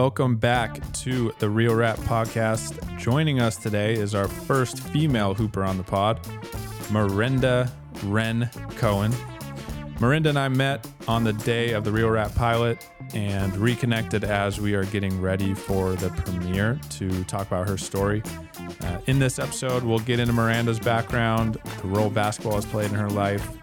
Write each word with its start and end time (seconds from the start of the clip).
Welcome 0.00 0.36
back 0.36 0.92
to 0.92 1.34
the 1.40 1.50
Real 1.50 1.74
Rat 1.74 1.96
Podcast. 1.96 2.78
Joining 2.98 3.40
us 3.40 3.56
today 3.56 3.94
is 3.94 4.14
our 4.14 4.28
first 4.28 4.78
female 4.78 5.34
hooper 5.34 5.64
on 5.64 5.76
the 5.76 5.82
pod, 5.82 6.22
Marenda 6.92 7.68
Ren 8.04 8.48
Cohen. 8.76 9.10
Marenda 9.96 10.28
and 10.28 10.38
I 10.38 10.46
met 10.46 10.86
on 11.08 11.24
the 11.24 11.32
day 11.32 11.72
of 11.72 11.82
the 11.82 11.90
Real 11.90 12.10
Rat 12.10 12.32
pilot 12.36 12.88
and 13.12 13.56
reconnected 13.56 14.22
as 14.22 14.60
we 14.60 14.74
are 14.74 14.84
getting 14.84 15.20
ready 15.20 15.52
for 15.52 15.96
the 15.96 16.10
premiere 16.10 16.78
to 16.90 17.24
talk 17.24 17.48
about 17.48 17.68
her 17.68 17.76
story. 17.76 18.22
Uh, 18.82 19.00
in 19.06 19.18
this 19.18 19.40
episode, 19.40 19.82
we'll 19.82 19.98
get 19.98 20.20
into 20.20 20.32
Marenda's 20.32 20.78
background, 20.78 21.58
the 21.82 21.88
role 21.88 22.08
basketball 22.08 22.54
has 22.54 22.66
played 22.66 22.92
in 22.92 22.96
her 22.96 23.10
life, 23.10 23.57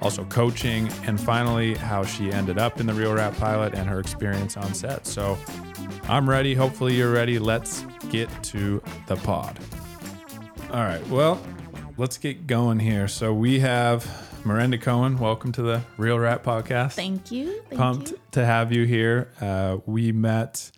also 0.00 0.24
coaching, 0.26 0.88
and 1.06 1.20
finally, 1.20 1.74
how 1.74 2.04
she 2.04 2.30
ended 2.32 2.58
up 2.58 2.80
in 2.80 2.86
the 2.86 2.94
Real 2.94 3.14
Rat 3.14 3.36
pilot 3.38 3.74
and 3.74 3.88
her 3.88 3.98
experience 4.00 4.56
on 4.56 4.74
set. 4.74 5.06
So 5.06 5.38
I'm 6.04 6.28
ready. 6.28 6.54
Hopefully, 6.54 6.94
you're 6.94 7.12
ready. 7.12 7.38
Let's 7.38 7.84
get 8.10 8.28
to 8.44 8.82
the 9.06 9.16
pod. 9.16 9.58
All 10.72 10.82
right. 10.84 11.06
Well, 11.08 11.40
let's 11.96 12.18
get 12.18 12.46
going 12.46 12.78
here. 12.78 13.08
So 13.08 13.32
we 13.32 13.60
have 13.60 14.04
Marenda 14.44 14.80
Cohen. 14.80 15.18
Welcome 15.18 15.52
to 15.52 15.62
the 15.62 15.82
Real 15.96 16.18
Rat 16.18 16.44
podcast. 16.44 16.92
Thank 16.92 17.32
you. 17.32 17.62
Thank 17.68 17.80
Pumped 17.80 18.10
you. 18.10 18.18
to 18.32 18.44
have 18.44 18.72
you 18.72 18.84
here. 18.84 19.30
Uh, 19.40 19.78
we 19.86 20.12
met 20.12 20.70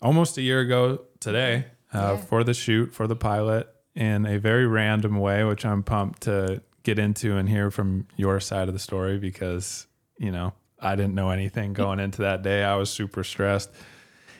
almost 0.00 0.38
a 0.38 0.42
year 0.42 0.60
ago 0.60 1.00
today 1.20 1.66
uh, 1.92 1.98
Yeah. 1.98 2.16
for 2.16 2.44
the 2.44 2.54
shoot 2.54 2.92
for 2.94 3.06
the 3.06 3.16
pilot 3.16 3.68
in 3.94 4.26
a 4.26 4.38
very 4.38 4.66
random 4.66 5.18
way, 5.20 5.44
which 5.44 5.64
I'm 5.64 5.82
pumped 5.82 6.22
to 6.22 6.62
get 6.84 6.98
into 6.98 7.36
and 7.36 7.48
hear 7.48 7.70
from 7.70 8.06
your 8.16 8.38
side 8.40 8.68
of 8.68 8.74
the 8.74 8.80
story 8.80 9.18
because, 9.18 9.86
you 10.18 10.30
know, 10.30 10.52
I 10.80 10.94
didn't 10.96 11.14
know 11.14 11.30
anything 11.30 11.72
going 11.72 11.98
into 11.98 12.22
that 12.22 12.42
day. 12.42 12.62
I 12.62 12.76
was 12.76 12.90
super 12.90 13.24
stressed. 13.24 13.70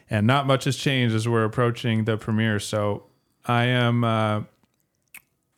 And 0.09 0.27
not 0.27 0.47
much 0.47 0.65
has 0.65 0.77
changed 0.77 1.15
as 1.15 1.27
we're 1.27 1.45
approaching 1.45 2.05
the 2.05 2.17
premiere. 2.17 2.61
So 2.61 3.05
I 3.47 3.65
am, 3.65 4.05
uh, 4.05 4.43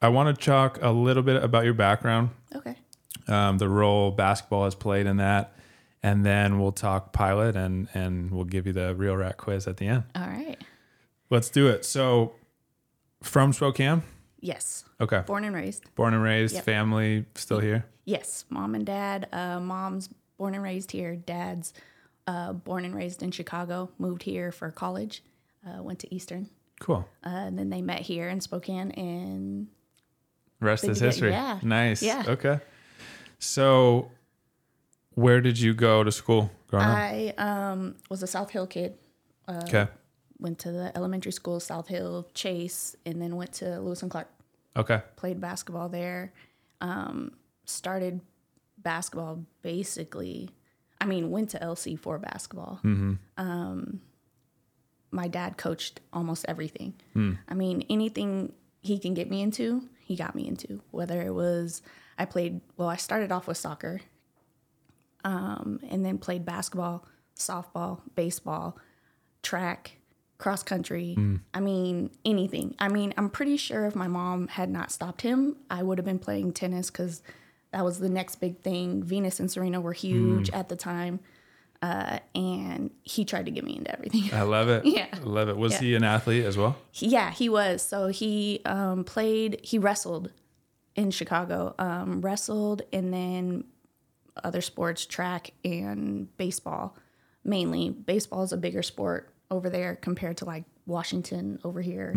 I 0.00 0.08
want 0.08 0.34
to 0.38 0.44
talk 0.44 0.78
a 0.80 0.90
little 0.90 1.22
bit 1.22 1.42
about 1.42 1.64
your 1.64 1.74
background 1.74 2.30
Okay. 2.54 2.76
um, 3.28 3.58
the 3.58 3.68
role 3.68 4.10
basketball 4.12 4.64
has 4.64 4.74
played 4.74 5.06
in 5.06 5.16
that, 5.16 5.54
and 6.02 6.24
then 6.24 6.60
we'll 6.60 6.70
talk 6.72 7.12
pilot 7.12 7.56
and 7.56 7.88
and 7.94 8.30
we'll 8.30 8.44
give 8.44 8.66
you 8.66 8.72
the 8.72 8.94
real 8.94 9.16
rat 9.16 9.36
quiz 9.38 9.66
at 9.66 9.78
the 9.78 9.86
end. 9.88 10.04
All 10.14 10.22
right. 10.26 10.56
Let's 11.30 11.48
do 11.50 11.66
it. 11.66 11.84
So, 11.84 12.34
from 13.22 13.52
Spokane, 13.52 14.02
Yes. 14.46 14.84
okay, 15.00 15.22
Born 15.26 15.44
and 15.44 15.54
raised. 15.56 15.92
born 15.96 16.14
and 16.14 16.22
raised, 16.22 16.54
Yep. 16.54 16.64
family 16.64 17.24
still 17.34 17.58
here. 17.58 17.84
Yes. 18.04 18.44
Mom 18.48 18.74
and 18.76 18.86
dad. 18.86 19.28
Uh, 19.32 19.58
mom's 19.60 20.08
born 20.38 20.54
and 20.54 20.62
raised 20.62 20.92
here. 20.92 21.16
Dad's 21.16 21.72
uh, 22.28 22.52
born 22.52 22.84
and 22.84 22.94
raised 22.94 23.22
in 23.22 23.32
Chicago. 23.32 23.90
Moved 23.98 24.22
here 24.22 24.52
for 24.52 24.70
college. 24.70 25.22
Uh, 25.66 25.82
went 25.82 25.98
to 26.00 26.14
Eastern. 26.14 26.48
Cool. 26.78 27.08
Uh, 27.24 27.30
and 27.30 27.58
then 27.58 27.70
they 27.70 27.82
met 27.82 28.02
here 28.02 28.28
in 28.28 28.40
Spokane. 28.40 28.92
And 28.92 29.66
Rest 30.60 30.84
is 30.84 30.88
you 30.88 30.94
get- 30.94 31.06
history. 31.06 31.30
yeah. 31.32 31.58
Nice. 31.62 32.02
Yeah. 32.02 32.22
Okay. 32.28 32.60
So, 33.40 34.10
where 35.14 35.40
did 35.40 35.58
you 35.58 35.74
go 35.74 36.04
to 36.04 36.12
school 36.12 36.50
growing 36.68 36.86
up? 36.86 36.96
I 36.96 37.34
um, 37.38 37.96
was 38.08 38.22
a 38.22 38.26
South 38.26 38.50
Hill 38.50 38.66
kid. 38.68 38.94
Okay. 39.48 39.88
Went 40.38 40.58
to 40.60 40.70
the 40.72 40.92
elementary 40.96 41.32
school, 41.32 41.58
South 41.60 41.88
Hill, 41.88 42.28
Chase, 42.34 42.94
and 43.06 43.20
then 43.20 43.36
went 43.36 43.52
to 43.54 43.80
Lewis 43.80 44.02
and 44.02 44.10
Clark. 44.10 44.28
Okay. 44.76 45.02
played 45.16 45.40
basketball 45.40 45.88
there. 45.88 46.32
Um, 46.80 47.32
started 47.64 48.20
basketball 48.78 49.44
basically. 49.62 50.50
I 51.00 51.06
mean, 51.06 51.30
went 51.30 51.50
to 51.50 51.58
LC 51.58 51.98
for 51.98 52.18
basketball. 52.18 52.80
Um, 53.36 54.00
my 55.10 55.28
dad 55.28 55.56
coached 55.56 56.00
almost 56.12 56.44
everything. 56.48 56.94
I 57.48 57.54
mean, 57.54 57.84
anything 57.88 58.52
he 58.80 58.98
can 58.98 59.14
get 59.14 59.30
me 59.30 59.40
into, 59.42 59.88
he 60.00 60.16
got 60.16 60.34
me 60.34 60.46
into. 60.46 60.82
Whether 60.90 61.22
it 61.22 61.34
was 61.34 61.82
I 62.18 62.24
played, 62.24 62.60
well, 62.76 62.88
I 62.88 62.96
started 62.96 63.30
off 63.30 63.46
with 63.46 63.56
soccer, 63.58 64.00
um, 65.24 65.80
and 65.88 66.04
then 66.04 66.18
played 66.18 66.44
basketball, 66.44 67.04
softball, 67.36 68.00
baseball, 68.14 68.78
track, 69.42 69.98
cross 70.38 70.62
country. 70.62 71.16
I 71.54 71.60
mean, 71.60 72.10
anything. 72.24 72.74
I 72.78 72.88
mean, 72.88 73.14
I'm 73.16 73.30
pretty 73.30 73.56
sure 73.56 73.86
if 73.86 73.94
my 73.94 74.08
mom 74.08 74.48
had 74.48 74.70
not 74.70 74.90
stopped 74.90 75.22
him, 75.22 75.56
I 75.70 75.82
would 75.82 75.98
have 75.98 76.04
been 76.04 76.18
playing 76.18 76.52
tennis 76.52 76.90
because 76.90 77.22
that 77.72 77.84
was 77.84 77.98
the 77.98 78.08
next 78.08 78.36
big 78.36 78.60
thing. 78.60 79.02
Venus 79.02 79.40
and 79.40 79.50
Serena 79.50 79.80
were 79.80 79.92
huge 79.92 80.50
at 80.50 80.68
the 80.68 80.76
time. 80.76 81.20
Uh, 81.82 82.18
and 82.34 82.90
he 83.02 83.24
tried 83.24 83.44
to 83.46 83.50
get 83.50 83.62
me 83.62 83.76
into 83.76 83.92
everything. 83.92 84.30
I 84.32 84.42
love 84.42 84.68
it. 84.68 84.84
Yeah. 84.86 85.06
I 85.12 85.18
love 85.20 85.48
it. 85.48 85.56
Was 85.56 85.72
Yeah. 85.74 85.80
he 85.80 85.94
an 85.94 86.04
athlete 86.04 86.44
as 86.44 86.56
well? 86.56 86.76
yeah, 86.94 87.30
he 87.30 87.48
was. 87.48 87.82
So 87.82 88.08
he 88.08 88.60
um, 88.64 89.04
played, 89.04 89.60
he 89.62 89.78
wrestled 89.78 90.32
in 90.94 91.10
Chicago, 91.10 91.74
um, 91.78 92.22
wrestled, 92.22 92.82
and 92.92 93.12
then 93.12 93.64
other 94.42 94.60
sports, 94.62 95.04
track 95.06 95.50
and 95.64 96.34
baseball 96.38 96.96
mainly. 97.44 97.90
Baseball 97.90 98.42
is 98.42 98.52
a 98.52 98.56
bigger 98.56 98.82
sport 98.82 99.30
over 99.50 99.70
there 99.70 99.96
compared 99.96 100.36
to 100.38 100.44
like 100.44 100.64
Washington 100.86 101.58
over 101.64 101.80
here. 101.80 102.12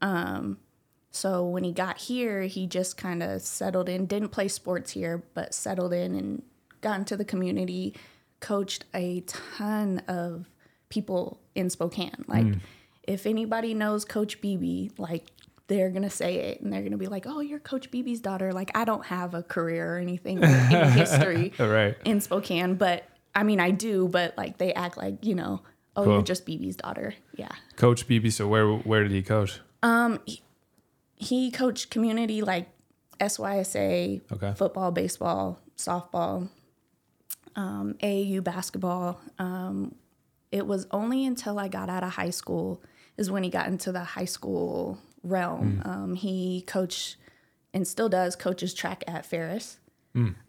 Um, 0.00 0.58
so 1.10 1.44
when 1.46 1.64
he 1.64 1.72
got 1.72 1.98
here, 1.98 2.42
he 2.42 2.66
just 2.66 2.96
kind 2.96 3.22
of 3.22 3.42
settled 3.42 3.88
in, 3.88 4.06
didn't 4.06 4.28
play 4.28 4.48
sports 4.48 4.92
here, 4.92 5.24
but 5.34 5.52
settled 5.54 5.92
in 5.92 6.14
and 6.14 6.42
got 6.80 6.98
into 6.98 7.16
the 7.16 7.24
community, 7.24 7.94
coached 8.38 8.84
a 8.94 9.20
ton 9.26 10.02
of 10.06 10.48
people 10.88 11.40
in 11.54 11.68
Spokane. 11.68 12.24
Like, 12.28 12.46
if 13.02 13.26
anybody 13.26 13.74
knows 13.74 14.04
Coach 14.04 14.40
BB, 14.40 14.98
like, 14.98 15.26
they're 15.66 15.90
gonna 15.90 16.10
say 16.10 16.36
it 16.36 16.60
and 16.60 16.72
they're 16.72 16.82
gonna 16.82 16.96
be 16.96 17.06
like, 17.06 17.26
"Oh, 17.28 17.40
you're 17.40 17.60
Coach 17.60 17.90
BB's 17.92 18.20
daughter." 18.20 18.52
Like, 18.52 18.76
I 18.76 18.84
don't 18.84 19.04
have 19.06 19.34
a 19.34 19.42
career 19.42 19.96
or 19.96 19.98
anything 19.98 20.42
any 20.42 20.90
history 20.98 21.52
right. 21.60 21.96
in 22.04 22.20
Spokane, 22.20 22.74
but 22.74 23.04
I 23.34 23.44
mean, 23.44 23.60
I 23.60 23.70
do. 23.70 24.08
But 24.08 24.36
like, 24.36 24.58
they 24.58 24.72
act 24.74 24.96
like 24.96 25.24
you 25.24 25.36
know, 25.36 25.62
oh, 25.96 26.04
Cool. 26.04 26.12
you're 26.14 26.22
just 26.22 26.46
BB's 26.46 26.76
daughter. 26.76 27.14
Yeah. 27.36 27.50
Coach 27.76 28.06
BB. 28.08 28.32
So 28.32 28.46
where 28.48 28.66
where 28.72 29.02
did 29.02 29.12
he 29.12 29.22
coach? 29.22 29.60
Um, 29.82 30.18
he 31.16 31.50
coached 31.50 31.90
community 31.90 32.42
like 32.42 32.68
SYSA, 33.20 34.20
Okay. 34.32 34.52
football, 34.56 34.90
baseball, 34.90 35.58
softball, 35.76 36.48
um, 37.56 37.94
AAU 38.02 38.42
basketball. 38.42 39.20
Um, 39.38 39.94
it 40.52 40.66
was 40.66 40.86
only 40.90 41.24
until 41.26 41.58
I 41.58 41.68
got 41.68 41.88
out 41.88 42.02
of 42.02 42.10
high 42.14 42.30
school 42.30 42.82
is 43.16 43.30
when 43.30 43.42
he 43.42 43.50
got 43.50 43.66
into 43.68 43.92
the 43.92 44.02
high 44.04 44.24
school 44.24 44.98
realm. 45.22 45.82
Um, 45.84 46.14
he 46.14 46.62
coached 46.66 47.16
and 47.72 47.86
still 47.86 48.08
does 48.08 48.34
coaches 48.36 48.74
track 48.74 49.04
at 49.06 49.24
Ferris. 49.26 49.78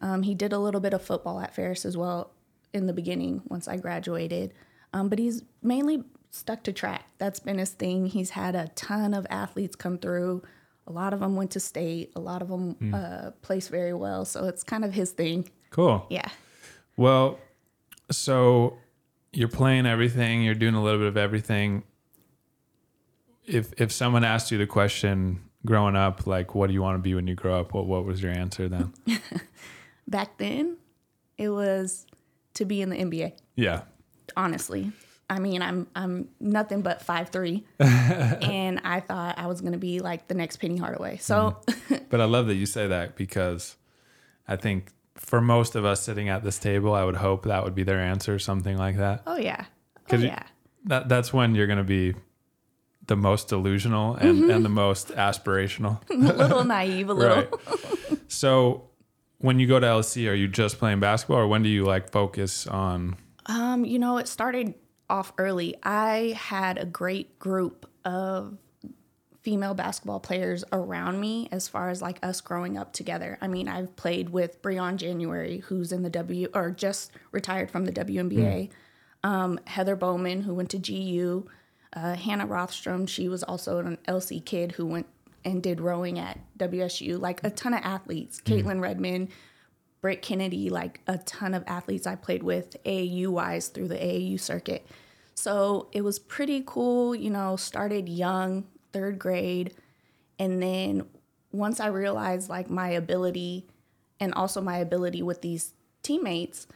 Um, 0.02 0.23
he 0.23 0.34
did 0.34 0.53
a 0.53 0.58
little 0.58 0.81
bit 0.81 0.91
of 0.94 1.03
football 1.03 1.40
at 1.40 1.53
Ferris 1.53 1.85
as 1.85 1.96
well 1.96 2.31
in 2.73 2.88
the 2.88 2.94
beginning 2.94 3.44
once 3.47 3.68
I 3.68 3.78
graduated. 3.78 4.53
Um, 4.94 5.09
but 5.09 5.19
he's 5.19 5.44
mainly 5.62 6.03
stuck 6.31 6.63
to 6.63 6.74
track. 6.74 7.06
That's 7.18 7.40
been 7.40 7.57
his 7.57 7.72
thing. 7.72 8.06
He's 8.07 8.31
had 8.31 8.56
a 8.56 8.68
ton 8.69 9.13
of 9.13 9.25
athletes 9.29 9.75
come 9.75 9.97
through. 9.97 10.44
A 10.88 10.91
lot 10.91 11.13
of 11.13 11.19
them 11.19 11.35
went 11.35 11.52
to 11.52 11.59
state. 11.59 12.12
A 12.16 12.19
lot 12.19 12.41
of 12.41 12.50
them 12.50 12.94
uh, 12.94 13.31
placed 13.41 13.69
very 13.69 13.94
well. 13.94 14.25
So 14.25 14.46
it's 14.46 14.63
kind 14.63 14.84
of 14.84 14.94
his 14.94 15.12
thing. 15.12 15.50
Cool. 15.69 16.06
Yeah. 16.09 16.28
Well, 16.97 17.40
so 18.09 18.78
you're 19.31 19.47
playing 19.47 19.85
everything, 19.85 20.44
you're 20.44 20.56
doing 20.56 20.74
a 20.75 20.84
little 20.84 21.00
bit 21.00 21.08
of 21.08 21.18
everything. 21.18 21.84
If 23.46 23.73
if 23.78 23.91
someone 23.91 24.23
asked 24.23 24.52
you 24.52 24.58
the 24.58 24.68
question 24.68 25.41
growing 25.66 25.96
up, 25.96 26.28
like 26.28 26.53
what 26.55 26.67
do 26.67 26.73
you 26.73 26.82
want 26.82 26.96
to 26.96 27.02
be 27.02 27.16
when 27.16 27.28
you 27.28 27.35
grow 27.35 27.59
up, 27.59 27.73
what 27.73 27.85
what 27.85 28.05
was 28.05 28.22
your 28.22 28.32
answer 28.32 28.67
then? 28.67 28.93
Back 30.08 30.38
then, 30.38 30.78
it 31.38 31.49
was 31.49 32.05
to 32.55 32.66
be 32.66 32.82
in 32.82 32.90
the 32.90 32.97
NBA. 32.97 33.34
yeah. 33.55 33.84
Honestly. 34.35 34.91
I 35.29 35.39
mean, 35.39 35.61
I'm 35.61 35.87
I'm 35.95 36.28
nothing 36.41 36.81
but 36.81 37.01
five 37.01 37.29
three, 37.29 37.63
and 37.79 38.81
I 38.83 38.99
thought 38.99 39.37
I 39.37 39.47
was 39.47 39.61
gonna 39.61 39.78
be 39.78 39.99
like 39.99 40.28
the 40.28 40.33
next 40.33 40.57
Penny 40.57 40.75
Hardaway. 40.75 41.17
So 41.17 41.57
mm-hmm. 41.66 42.03
But 42.09 42.19
I 42.19 42.25
love 42.25 42.47
that 42.47 42.55
you 42.55 42.66
say 42.66 42.87
that 42.87 43.16
because 43.16 43.78
I 44.47 44.57
think 44.57 44.91
for 45.16 45.39
most 45.39 45.75
of 45.75 45.85
us 45.85 46.01
sitting 46.01 46.28
at 46.28 46.43
this 46.43 46.59
table, 46.59 46.93
I 46.93 47.05
would 47.05 47.16
hope 47.16 47.45
that 47.45 47.63
would 47.63 47.75
be 47.75 47.83
their 47.83 47.99
answer, 47.99 48.39
something 48.39 48.78
like 48.78 48.97
that. 48.97 49.23
oh 49.25 49.37
yeah, 49.37 49.66
oh 50.11 50.17
you- 50.17 50.28
yeah, 50.28 50.43
That 50.85 51.07
that's 51.07 51.31
when 51.31 51.55
you're 51.55 51.67
going 51.67 51.78
to 51.78 51.83
be 51.83 52.13
the 53.07 53.16
most 53.16 53.47
delusional 53.47 54.16
and, 54.16 54.39
mm-hmm. 54.39 54.51
and 54.51 54.66
the 54.66 54.69
most 54.69 55.09
aspirational. 55.09 56.01
a 56.09 56.13
little 56.13 56.63
naive, 56.63 57.09
a 57.09 57.13
little. 57.13 57.35
Right. 57.37 58.19
so 58.28 58.89
when 59.39 59.59
you 59.59 59.67
go 59.67 59.79
to 59.79 59.87
LC, 59.87 60.29
are 60.29 60.33
you 60.33 60.47
just 60.47 60.78
playing 60.78 60.99
basketball 60.99 61.39
or 61.39 61.47
when 61.47 61.63
do 61.63 61.69
you 61.69 61.83
like 61.83 62.11
focus 62.11 62.67
on 62.67 63.16
Um, 63.46 63.85
you 63.85 63.99
know, 63.99 64.17
it 64.17 64.28
started 64.28 64.76
off 65.09 65.34
early. 65.38 65.76
I 65.84 66.35
had 66.38 66.78
a 66.78 66.85
great 66.85 67.38
group 67.40 67.90
of 68.05 68.58
female 69.41 69.73
basketball 69.73 70.20
players 70.20 70.64
around 70.72 71.20
me 71.20 71.49
as 71.52 71.67
far 71.67 71.90
as 71.90 72.02
like 72.02 72.20
us 72.23 72.41
growing 72.41 72.78
up 72.78 72.93
together. 72.93 73.38
I 73.41 73.47
mean, 73.47 73.67
I've 73.67 73.96
played 73.96 74.29
with 74.29 74.61
Briann 74.61 74.97
January, 74.97 75.59
who's 75.59 75.91
in 75.91 76.03
the 76.03 76.09
W 76.09 76.47
or 76.53 76.72
just 76.72 77.11
retired 77.32 77.72
from 77.72 77.85
the 77.85 77.91
WNBA. 77.91 78.70
Um, 79.23 79.59
Heather 79.66 79.96
Bowman, 79.96 80.41
who 80.41 80.53
went 80.53 80.70
to 80.72 80.78
GU, 80.78 81.47
uh, 81.93 82.16
Hannah 82.16 82.47
Rothstrom, 82.47 83.08
she 83.08 83.28
was 83.28 83.43
also 83.43 83.79
an 83.79 83.97
LC 84.08 84.43
kid 84.43 84.73
who 84.73 84.85
went 84.85 85.08
and 85.43 85.61
did 85.61 85.82
rowing 85.82 86.20
at 86.20 86.40
WSU. 86.58 87.20
Like 87.20 87.43
a 87.43 87.49
ton 87.49 87.73
of 87.73 87.82
athletes, 87.84 88.41
Caitlin 88.41 88.79
Redmond, 88.79 89.29
Britt 90.02 90.22
Kennedy, 90.22 90.70
like 90.70 91.02
a 91.08 91.20
ton 91.20 91.53
of 91.53 91.64
athletes 91.68 92.08
I 92.08 92.16
played 92.16 92.44
with 92.44 92.76
AAU 92.84 93.28
wise 93.28 93.68
through 93.68 93.88
the 93.88 93.96
AAU 93.96 94.40
circuit. 94.40 94.86
So 95.36 95.88
it 95.92 96.02
was 96.02 96.20
pretty 96.20 96.64
cool, 96.66 97.16
you 97.16 97.30
know, 97.30 97.56
started 97.56 98.09
young, 98.09 98.66
third 98.92 99.20
grade. 99.20 99.74
And 100.40 100.62
then 100.62 101.06
once 101.52 101.80
I 101.80 101.88
realized 101.88 102.50
like 102.50 102.70
my 102.70 102.90
ability 102.90 103.68
and 104.20 104.34
also 104.34 104.62
my 104.62 104.78
ability 104.78 105.22
with 105.22 105.42
these 105.42 105.74
teammates, 106.03 106.68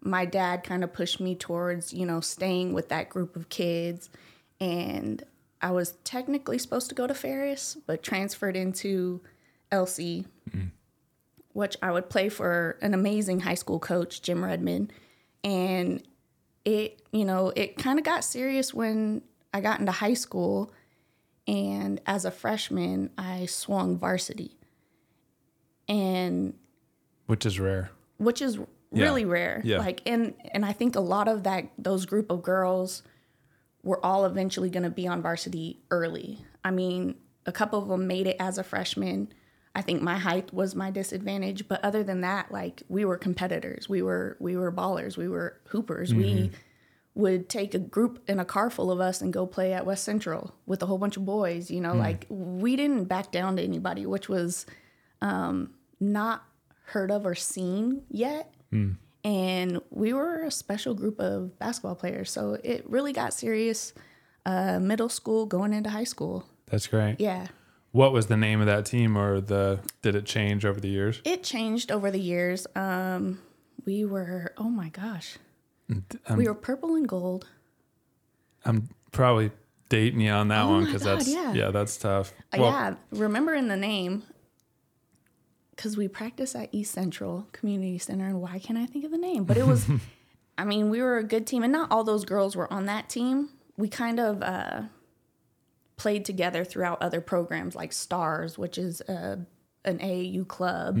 my 0.00 0.26
dad 0.26 0.62
kind 0.62 0.84
of 0.84 0.92
pushed 0.92 1.20
me 1.20 1.34
towards, 1.34 1.92
you 1.92 2.04
know, 2.04 2.20
staying 2.20 2.74
with 2.74 2.90
that 2.90 3.08
group 3.08 3.36
of 3.36 3.48
kids. 3.48 4.10
And 4.60 5.22
I 5.62 5.70
was 5.70 5.92
technically 6.04 6.58
supposed 6.58 6.90
to 6.90 6.94
go 6.94 7.06
to 7.06 7.14
Ferris, 7.14 7.78
but 7.86 8.02
transferred 8.02 8.56
into 8.56 9.22
LC, 9.72 10.26
mm-hmm. 10.50 10.66
Which 11.54 11.76
I 11.80 11.90
would 11.90 12.10
play 12.10 12.28
for 12.28 12.76
an 12.82 12.92
amazing 12.92 13.40
high 13.40 13.54
school 13.54 13.78
coach, 13.78 14.20
Jim 14.20 14.44
Redmond. 14.44 14.92
And 15.42 16.02
it, 16.64 17.00
you 17.12 17.24
know, 17.24 17.52
it 17.56 17.78
kind 17.78 17.98
of 17.98 18.04
got 18.04 18.24
serious 18.24 18.74
when 18.74 19.22
I 19.54 19.60
got 19.60 19.80
into 19.80 19.92
high 19.92 20.14
school. 20.14 20.72
And 21.46 22.00
as 22.06 22.24
a 22.24 22.30
freshman, 22.30 23.10
I 23.16 23.46
swung 23.46 23.96
varsity. 23.96 24.56
And 25.88 26.54
which 27.26 27.46
is 27.46 27.60
rare. 27.60 27.90
which 28.18 28.42
is 28.42 28.58
really 28.90 29.24
rare. 29.24 29.60
Yeah. 29.64 29.78
Like 29.78 30.00
and 30.06 30.34
and 30.52 30.64
I 30.64 30.72
think 30.72 30.96
a 30.96 31.00
lot 31.00 31.28
of 31.28 31.44
that 31.44 31.68
those 31.78 32.04
group 32.06 32.30
of 32.30 32.42
girls 32.42 33.02
were 33.82 34.04
all 34.04 34.24
eventually 34.24 34.70
going 34.70 34.82
to 34.82 34.90
be 34.90 35.06
on 35.06 35.20
varsity 35.22 35.80
early. 35.90 36.44
I 36.64 36.70
mean, 36.70 37.16
a 37.46 37.52
couple 37.52 37.78
of 37.78 37.88
them 37.88 38.06
made 38.06 38.26
it 38.26 38.36
as 38.40 38.56
a 38.56 38.64
freshman. 38.64 39.32
I 39.74 39.82
think 39.82 40.02
my 40.02 40.18
height 40.18 40.54
was 40.54 40.74
my 40.74 40.90
disadvantage, 40.90 41.66
but 41.66 41.84
other 41.84 42.04
than 42.04 42.20
that, 42.20 42.52
like 42.52 42.82
we 42.88 43.04
were 43.04 43.16
competitors. 43.18 43.88
We 43.88 44.02
were 44.02 44.36
we 44.40 44.56
were 44.56 44.70
ballers. 44.72 45.16
We 45.16 45.28
were 45.28 45.60
hoopers. 45.68 46.14
We 46.14 46.50
would 47.16 47.48
take 47.48 47.74
a 47.74 47.78
group 47.78 48.22
in 48.28 48.40
a 48.40 48.44
car 48.44 48.70
full 48.70 48.90
of 48.90 49.00
us 49.00 49.20
and 49.20 49.32
go 49.32 49.46
play 49.46 49.72
at 49.72 49.86
West 49.86 50.04
Central 50.04 50.54
with 50.66 50.82
a 50.82 50.86
whole 50.86 50.98
bunch 50.98 51.16
of 51.16 51.24
boys. 51.24 51.70
You 51.70 51.80
know, 51.80 51.94
like 51.94 52.26
we 52.28 52.76
didn't 52.76 53.04
back 53.04 53.32
down 53.32 53.56
to 53.56 53.62
anybody, 53.62 54.06
which 54.06 54.28
was 54.28 54.66
um, 55.22 55.74
not 56.00 56.44
heard 56.86 57.10
of 57.10 57.26
or 57.26 57.34
seen 57.34 58.02
yet. 58.10 58.52
And 59.24 59.80
we 59.90 60.12
were 60.12 60.42
a 60.42 60.50
special 60.50 60.92
group 60.94 61.18
of 61.18 61.58
basketball 61.58 61.94
players. 61.94 62.30
So 62.30 62.58
it 62.62 62.84
really 62.88 63.12
got 63.12 63.32
serious 63.32 63.92
uh, 64.44 64.78
middle 64.80 65.08
school 65.08 65.46
going 65.46 65.72
into 65.72 65.90
high 65.90 66.04
school. 66.04 66.44
That's 66.66 66.86
great. 66.86 67.16
Yeah. 67.20 67.46
What 67.94 68.12
was 68.12 68.26
the 68.26 68.36
name 68.36 68.58
of 68.58 68.66
that 68.66 68.86
team, 68.86 69.16
or 69.16 69.40
the 69.40 69.78
did 70.02 70.16
it 70.16 70.24
change 70.26 70.64
over 70.66 70.80
the 70.80 70.88
years? 70.88 71.20
It 71.24 71.44
changed 71.44 71.92
over 71.92 72.10
the 72.10 72.18
years. 72.18 72.66
Um, 72.74 73.40
we 73.86 74.04
were, 74.04 74.52
oh 74.58 74.68
my 74.68 74.88
gosh, 74.88 75.38
Um, 75.88 76.04
we 76.36 76.48
were 76.48 76.54
purple 76.54 76.96
and 76.96 77.06
gold. 77.06 77.46
I'm 78.64 78.88
probably 79.12 79.52
dating 79.90 80.22
you 80.22 80.32
on 80.32 80.48
that 80.48 80.64
Oh 80.64 80.70
one 80.70 80.86
because 80.86 81.02
that's 81.02 81.28
yeah. 81.28 81.52
yeah. 81.52 81.70
that's 81.70 81.96
tough. 81.96 82.32
Uh, 82.52 82.56
Well, 82.62 82.70
yeah, 82.72 82.94
remembering 83.12 83.68
the 83.68 83.76
name 83.76 84.24
because 85.70 85.96
we 85.96 86.08
practiced 86.08 86.56
at 86.56 86.70
East 86.72 86.92
Central 86.92 87.46
Community 87.52 87.98
Center, 87.98 88.26
and 88.26 88.40
why 88.40 88.58
can't 88.58 88.76
I 88.76 88.86
think 88.86 89.04
of 89.04 89.12
the 89.12 89.18
name? 89.18 89.44
But 89.44 89.56
it 89.56 89.68
was, 89.68 89.86
I 90.58 90.64
mean, 90.64 90.90
we 90.90 91.00
were 91.00 91.18
a 91.18 91.22
good 91.22 91.46
team, 91.46 91.62
and 91.62 91.72
not 91.72 91.92
all 91.92 92.02
those 92.02 92.24
girls 92.24 92.56
were 92.56 92.72
on 92.72 92.86
that 92.86 93.08
team. 93.08 93.50
We 93.76 93.88
kind 93.88 94.18
of 94.18 94.42
uh, 94.42 94.82
played 95.96 96.24
together 96.24 96.64
throughout 96.64 97.00
other 97.02 97.20
programs 97.20 97.74
like 97.74 97.92
Stars, 97.92 98.58
which 98.58 98.78
is 98.78 99.00
uh, 99.02 99.36
an 99.84 99.98
AAU 99.98 100.46
club. 100.48 100.96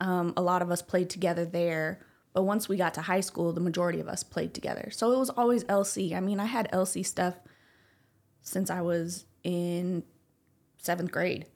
Um, 0.00 0.32
a 0.36 0.42
lot 0.42 0.60
of 0.62 0.70
us 0.70 0.82
played 0.82 1.08
together 1.10 1.44
there. 1.44 2.00
But 2.32 2.42
once 2.42 2.68
we 2.68 2.76
got 2.76 2.94
to 2.94 3.00
high 3.00 3.20
school, 3.20 3.52
the 3.52 3.60
majority 3.60 4.00
of 4.00 4.08
us 4.08 4.22
played 4.24 4.54
together. 4.54 4.88
So 4.90 5.12
it 5.12 5.18
was 5.18 5.30
always 5.30 5.62
LC. 5.64 6.14
I 6.14 6.20
mean, 6.20 6.40
I 6.40 6.46
had 6.46 6.68
LC 6.72 7.06
stuff 7.06 7.34
since 8.42 8.70
I 8.70 8.80
was 8.80 9.24
in 9.44 10.02
seventh 10.78 11.10
grade 11.12 11.46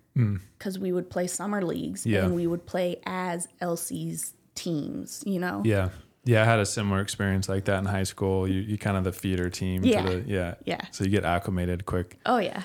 because 0.59 0.79
we 0.79 0.91
would 0.93 1.11
play 1.11 1.27
summer 1.29 1.65
leagues 1.65 2.05
Yeah. 2.07 2.25
and 2.25 2.35
we 2.35 2.47
would 2.47 2.67
play 2.67 3.01
as 3.07 3.47
LC's 3.61 4.35
teams, 4.57 5.23
you 5.27 5.39
know? 5.39 5.63
yeah, 5.65 5.91
yeah. 6.25 6.43
I 6.43 6.45
had 6.45 6.59
a 6.59 6.67
similar 6.67 7.01
experience 7.01 7.49
like 7.49 7.67
that 7.67 7.79
in 7.79 7.85
high 7.85 8.03
school. 8.03 8.49
You 8.49 8.61
you 8.61 8.79
kind 8.79 8.97
of 8.97 9.05
the 9.05 9.13
feeder 9.13 9.49
team. 9.49 9.85
Yeah. 9.85 10.03
To 10.03 10.09
the, 10.21 10.29
yeah. 10.29 10.55
Yeah. 10.65 10.81
So 10.91 11.05
you 11.05 11.11
get 11.11 11.25
acclimated 11.25 11.87
quick. 11.87 12.19
Oh, 12.27 12.39
yeah. 12.39 12.63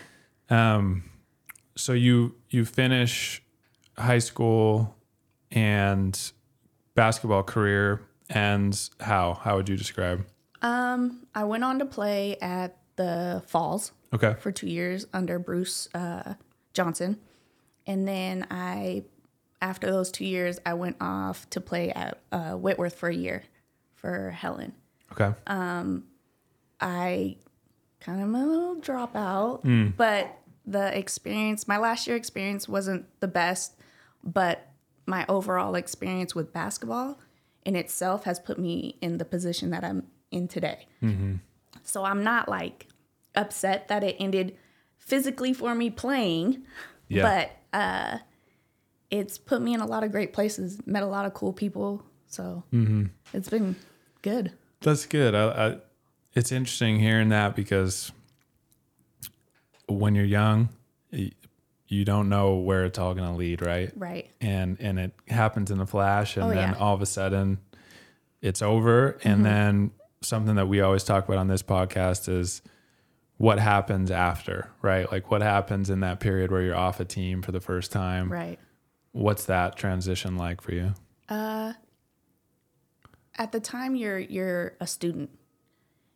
Um, 0.50 1.04
so 1.76 1.94
you 1.94 2.36
you 2.50 2.66
finish 2.66 3.42
high 3.98 4.20
school 4.20 4.96
and 5.52 6.20
basketball 6.96 7.44
career 7.44 8.02
ends 8.30 8.92
how? 9.00 9.34
How 9.36 9.56
would 9.56 9.70
you 9.70 9.78
describe? 9.78 10.26
Um, 10.62 11.28
I 11.36 11.44
went 11.44 11.64
on 11.64 11.80
to 11.80 11.86
play 11.86 12.38
at 12.42 12.78
the 12.96 13.44
Falls 13.48 13.92
Okay. 14.14 14.36
for 14.40 14.52
two 14.52 14.68
years 14.70 15.06
under 15.14 15.40
Bruce 15.40 15.90
uh, 15.94 16.36
Johnson. 16.74 17.20
And 17.86 18.08
then 18.08 18.48
I, 18.50 19.04
after 19.62 19.92
those 19.92 20.10
two 20.12 20.26
years, 20.26 20.60
I 20.66 20.76
went 20.76 20.98
off 21.02 21.50
to 21.50 21.60
play 21.60 21.92
at 21.92 22.20
uh, 22.32 22.52
Whitworth 22.54 22.96
for 22.96 23.10
a 23.10 23.16
year 23.16 23.44
for 23.96 24.30
Helen. 24.32 24.74
Okay. 25.12 25.34
Um, 25.48 26.06
I 26.80 27.38
kind 28.04 28.22
of 28.22 28.30
a 28.30 28.46
little 28.46 28.76
dropout, 28.76 29.64
Mm. 29.64 29.96
but 29.96 30.38
the 30.66 30.98
experience, 30.98 31.68
my 31.68 31.78
last 31.78 32.08
year 32.08 32.16
experience 32.16 32.68
wasn't 32.70 33.06
the 33.20 33.28
best, 33.28 33.76
but 34.24 34.70
my 35.06 35.26
overall 35.28 35.76
experience 35.76 36.34
with 36.36 36.54
basketball 36.54 37.20
in 37.66 37.76
itself 37.76 38.24
has 38.26 38.40
put 38.40 38.58
me 38.60 38.98
in 39.02 39.18
the 39.18 39.26
position 39.26 39.70
that 39.72 39.84
I'm 39.84 40.04
in 40.32 40.48
today. 40.48 40.88
Mm-hmm. 41.02 41.36
So 41.84 42.04
I'm 42.06 42.24
not 42.24 42.48
like 42.48 42.88
upset 43.36 43.88
that 43.90 44.04
it 44.04 44.16
ended 44.20 44.56
physically 44.98 45.54
for 45.54 45.76
me 45.76 45.90
playing, 45.90 46.64
Yeah. 47.10 47.24
but 47.24 47.78
uh, 47.78 48.18
it's 49.10 49.38
put 49.38 49.62
me 49.62 49.74
in 49.74 49.82
a 49.82 49.86
lot 49.86 50.04
of 50.04 50.12
great 50.12 50.34
places, 50.34 50.80
met 50.86 51.04
a 51.04 51.08
lot 51.08 51.26
of 51.26 51.34
cool 51.34 51.54
people. 51.54 52.04
So 52.28 52.64
Mm-hmm. 52.74 53.06
it's 53.34 53.50
been 53.50 53.76
good. 54.22 54.54
That's 54.82 55.06
good. 55.06 55.36
I, 55.36 55.44
I, 55.68 55.78
it's 56.34 56.52
interesting 56.52 57.00
hearing 57.00 57.30
that 57.30 57.56
because 57.56 58.12
when 59.88 60.16
you're 60.16 60.26
young, 60.26 60.70
you 61.88 62.06
don't 62.06 62.30
know 62.30 62.56
where 62.56 62.86
it's 62.86 62.98
all 62.98 63.14
going 63.14 63.30
to 63.30 63.36
lead, 63.36 63.62
right? 63.62 63.92
Right. 63.96 64.30
And 64.42 64.78
and 64.80 65.00
it 65.00 65.14
happens 65.28 65.70
in 65.72 65.80
a 65.80 65.86
flash, 65.86 66.38
and 66.38 66.46
Oh, 66.46 66.50
then 66.50 66.58
yeah. 66.58 66.74
Mm-hmm. 66.74 66.84
all 66.84 66.96
of 66.96 67.02
a 67.02 67.06
sudden, 67.06 67.60
it's 68.42 68.62
over. 68.62 69.20
And 69.24 69.46
then 69.46 69.92
something 70.22 70.56
that 70.56 70.68
we 70.68 70.82
always 70.82 71.04
talk 71.04 71.26
about 71.26 71.38
on 71.38 71.48
this 71.48 71.62
podcast 71.64 72.30
is 72.30 72.62
what 73.38 73.60
happens 73.60 74.10
after, 74.10 74.70
right? 74.82 75.12
Like 75.12 75.30
what 75.30 75.42
happens 75.42 75.90
in 75.90 76.00
that 76.00 76.20
period 76.20 76.50
where 76.52 76.62
you're 76.62 76.76
off 76.76 77.00
a 77.00 77.06
team 77.06 77.42
for 77.42 77.52
the 77.52 77.60
first 77.60 77.92
time. 77.92 78.32
Right. 78.32 78.58
What's 79.12 79.46
that 79.46 79.76
transition 79.76 80.38
like 80.38 80.62
for 80.62 80.74
you? 80.74 80.94
Uh, 81.30 81.74
at 83.38 83.52
the 83.52 83.60
time 83.60 83.96
you're 83.96 84.20
you're 84.20 84.74
a 84.80 84.88
student 84.88 85.30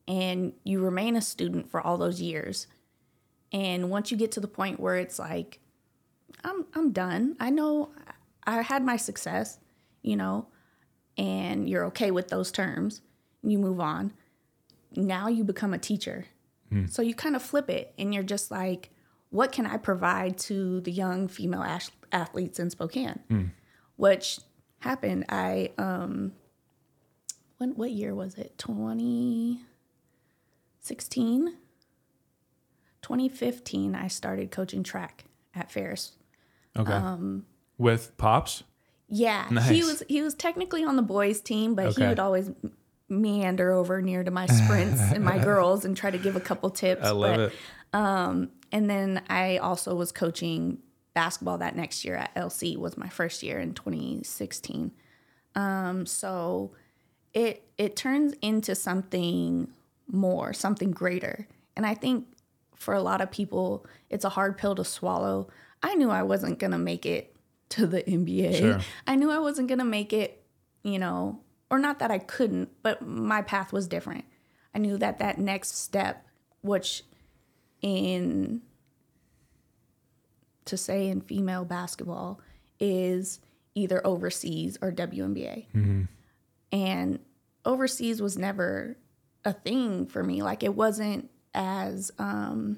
and 0.08 0.54
you 0.64 0.80
remain 0.80 1.16
a 1.16 1.22
student 1.22 1.70
for 1.70 1.82
all 1.82 1.98
those 1.98 2.22
years. 2.22 2.68
And 3.52 3.90
once 3.90 4.12
you 4.12 4.18
get 4.18 4.32
to 4.34 4.40
the 4.40 4.48
point 4.48 4.80
where 4.80 4.96
it's 4.96 5.20
like 5.20 5.60
i'm 6.44 6.66
i'm 6.76 6.92
done. 6.92 7.36
I 7.40 7.50
know 7.50 7.92
i 8.46 8.62
had 8.62 8.84
my 8.86 8.98
success 8.98 9.60
you 10.02 10.16
know 10.16 10.48
and 11.18 11.68
you're 11.70 11.86
okay 11.86 12.12
with 12.12 12.28
those 12.30 12.52
terms 12.52 13.02
you 13.44 13.58
move 13.58 13.80
on. 13.80 14.14
Now 14.96 15.28
you 15.28 15.44
become 15.44 15.74
a 15.74 15.78
teacher. 15.80 16.26
So 16.90 17.02
you 17.02 17.16
kind 17.16 17.36
of 17.36 17.42
flip 17.42 17.70
it 17.70 17.94
and 17.98 18.14
you're 18.14 18.24
just 18.24 18.52
like 18.52 18.92
what 19.30 19.52
can 19.52 19.66
i 19.66 19.76
provide 19.78 20.38
to 20.38 20.80
the 20.82 20.92
young 20.92 21.28
female 21.28 21.64
ash- 21.64 21.92
athletes 22.12 22.60
in 22.60 22.70
spokane? 22.70 23.20
Which 23.96 24.40
happened. 24.80 25.26
I 25.30 25.72
um 25.78 26.34
when 27.58 27.72
what 27.72 27.92
year 27.92 28.14
was 28.14 28.36
it 28.36 28.58
2016 30.88 31.58
2015 33.02 33.96
i 33.96 34.08
started 34.08 34.52
coaching 34.52 34.84
track 34.84 35.26
at 35.56 35.72
ferris 35.72 36.14
Okay. 36.80 36.94
Um, 36.94 37.48
With 37.80 38.16
pops? 38.18 38.64
yeah 39.08 39.48
Nice. 39.50 39.70
he 39.70 39.84
was 39.84 40.04
he 40.08 40.22
was 40.22 40.36
technically 40.36 40.84
on 40.84 40.96
the 40.96 41.02
boys 41.02 41.42
team 41.42 41.74
but 41.76 41.96
he 41.96 42.04
would 42.06 42.20
always 42.20 42.52
meander 43.10 43.72
over 43.72 44.02
near 44.02 44.24
to 44.24 44.30
my 44.32 44.46
sprints 44.46 45.02
and 45.02 45.24
my 45.24 45.38
girls 45.44 45.86
and 45.86 45.98
try 45.98 46.12
to 46.12 46.18
give 46.20 46.36
a 46.36 46.40
couple 46.42 46.70
tips 46.70 47.04
I 47.04 47.12
love 47.12 47.36
but 47.38 47.52
it. 47.52 48.50
and 48.72 48.90
then 48.90 49.24
I 49.30 49.58
also 49.58 49.96
was 49.96 50.12
coaching 50.12 50.80
basketball 51.16 51.58
that 51.60 51.76
next 51.76 52.06
year 52.06 52.16
at 52.16 52.36
LC 52.36 52.78
was 52.78 52.96
my 52.98 53.10
first 53.10 53.42
year 53.42 53.58
in 53.60 53.74
2016. 53.74 54.92
Um, 55.56 56.06
so 56.06 56.74
it 57.34 57.64
it 57.80 57.96
turns 57.96 58.34
into 58.42 58.76
something 58.76 59.70
more, 60.12 60.54
something 60.54 60.92
greater. 60.92 61.48
And 61.76 61.86
I 61.86 61.94
think 61.94 62.28
for 62.76 62.94
a 62.94 63.02
lot 63.02 63.22
of 63.22 63.32
people, 63.32 63.86
it's 64.10 64.26
a 64.26 64.30
hard 64.30 64.58
pill 64.58 64.76
to 64.76 64.84
swallow. 64.84 65.50
I 65.84 65.96
knew 65.96 66.10
I 66.10 66.24
wasn't 66.24 66.60
going 66.60 66.72
to 66.72 66.78
make 66.78 67.06
it 67.06 67.36
to 67.70 67.88
the 67.88 68.04
NBA. 68.04 68.58
Sure. 68.58 68.80
I 69.06 69.16
knew 69.16 69.30
I 69.30 69.40
wasn't 69.40 69.68
going 69.68 69.80
to 69.80 69.86
make 69.86 70.14
it, 70.14 70.44
you 70.84 71.00
know, 71.00 71.42
or 71.70 71.80
not 71.80 72.00
that 72.00 72.12
I 72.12 72.20
couldn't, 72.20 72.70
but 72.82 73.02
my 73.02 73.42
path 73.42 73.74
was 73.74 73.88
different. 73.88 74.26
I 74.74 74.80
knew 74.80 74.98
that 74.98 75.20
that 75.20 75.38
next 75.38 75.78
step, 75.78 76.26
which 76.62 77.04
in 77.82 78.62
to 80.66 80.78
say 80.78 81.08
in 81.08 81.22
female 81.22 81.66
basketball 81.66 82.42
is 82.80 83.40
either 83.76 84.06
overseas 84.06 84.78
or 84.82 84.92
WNBA. 84.92 85.68
Mm-hmm. 85.74 86.04
And 86.72 87.20
overseas 87.66 88.22
was 88.22 88.38
never 88.38 88.98
a 89.48 89.54
thing 89.54 90.06
for 90.06 90.22
me. 90.24 90.42
Like 90.44 90.62
it 90.64 90.76
wasn't 90.76 91.30
as 91.54 92.12
um 92.20 92.78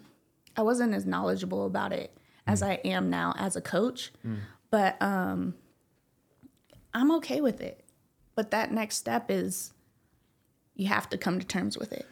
I 0.55 0.61
wasn't 0.61 0.93
as 0.93 1.05
knowledgeable 1.05 1.65
about 1.65 1.91
it 1.91 2.15
as 2.47 2.61
I 2.63 2.73
am 2.85 3.09
now 3.09 3.33
as 3.37 3.55
a 3.55 3.61
coach. 3.61 4.11
But 4.71 5.01
um 5.01 5.55
I'm 6.93 7.11
okay 7.17 7.41
with 7.41 7.61
it. 7.61 7.83
But 8.35 8.51
that 8.51 8.71
next 8.71 8.95
step 8.97 9.25
is 9.29 9.73
you 10.75 10.87
have 10.87 11.09
to 11.09 11.17
come 11.17 11.39
to 11.39 11.45
terms 11.45 11.77
with 11.77 11.91
it. 11.91 12.07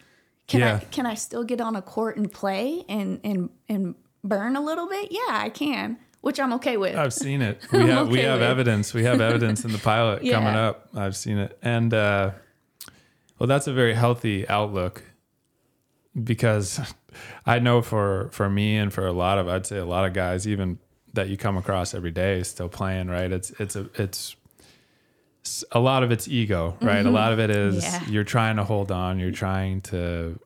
Can 0.48 0.60
Yeah. 0.62 0.76
I 0.82 0.86
can 0.86 1.06
I 1.06 1.14
still 1.16 1.44
get 1.44 1.62
on 1.62 1.76
a 1.76 1.82
court 1.82 2.18
and 2.18 2.32
play 2.32 2.84
and 2.90 3.20
and 3.24 3.50
and 3.70 3.96
burn 4.24 4.56
a 4.56 4.62
little 4.62 4.88
bit? 4.90 5.12
Yeah, 5.12 5.20
I 5.30 5.50
can, 5.50 5.98
which 6.22 6.40
I'm 6.40 6.54
okay 6.54 6.78
with. 6.78 6.96
I've 6.96 7.14
seen 7.14 7.42
it. 7.42 7.62
We 7.72 7.88
have 7.88 8.08
we 8.10 8.22
have 8.22 8.40
with. 8.40 8.50
evidence. 8.50 8.94
We 8.94 9.04
have 9.04 9.22
evidence 9.22 9.64
in 9.66 9.72
the 9.72 9.78
pilot 9.78 10.24
Yeah. 10.30 10.36
coming 10.40 10.56
up. 10.56 10.90
I've 10.96 11.16
seen 11.16 11.38
it, 11.38 11.58
and 11.62 11.94
uh, 11.94 12.32
well, 13.39 13.48
that's 13.48 13.67
a 13.67 13.74
very 13.74 13.94
healthy 13.94 14.48
outlook 14.48 15.03
because 16.22 16.79
I 17.46 17.60
know 17.60 17.82
for 17.82 18.29
for 18.32 18.50
me 18.50 18.77
and 18.77 18.91
for 18.94 19.06
a 19.06 19.12
lot 19.13 19.38
of 19.38 19.48
I'd 19.48 19.65
say 19.65 19.77
a 19.77 19.86
lot 19.86 20.06
of 20.06 20.13
guys 20.13 20.48
even 20.48 20.79
that 21.13 21.29
you 21.29 21.38
come 21.38 21.58
across 21.58 21.94
every 21.94 22.12
day 22.12 22.44
still 22.44 22.70
playing 22.70 23.08
right. 23.08 23.32
It's 23.32 23.50
it's 23.60 23.75
a 23.75 23.89
it's 23.96 24.36
a 25.72 25.79
lot 25.79 26.03
of 26.03 26.12
it's 26.12 26.27
ego, 26.27 26.77
right? 26.82 27.06
A 27.06 27.10
lot 27.10 27.32
of 27.32 27.39
it 27.39 27.50
is 27.50 27.84
Mm-hmm. 27.84 28.03
Yeah. 28.06 28.10
you're 28.12 28.24
trying 28.25 28.58
to 28.58 28.63
hold 28.65 28.91
on. 28.91 29.17
You're 29.20 29.32
trying 29.32 29.82
to 29.82 30.39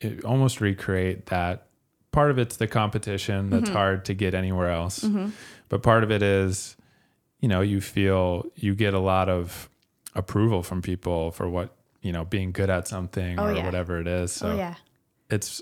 it, 0.00 0.24
almost 0.24 0.60
recreate 0.60 1.26
that. 1.26 1.66
Part 2.10 2.30
of 2.30 2.38
it's 2.38 2.56
the 2.56 2.66
competition 2.68 3.50
that's 3.50 3.64
Mm-hmm. 3.64 3.72
hard 3.76 4.04
to 4.06 4.14
get 4.14 4.34
anywhere 4.34 4.70
else, 4.70 5.04
but 5.68 5.82
part 5.82 6.04
of 6.04 6.10
it 6.12 6.22
is, 6.22 6.76
you 7.40 7.48
know, 7.48 7.60
you 7.60 7.80
feel 7.80 8.46
you 8.54 8.74
get 8.76 8.94
a 8.94 9.00
lot 9.00 9.28
of 9.28 9.68
approval 10.14 10.62
from 10.62 10.80
people 10.82 11.30
for 11.32 11.48
what 11.48 11.74
you 12.02 12.12
know 12.12 12.24
being 12.24 12.52
good 12.52 12.70
at 12.70 12.86
something 12.88 13.38
Oh, 13.38 13.46
or 13.46 13.52
yeah. 13.54 13.64
whatever 13.64 13.98
it 14.00 14.06
is. 14.06 14.32
So 14.32 14.50
oh 14.52 14.56
yeah. 14.56 14.74
it's 15.30 15.60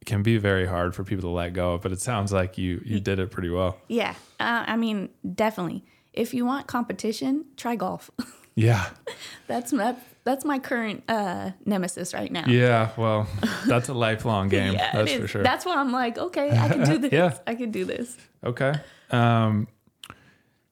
it 0.00 0.04
can 0.06 0.22
be 0.22 0.36
very 0.38 0.66
hard 0.66 0.94
for 0.94 1.04
people 1.04 1.22
to 1.22 1.34
let 1.34 1.52
go. 1.52 1.78
But 1.78 1.92
it 1.92 2.00
sounds 2.00 2.32
like 2.32 2.58
you 2.58 2.80
you 2.84 3.00
did 3.00 3.18
it 3.18 3.30
pretty 3.30 3.50
well. 3.50 3.78
Yeah. 3.88 4.14
Uh, 4.40 4.64
I 4.66 4.76
mean, 4.76 5.08
definitely. 5.34 5.84
If 6.12 6.34
you 6.34 6.44
want 6.44 6.66
competition, 6.66 7.44
try 7.56 7.76
golf. 7.76 8.10
Yeah. 8.54 8.90
that's 9.46 9.72
my 9.72 9.96
that's 10.24 10.44
my 10.44 10.58
current 10.58 11.04
uh, 11.08 11.52
nemesis 11.64 12.12
right 12.12 12.30
now. 12.30 12.44
Yeah, 12.46 12.90
well, 12.98 13.26
that's 13.66 13.88
a 13.88 13.94
lifelong 13.94 14.48
game. 14.56 14.74
Yeah, 14.74 14.92
that's 14.92 15.12
for 15.14 15.26
sure. 15.26 15.42
That's 15.42 15.64
why 15.64 15.76
I'm 15.76 15.90
like, 15.90 16.18
okay, 16.18 16.50
I 16.50 16.68
can 16.68 16.84
do 16.84 16.98
this. 17.08 17.12
Yeah. 17.12 17.38
I 17.46 17.54
can 17.54 17.70
do 17.70 17.86
this. 17.86 18.14
okay. 18.44 18.74
Um, 19.10 19.68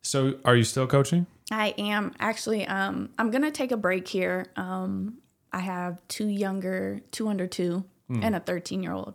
so 0.03 0.35
are 0.45 0.55
you 0.57 0.65
still 0.65 0.87
coaching? 0.87 1.27
I 1.51 1.75
am 1.79 2.15
actually. 2.21 2.67
Um, 2.67 3.11
I'm 3.19 3.31
gonna 3.31 3.51
take 3.51 3.73
a 3.73 3.77
break 3.77 4.07
here. 4.09 4.47
Um, 4.57 5.19
I 5.53 5.61
have 5.61 6.01
two 6.09 6.29
younger, 6.29 7.01
two 7.11 7.29
under 7.29 7.47
two, 7.47 7.85
and 8.09 8.35
a 8.37 8.41
13 8.41 8.83
year 8.83 8.93
old. 8.93 9.15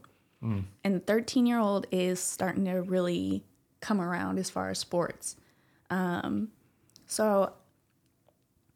And 0.83 0.95
the 0.95 0.99
13 0.99 1.45
year 1.47 1.59
old 1.59 1.87
is 1.91 2.19
starting 2.19 2.65
to 2.65 2.81
really 2.81 3.43
come 3.79 3.99
around 3.99 4.37
as 4.37 4.49
far 4.49 4.69
as 4.69 4.79
sports. 4.79 5.35
Um, 5.89 6.49
so 7.07 7.53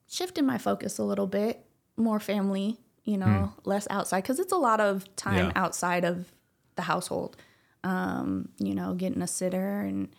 shifting 0.07 0.45
my 0.45 0.57
focus 0.57 0.97
a 0.97 1.03
little 1.03 1.27
bit, 1.27 1.63
more 1.97 2.19
family, 2.19 2.79
you 3.03 3.17
know, 3.17 3.53
less 3.65 3.87
outside 3.89 4.21
because 4.21 4.39
it's 4.39 4.51
a 4.53 4.57
lot 4.57 4.79
of 4.79 5.13
time 5.15 5.47
Yeah. 5.47 5.51
outside 5.55 6.05
of 6.05 6.31
the 6.75 6.81
household. 6.83 7.37
Um, 7.83 8.49
you 8.57 8.73
know, 8.75 8.93
getting 8.93 9.21
a 9.21 9.27
sitter 9.27 9.81
and 9.81 10.09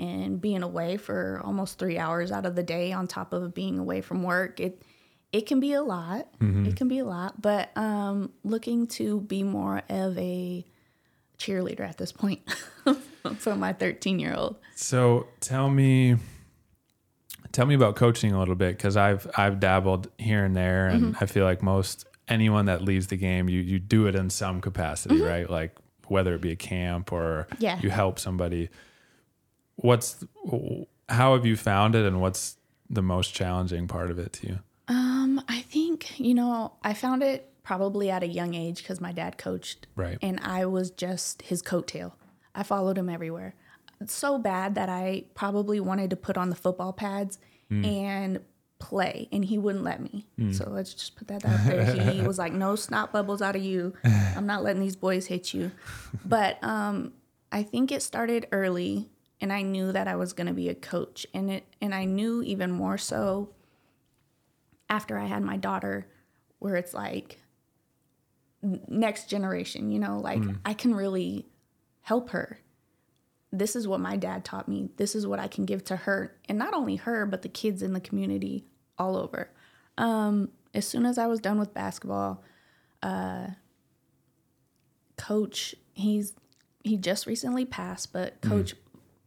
and 0.00 0.40
being 0.40 0.62
away 0.64 0.96
for 0.96 1.40
almost 1.44 1.78
three 1.78 1.98
hours 1.98 2.32
out 2.32 2.46
of 2.46 2.56
the 2.56 2.62
day 2.64 2.90
on 2.92 3.06
top 3.06 3.32
of 3.32 3.54
being 3.54 3.78
away 3.78 4.00
from 4.00 4.22
work. 4.24 4.58
It 4.58 4.82
it 5.32 5.46
can 5.46 5.60
be 5.60 5.74
a 5.74 5.82
lot. 5.82 6.26
It 6.40 6.74
can 6.74 6.88
be 6.88 6.98
a 6.98 7.04
lot, 7.04 7.40
but 7.40 7.70
um, 7.76 8.32
looking 8.42 8.88
to 8.98 9.20
be 9.20 9.44
more 9.44 9.82
of 9.88 10.18
a 10.18 10.64
cheerleader 11.38 11.80
at 11.88 11.96
this 11.98 12.10
point 12.12 12.40
for 13.38 13.54
my 13.54 13.72
13 13.72 14.18
year 14.18 14.34
old. 14.34 14.56
So 14.74 15.28
tell 15.40 15.70
me, 15.70 16.16
tell 17.52 17.66
me 17.66 17.74
about 17.74 17.96
coaching 17.96 18.32
a 18.32 18.38
little 18.38 18.54
bit 18.54 18.76
because 18.76 18.96
I've 18.96 19.30
I've 19.36 19.60
dabbled 19.60 20.08
here 20.18 20.44
and 20.44 20.56
there, 20.56 20.88
and 20.88 21.14
Mm-hmm. 21.14 21.24
I 21.24 21.26
feel 21.26 21.44
like 21.44 21.62
most 21.62 22.06
anyone 22.28 22.66
that 22.66 22.82
leaves 22.82 23.06
the 23.08 23.16
game, 23.16 23.48
you 23.48 23.60
you 23.60 23.78
do 23.78 24.06
it 24.06 24.14
in 24.14 24.30
some 24.30 24.60
capacity, 24.60 25.20
right? 25.20 25.48
Like 25.48 25.76
whether 26.08 26.34
it 26.34 26.40
be 26.40 26.50
a 26.50 26.56
camp 26.56 27.12
or 27.12 27.46
Mm-hmm. 27.52 27.62
Yeah. 27.64 27.78
you 27.80 27.90
help 27.90 28.18
somebody. 28.18 28.68
What's 29.82 30.24
how 31.08 31.34
have 31.34 31.44
you 31.44 31.56
found 31.56 31.94
it, 31.94 32.04
and 32.06 32.20
what's 32.20 32.56
the 32.88 33.02
most 33.02 33.34
challenging 33.34 33.88
part 33.88 34.10
of 34.10 34.18
it 34.18 34.32
to 34.34 34.46
you? 34.46 34.58
Um, 34.88 35.42
I 35.48 35.60
think, 35.60 36.18
you 36.18 36.34
know, 36.34 36.72
I 36.82 36.94
found 36.94 37.22
it 37.22 37.52
probably 37.62 38.10
at 38.10 38.24
a 38.24 38.26
young 38.26 38.54
age 38.54 38.78
because 38.82 39.00
my 39.00 39.12
dad 39.12 39.38
coached. 39.38 39.86
Right. 39.94 40.18
And 40.20 40.40
I 40.42 40.66
was 40.66 40.90
just 40.90 41.42
his 41.42 41.62
coattail. 41.62 42.12
I 42.54 42.64
followed 42.64 42.98
him 42.98 43.08
everywhere. 43.08 43.54
So 44.06 44.38
bad 44.38 44.74
that 44.74 44.88
I 44.88 45.24
probably 45.34 45.78
wanted 45.78 46.10
to 46.10 46.16
put 46.16 46.36
on 46.36 46.50
the 46.50 46.56
football 46.56 46.92
pads 46.92 47.38
and 47.70 48.40
play, 48.80 49.28
and 49.30 49.44
he 49.44 49.58
wouldn't 49.58 49.84
let 49.84 50.00
me. 50.00 50.26
So 50.52 50.68
let's 50.68 50.92
just 50.92 51.14
put 51.14 51.28
that 51.28 51.44
out 51.44 51.64
there. 51.64 51.84
He 52.10 52.22
was 52.22 52.36
like, 52.38 52.52
no 52.52 52.74
snot 52.74 53.12
bubbles 53.12 53.40
out 53.42 53.54
of 53.54 53.62
you. 53.62 53.92
I'm 54.04 54.46
not 54.46 54.64
letting 54.64 54.82
these 54.82 54.96
boys 54.96 55.26
hit 55.26 55.54
you. 55.54 55.70
But 56.24 56.58
um, 56.64 57.12
I 57.52 57.62
think 57.62 57.92
it 57.92 58.02
started 58.02 58.48
early, 58.50 59.08
and 59.40 59.52
I 59.52 59.62
knew 59.62 59.92
that 59.92 60.06
I 60.06 60.16
was 60.16 60.32
going 60.32 60.46
to 60.46 60.52
be 60.52 60.68
a 60.68 60.74
coach. 60.74 61.26
And 61.32 61.50
it, 61.50 61.64
and 61.80 61.94
I 61.94 62.04
knew 62.04 62.42
even 62.42 62.70
more 62.70 62.98
so 62.98 63.50
after 64.88 65.18
I 65.18 65.26
had 65.26 65.42
my 65.42 65.56
daughter, 65.56 66.06
where 66.58 66.76
it's 66.76 66.92
like 66.92 67.38
next 68.62 69.30
generation, 69.30 69.90
you 69.90 69.98
know, 69.98 70.18
like 70.18 70.42
I 70.64 70.74
can 70.74 70.94
really 70.94 71.46
help 72.02 72.30
her. 72.30 72.60
This 73.52 73.74
is 73.74 73.88
what 73.88 74.00
my 74.00 74.16
dad 74.16 74.44
taught 74.44 74.68
me. 74.68 74.90
This 74.96 75.14
is 75.14 75.26
what 75.26 75.38
I 75.38 75.48
can 75.48 75.64
give 75.64 75.84
to 75.84 75.96
her. 75.96 76.36
And 76.48 76.58
not 76.58 76.74
only 76.74 76.96
her, 76.96 77.24
but 77.24 77.42
the 77.42 77.48
kids 77.48 77.82
in 77.82 77.94
the 77.94 78.00
community 78.00 78.66
all 78.98 79.16
over. 79.16 79.50
Um, 79.96 80.50
as 80.74 80.86
soon 80.86 81.06
as 81.06 81.18
I 81.18 81.26
was 81.26 81.40
done 81.40 81.58
with 81.58 81.74
basketball, 81.74 82.42
uh, 83.02 83.48
coach, 85.16 85.74
he's 85.94 86.34
he 86.82 86.96
just 86.96 87.26
recently 87.26 87.64
passed, 87.64 88.12
but 88.12 88.40
coach 88.40 88.74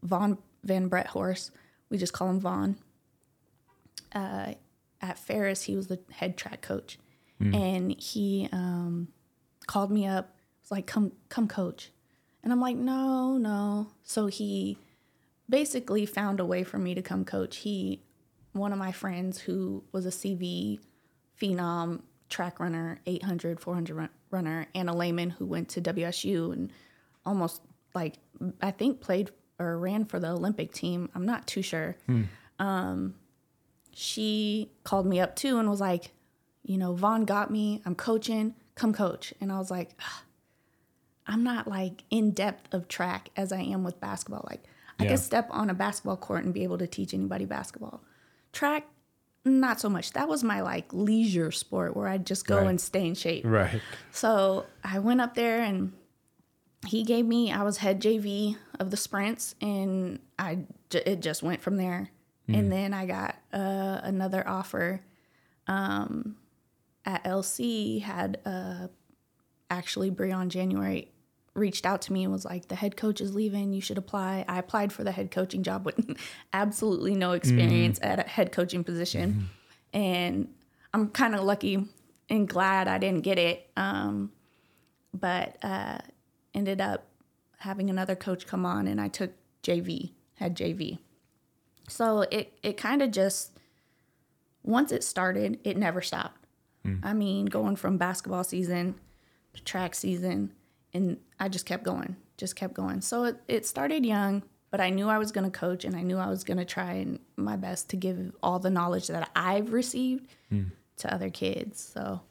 Vaughn 0.03 0.38
Van 0.63 0.88
Brett 0.88 1.07
Horse, 1.07 1.51
we 1.89 1.98
just 1.98 2.13
call 2.13 2.29
him 2.29 2.39
Vaughn 2.39 2.77
uh, 4.13 4.53
at 5.01 5.19
Ferris, 5.19 5.63
he 5.63 5.75
was 5.75 5.88
the 5.88 6.00
head 6.12 6.38
track 6.38 6.62
coach, 6.62 6.98
and 7.53 7.91
he 8.00 8.48
um, 8.51 9.10
called 9.67 9.91
me 9.91 10.07
up. 10.07 10.36
Was 10.62 10.72
like, 10.72 10.88
"Come, 10.88 11.12
come, 11.29 11.48
coach," 11.48 11.91
and 12.43 12.53
I'm 12.53 12.62
like, 12.62 12.77
"No, 12.77 13.38
no." 13.38 13.88
So 14.03 14.27
he 14.27 14.77
basically 15.50 16.05
found 16.05 16.39
a 16.39 16.45
way 16.45 16.63
for 16.63 16.77
me 16.77 16.95
to 16.95 17.01
come 17.01 17.25
coach. 17.25 17.57
He, 17.57 18.01
one 18.53 18.72
of 18.72 18.79
my 18.79 18.93
friends 18.93 19.39
who 19.39 19.83
was 19.91 20.05
a 20.05 20.10
CV 20.10 20.79
phenom 21.41 22.01
track 22.29 22.60
runner, 22.60 23.00
800, 23.05 23.60
400 23.60 23.95
run, 23.95 24.10
runner, 24.31 24.67
and 24.74 24.89
a 24.89 24.93
layman 24.93 25.31
who 25.31 25.45
went 25.45 25.69
to 25.69 25.81
WSU 25.81 26.53
and 26.53 26.72
almost 27.25 27.62
like 27.93 28.15
I 28.62 28.72
think 28.72 29.01
played 29.01 29.31
or 29.63 29.77
ran 29.77 30.05
for 30.05 30.20
the 30.20 30.29
Olympic 30.29 30.74
team. 30.74 31.10
I'm 31.15 31.25
not 31.25 31.48
too 31.48 31.62
sure 31.62 31.96
hmm. 32.05 32.24
um, 32.60 33.15
she 33.93 34.72
called 34.84 35.05
me 35.05 35.20
up 35.20 35.36
too 35.36 35.58
and 35.60 35.70
was 35.70 35.82
like, 35.82 36.12
you 36.63 36.77
know, 36.77 36.93
Vaughn 36.93 37.25
got 37.25 37.51
me. 37.51 37.82
I'm 37.86 37.96
coaching. 37.96 38.55
Come 38.75 38.93
coach. 38.93 39.34
And 39.39 39.51
I 39.51 39.58
was 39.60 39.70
like, 39.70 39.91
I'm 41.27 41.43
not 41.43 41.67
like 41.67 42.03
in 42.10 42.32
depth 42.32 42.74
of 42.74 42.88
track 42.88 43.29
as 43.38 43.51
I 43.51 43.60
am 43.62 43.84
with 43.84 44.00
basketball. 44.00 44.46
Like 44.50 44.63
I 45.00 45.03
Yeah. 45.03 45.12
could 45.12 45.20
step 45.20 45.48
on 45.51 45.70
a 45.70 45.74
basketball 45.74 46.17
court 46.17 46.43
and 46.43 46.53
be 46.53 46.63
able 46.63 46.77
to 46.79 46.88
teach 46.88 47.13
anybody 47.13 47.46
basketball. 47.46 48.01
Track, 48.51 48.88
not 49.46 49.79
so 49.79 49.89
much. 49.89 50.13
That 50.13 50.27
was 50.27 50.43
my 50.43 50.62
like 50.62 50.91
leisure 50.93 51.51
sport 51.51 51.96
where 51.96 52.08
I'd 52.08 52.25
just 52.25 52.48
go 52.48 52.58
Right. 52.58 52.67
and 52.67 52.82
stay 52.82 53.05
in 53.08 53.13
shape. 53.15 53.46
Right. 53.46 53.82
So 54.12 54.65
I 54.84 55.00
went 55.00 55.22
up 55.22 55.36
there 55.36 55.62
and 55.62 55.93
he 56.86 57.04
gave 57.04 57.25
me, 57.25 57.52
I 57.52 57.63
was 57.63 57.78
head 57.78 58.02
JV 58.02 58.58
of 58.80 58.92
the 58.92 58.98
sprints 58.98 59.56
and 59.62 60.20
I, 60.38 60.60
j- 60.90 61.04
it 61.06 61.22
just 61.22 61.42
went 61.44 61.62
from 61.62 61.78
there. 61.78 62.10
And 62.50 62.70
then 62.72 62.94
I 62.94 63.06
got 63.06 63.36
uh, 63.54 64.02
another 64.04 64.46
offer 64.46 65.00
um, 65.66 66.36
at 67.06 67.24
LC 67.24 68.02
had 68.02 68.40
uh, 68.46 68.88
actually 69.70 70.12
Briann 70.12 70.50
January 70.50 71.10
reached 71.54 71.86
out 71.86 72.02
to 72.02 72.12
me 72.13 72.24
and 72.24 72.34
was 72.34 72.44
like, 72.44 72.68
the 72.68 72.75
head 72.75 72.98
coach 72.98 73.22
is 73.22 73.34
leaving. 73.34 73.72
You 73.72 73.80
should 73.80 73.98
apply. 73.98 74.44
I 74.48 74.60
applied 74.60 74.92
for 74.92 75.06
the 75.06 75.12
head 75.13 75.32
coaching 75.32 75.63
job 75.63 75.86
with 75.86 76.18
absolutely 76.54 77.16
no 77.16 77.32
experience 77.32 77.98
at 78.02 78.20
a 78.20 78.24
head 78.24 78.52
coaching 78.52 78.84
position. 78.84 79.50
And 79.94 80.50
I'm 80.94 81.10
kind 81.10 81.36
of 81.36 81.44
lucky 81.44 81.86
and 82.30 82.48
glad 82.48 82.88
I 82.90 82.98
didn't 82.98 83.22
get 83.22 83.40
it. 83.40 83.70
Um, 83.78 84.32
but 85.13 85.58
uh, 85.63 86.00
ended 86.53 86.81
up 86.81 87.07
having 87.60 87.89
another 87.89 88.15
coach 88.15 88.45
come 88.45 88.65
on 88.65 88.88
and 88.88 89.00
I 89.00 89.07
took 89.07 89.31
JV, 89.63 90.12
had 90.36 90.55
JV. 90.55 91.00
So 91.88 92.22
it, 92.22 92.57
it 92.62 92.77
kind 92.77 93.01
of 93.01 93.12
just, 93.12 93.51
once 94.63 94.91
it 94.91 95.03
started, 95.03 95.60
it 95.63 95.77
never 95.77 96.01
stopped. 96.01 96.45
Hmm. 96.83 96.98
I 97.03 97.13
mean, 97.13 97.45
going 97.45 97.75
from 97.75 97.98
basketball 97.98 98.43
season 98.43 98.95
to 99.53 99.63
track 99.63 99.95
season, 99.95 100.51
and 100.93 101.17
I 101.39 101.50
just 101.50 101.65
kept 101.65 101.83
going, 101.83 102.15
just 102.38 102.55
kept 102.55 102.74
going. 102.74 103.01
So 103.01 103.25
it, 103.25 103.38
it 103.48 103.65
started 103.65 104.05
young, 104.05 104.43
but 104.69 104.81
I 104.81 104.89
knew 104.89 105.07
I 105.07 105.17
was 105.17 105.31
going 105.31 105.50
to 105.50 105.57
coach 105.57 105.86
and 105.86 105.95
I 105.95 106.01
knew 106.01 106.17
I 106.17 106.29
was 106.29 106.43
going 106.43 106.57
to 106.57 106.65
try 106.65 106.93
and 106.93 107.19
my 107.36 107.55
best 107.55 107.89
to 107.91 107.95
give 107.95 108.33
all 108.41 108.60
the 108.60 108.69
knowledge 108.69 109.07
that 109.07 109.29
I've 109.36 109.72
received 109.72 110.27
hmm. 110.50 110.63
to 110.98 111.13
other 111.13 111.29
kids. 111.29 111.91
So 111.93 112.22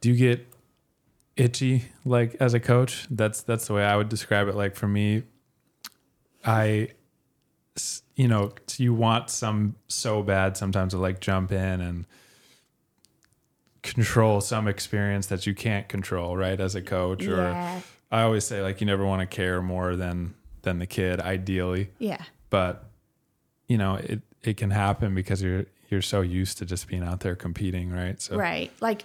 Do 0.00 0.10
you 0.10 0.16
get 0.16 0.46
itchy 1.36 1.84
like 2.04 2.36
as 2.40 2.54
a 2.54 2.60
coach? 2.60 3.06
That's 3.10 3.42
that's 3.42 3.66
the 3.66 3.74
way 3.74 3.84
I 3.84 3.96
would 3.96 4.08
describe 4.08 4.48
it. 4.48 4.54
Like 4.54 4.74
for 4.74 4.88
me, 4.88 5.24
i 6.44 6.88
you 8.14 8.28
know, 8.28 8.52
you 8.76 8.92
want 8.92 9.30
some 9.30 9.76
so 9.88 10.22
bad 10.22 10.56
sometimes 10.56 10.92
to 10.92 10.98
like 10.98 11.20
jump 11.20 11.52
in 11.52 11.80
and 11.80 12.04
control 13.82 14.42
some 14.42 14.68
experience 14.68 15.26
that 15.28 15.46
you 15.46 15.54
can't 15.54 15.88
control, 15.88 16.36
right? 16.36 16.60
As 16.60 16.74
a 16.74 16.82
coach, 16.82 17.26
or 17.26 17.36
yeah, 17.36 17.80
I 18.10 18.22
always 18.22 18.44
say 18.44 18.60
like 18.60 18.80
you 18.80 18.86
never 18.86 19.06
want 19.06 19.20
to 19.20 19.26
care 19.26 19.62
more 19.62 19.96
than 19.96 20.34
than 20.62 20.78
the 20.78 20.86
kid, 20.86 21.20
ideally, 21.20 21.90
yeah, 21.98 22.22
but 22.50 22.84
you 23.68 23.78
know 23.78 23.94
it 23.94 24.20
it 24.42 24.56
can 24.56 24.70
happen 24.70 25.14
because 25.14 25.42
you're 25.42 25.64
you're 25.88 26.02
so 26.02 26.20
used 26.20 26.58
to 26.58 26.66
just 26.66 26.88
being 26.88 27.02
out 27.02 27.20
there 27.20 27.34
competing, 27.34 27.90
right? 27.90 28.20
So 28.20 28.36
right. 28.36 28.70
Like, 28.80 29.04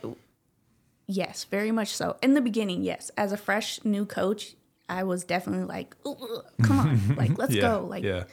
yes, 1.07 1.45
very 1.45 1.71
much 1.71 1.89
so. 1.95 2.17
In 2.21 2.33
the 2.33 2.41
beginning, 2.41 2.83
yes. 2.83 3.12
As 3.17 3.31
a 3.31 3.38
fresh 3.38 3.83
new 3.83 4.05
coach, 4.05 4.55
I 4.88 5.03
was 5.03 5.24
definitely 5.24 5.65
like, 5.65 5.95
"Ooh, 6.05 6.12
ooh, 6.12 6.41
come 6.63 6.79
on, 6.79 7.15
like 7.17 7.38
let's 7.38 7.53
yeah, 7.53 7.62
go, 7.62 7.85
like 7.89 8.03
yeah, 8.03 8.25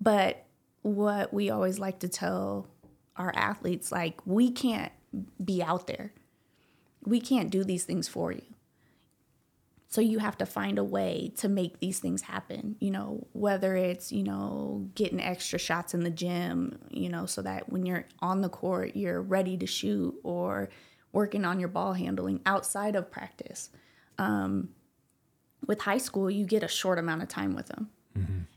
But 0.00 0.44
what 0.82 1.32
we 1.32 1.50
always 1.50 1.78
like 1.78 2.00
to 2.00 2.08
tell 2.08 2.68
our 3.16 3.32
athletes, 3.34 3.92
like, 3.92 4.20
we 4.26 4.50
can't 4.50 4.92
be 5.44 5.62
out 5.62 5.86
there. 5.86 6.12
We 7.04 7.20
can't 7.20 7.50
do 7.50 7.64
these 7.64 7.84
things 7.84 8.08
for 8.08 8.32
you. 8.32 8.42
So 9.88 10.00
you 10.00 10.20
have 10.20 10.38
to 10.38 10.46
find 10.46 10.78
a 10.78 10.84
way 10.84 11.32
to 11.38 11.48
make 11.48 11.80
these 11.80 11.98
things 11.98 12.22
happen, 12.22 12.76
you 12.78 12.92
know, 12.92 13.26
whether 13.32 13.74
it's, 13.74 14.12
you 14.12 14.22
know, 14.22 14.88
getting 14.94 15.20
extra 15.20 15.58
shots 15.58 15.94
in 15.94 16.04
the 16.04 16.10
gym, 16.10 16.78
you 16.90 17.08
know, 17.08 17.26
so 17.26 17.42
that 17.42 17.68
when 17.70 17.84
you're 17.84 18.06
on 18.20 18.40
the 18.40 18.48
court, 18.48 18.94
you're 18.94 19.20
ready 19.20 19.56
to 19.56 19.66
shoot 19.66 20.14
or 20.22 20.68
working 21.12 21.44
on 21.44 21.58
your 21.58 21.68
ball 21.68 21.94
handling 21.94 22.40
outside 22.46 22.96
of 22.96 23.10
practice. 23.10 23.70
Um, 24.18 24.70
with 25.66 25.82
high 25.82 25.98
school, 25.98 26.30
you 26.30 26.46
get 26.46 26.62
a 26.62 26.68
short 26.68 26.98
amount 26.98 27.22
of 27.22 27.28
time 27.28 27.54
with 27.54 27.66
them. 27.66 27.90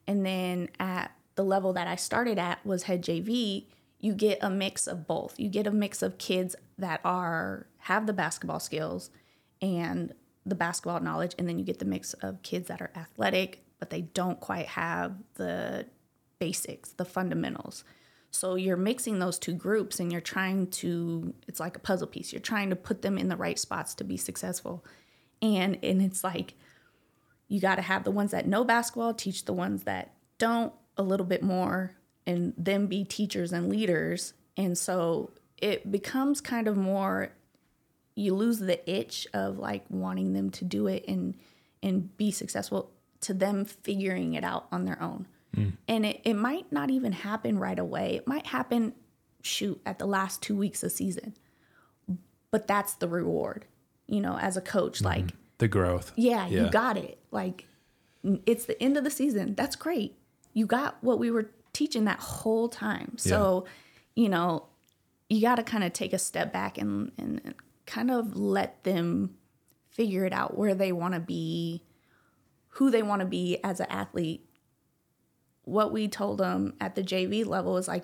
And 0.08 0.26
then 0.26 0.70
at 0.80 1.12
the 1.36 1.44
level 1.44 1.74
that 1.74 1.88
I 1.88 1.96
started 1.96 2.38
at 2.38 2.66
was 2.66 2.84
head 2.84 3.04
JV, 3.04 3.66
you 4.00 4.14
get 4.14 4.40
a 4.42 4.50
mix 4.50 4.88
of 4.88 5.08
both. 5.08 5.40
You 5.40 5.50
get 5.50 5.68
a 5.68 5.72
mix 5.72 6.02
of 6.02 6.18
kids 6.18 6.56
that 6.78 7.02
are 7.04 7.68
have 7.80 8.08
the 8.08 8.14
basketball 8.14 8.60
skills 8.60 9.10
and 9.62 10.14
the 10.46 10.56
basketball 10.56 11.00
knowledge 11.00 11.34
and 11.38 11.48
then 11.48 11.58
you 11.58 11.64
get 11.64 11.80
the 11.80 11.86
mix 11.86 12.14
of 12.16 12.42
kids 12.44 12.68
that 12.68 12.82
are 12.82 12.92
athletic 12.96 13.64
but 13.80 13.90
they 13.90 14.02
don't 14.02 14.40
quite 14.40 14.68
have 14.68 15.14
the 15.36 15.86
basics, 16.40 16.92
the 16.92 17.06
fundamentals. 17.06 17.84
So 18.34 18.56
you're 18.56 18.76
mixing 18.76 19.20
those 19.20 19.38
two 19.38 19.54
groups 19.54 20.00
and 20.00 20.12
you're 20.12 20.20
trying 20.20 20.68
to 20.68 21.36
it's 21.48 21.60
like 21.60 21.78
a 21.78 21.80
puzzle 21.80 22.08
piece. 22.08 22.34
You're 22.34 22.42
trying 22.42 22.72
to 22.72 22.76
put 22.76 23.04
them 23.04 23.18
in 23.18 23.30
the 23.30 23.38
right 23.38 23.60
spots 23.60 23.94
to 23.96 24.04
be 24.04 24.18
successful. 24.18 24.84
And 25.42 25.78
and 25.84 26.02
it's 26.02 26.24
like 26.24 26.56
you 27.48 27.62
got 27.62 27.76
to 27.76 27.84
have 27.84 28.04
the 28.04 28.12
ones 28.12 28.32
that 28.32 28.48
know 28.48 28.64
basketball 28.64 29.14
teach 29.14 29.46
the 29.46 29.54
ones 29.54 29.84
that 29.84 30.14
don't 30.40 30.74
a 30.98 31.04
little 31.04 31.28
bit 31.28 31.44
more 31.44 31.96
and 32.26 32.54
then 32.58 32.88
be 32.88 33.04
teachers 33.04 33.54
and 33.54 33.70
leaders 33.70 34.34
and 34.58 34.78
so 34.78 35.32
it 35.58 35.92
becomes 35.92 36.42
kind 36.42 36.68
of 36.68 36.76
more 36.76 37.30
you 38.16 38.34
lose 38.34 38.60
the 38.60 38.90
itch 38.90 39.28
of 39.34 39.58
like 39.60 39.84
wanting 39.90 40.34
them 40.34 40.50
to 40.50 40.66
do 40.66 40.88
it 40.88 41.06
and 41.08 41.36
and 41.82 42.16
be 42.18 42.32
successful 42.32 42.92
to 43.22 43.34
them 43.34 43.66
figuring 43.66 44.34
it 44.34 44.44
out 44.44 44.68
on 44.72 44.86
their 44.86 45.02
own 45.02 45.28
Mm. 45.56 45.74
and 45.88 46.06
it, 46.06 46.22
it 46.24 46.34
might 46.34 46.72
not 46.72 46.90
even 46.90 47.12
happen 47.12 47.60
right 47.60 47.78
away 47.78 48.16
it 48.16 48.28
might 48.28 48.48
happen 48.48 48.94
shoot 49.42 49.80
at 49.86 50.00
the 50.00 50.06
last 50.06 50.42
two 50.42 50.56
weeks 50.56 50.82
of 50.84 50.92
season 50.92 51.36
but 52.50 52.68
that's 52.68 52.96
the 52.96 53.08
reward 53.08 53.66
you 54.08 54.20
know 54.20 54.38
as 54.38 54.58
a 54.58 54.62
coach 54.62 54.98
mm-hmm. 54.98 55.08
like 55.08 55.34
the 55.64 55.68
growth. 55.70 56.12
yeah, 56.16 56.46
Yeah. 56.48 56.66
you 56.66 56.70
got 56.70 56.98
it. 56.98 57.18
Like 57.32 57.66
it's 58.46 58.66
the 58.66 58.82
end 58.84 58.98
of 58.98 59.04
the 59.04 59.10
season. 59.10 59.56
That's 59.56 59.76
great. 59.76 60.18
You 60.54 60.66
got 60.66 60.98
what 61.02 61.20
we 61.20 61.32
were 61.32 61.52
teaching 61.72 62.06
that 62.06 62.20
whole 62.20 62.70
time. 62.70 63.18
So, 63.18 63.66
you 64.16 64.30
know, 64.30 64.68
you 65.30 65.42
got 65.42 65.56
to 65.56 65.64
kind 65.64 65.84
of 65.84 65.94
take 65.94 66.14
a 66.14 66.20
step 66.20 66.52
back 66.52 66.78
and 66.78 67.12
and 67.18 67.54
kind 67.86 68.12
of 68.12 68.36
let 68.36 68.84
them 68.84 69.36
figure 69.90 70.26
it 70.26 70.34
out 70.34 70.58
where 70.58 70.76
they 70.76 70.92
want 70.92 71.14
to 71.14 71.20
be, 71.20 71.84
who 72.70 72.92
they 72.92 73.04
want 73.04 73.22
to 73.22 73.26
be 73.26 73.58
as 73.64 73.80
an 73.80 73.88
athlete. 73.90 74.46
What 75.64 75.92
we 75.92 76.08
told 76.08 76.40
them 76.40 76.74
at 76.80 76.96
the 76.96 77.04
JV 77.04 77.46
level 77.46 77.78
is 77.78 77.88
like 77.88 78.04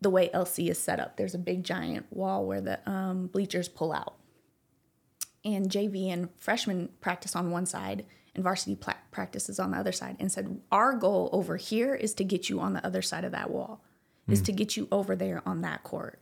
the 0.00 0.10
way 0.10 0.30
LC 0.32 0.70
is 0.70 0.78
set 0.78 1.00
up. 1.00 1.16
There's 1.16 1.34
a 1.34 1.38
big 1.38 1.64
giant 1.64 2.06
wall 2.10 2.46
where 2.46 2.60
the 2.60 2.78
um, 2.88 3.26
bleachers 3.26 3.68
pull 3.68 3.92
out. 3.92 4.14
And 5.44 5.70
JV 5.70 6.08
and 6.08 6.28
freshmen 6.36 6.90
practice 7.00 7.34
on 7.34 7.50
one 7.50 7.66
side 7.66 8.06
and 8.34 8.42
varsity 8.42 8.76
pla- 8.76 8.94
practices 9.10 9.58
on 9.58 9.70
the 9.72 9.78
other 9.78 9.92
side 9.92 10.16
and 10.18 10.30
said 10.30 10.60
our 10.72 10.94
goal 10.94 11.28
over 11.32 11.56
here 11.56 11.94
is 11.94 12.14
to 12.14 12.24
get 12.24 12.48
you 12.48 12.60
on 12.60 12.72
the 12.72 12.84
other 12.86 13.02
side 13.02 13.24
of 13.24 13.32
that 13.32 13.50
wall 13.50 13.82
is 14.26 14.40
to 14.40 14.52
get 14.52 14.74
you 14.74 14.88
over 14.90 15.14
there 15.14 15.42
on 15.44 15.60
that 15.60 15.82
court. 15.82 16.18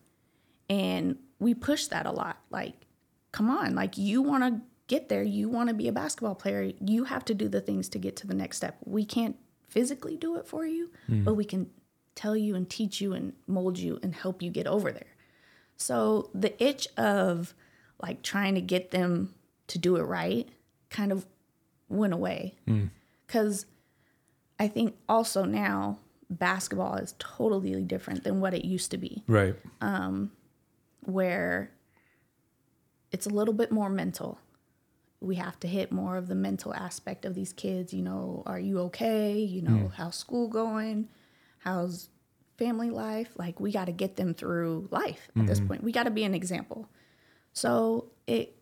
And 0.69 1.19
we 1.39 1.55
push 1.55 1.87
that 1.87 2.05
a 2.05 2.11
lot. 2.11 2.41
Like 2.51 2.75
come 3.31 3.49
on 3.49 3.75
like 3.75 3.97
you 3.97 4.23
want 4.23 4.43
to 4.45 4.61
get 4.89 5.09
there. 5.09 5.23
You 5.23 5.49
want 5.49 5.69
to 5.69 5.75
be 5.75 5.89
a 5.89 5.93
basketball 5.93 6.35
player. 6.35 6.73
You 6.81 7.05
have 7.05 7.25
to 7.27 7.35
do 7.35 7.49
the 7.49 7.61
things 7.61 7.89
to 7.91 7.99
get 7.99 8.17
to 8.17 8.27
the 8.27 8.35
next 8.35 8.59
step. 8.59 8.77
We 8.85 9.05
can't 9.05 9.37
physically 9.73 10.17
do 10.17 10.37
it 10.37 10.47
for 10.47 10.65
you 10.67 10.91
but 11.09 11.35
we 11.35 11.45
can 11.45 11.63
tell 12.15 12.37
you 12.37 12.55
and 12.55 12.69
teach 12.69 13.01
you 13.01 13.13
and 13.15 13.33
mold 13.47 13.77
you 13.79 13.99
and 14.03 14.15
help 14.15 14.43
you 14.43 14.51
get 14.51 14.67
over 14.67 14.91
there 14.93 15.13
so 15.77 16.31
the 16.35 16.53
itch 16.63 16.87
of 16.97 17.55
like 18.03 18.23
trying 18.23 18.55
to 18.55 18.61
get 18.61 18.91
them 18.91 19.35
to 19.69 19.79
do 19.79 19.97
it 19.97 20.03
right 20.03 20.49
kind 20.91 21.11
of 21.13 21.27
went 21.89 22.13
away. 22.13 22.55
Because 23.27 23.67
I 24.59 24.69
think 24.69 24.97
also 25.09 25.45
now 25.45 25.99
basketball 26.31 26.97
is 26.97 27.15
totally 27.19 27.83
different 27.83 28.25
than 28.25 28.41
what 28.41 28.55
it 28.55 28.65
used 28.65 28.91
to 28.91 28.99
be, 28.99 29.23
Right. 29.27 29.57
Um 29.81 30.33
where 31.05 31.73
it's 33.11 33.27
a 33.27 33.31
little 33.31 33.55
bit 33.55 33.73
more 33.73 33.91
mental. 33.91 34.39
We 35.23 35.37
have 35.37 35.59
to 35.61 35.69
hit 35.69 35.93
more 35.93 36.17
of 36.17 36.29
the 36.29 36.35
mental 36.35 36.75
aspect 36.75 37.25
of 37.25 37.35
these 37.35 37.53
kids. 37.53 37.95
You 37.95 38.03
know, 38.03 38.43
are 38.47 38.59
you 38.59 38.81
okay? 38.81 39.39
You 39.39 39.63
know, 39.63 39.93
how's 39.97 40.17
school 40.17 40.49
going? 40.49 41.09
How's 41.59 42.09
family 42.59 42.91
life? 42.91 43.31
Like, 43.37 43.61
we 43.61 43.73
got 43.73 43.87
to 43.87 43.93
get 43.93 44.17
them 44.17 44.35
through 44.35 44.89
life 44.91 45.31
at 45.37 45.47
this 45.47 45.61
point. 45.61 45.83
We 45.83 45.93
got 45.93 46.05
to 46.05 46.11
be 46.11 46.25
an 46.25 46.35
example. 46.35 46.89
So 47.53 48.11
it 48.27 48.57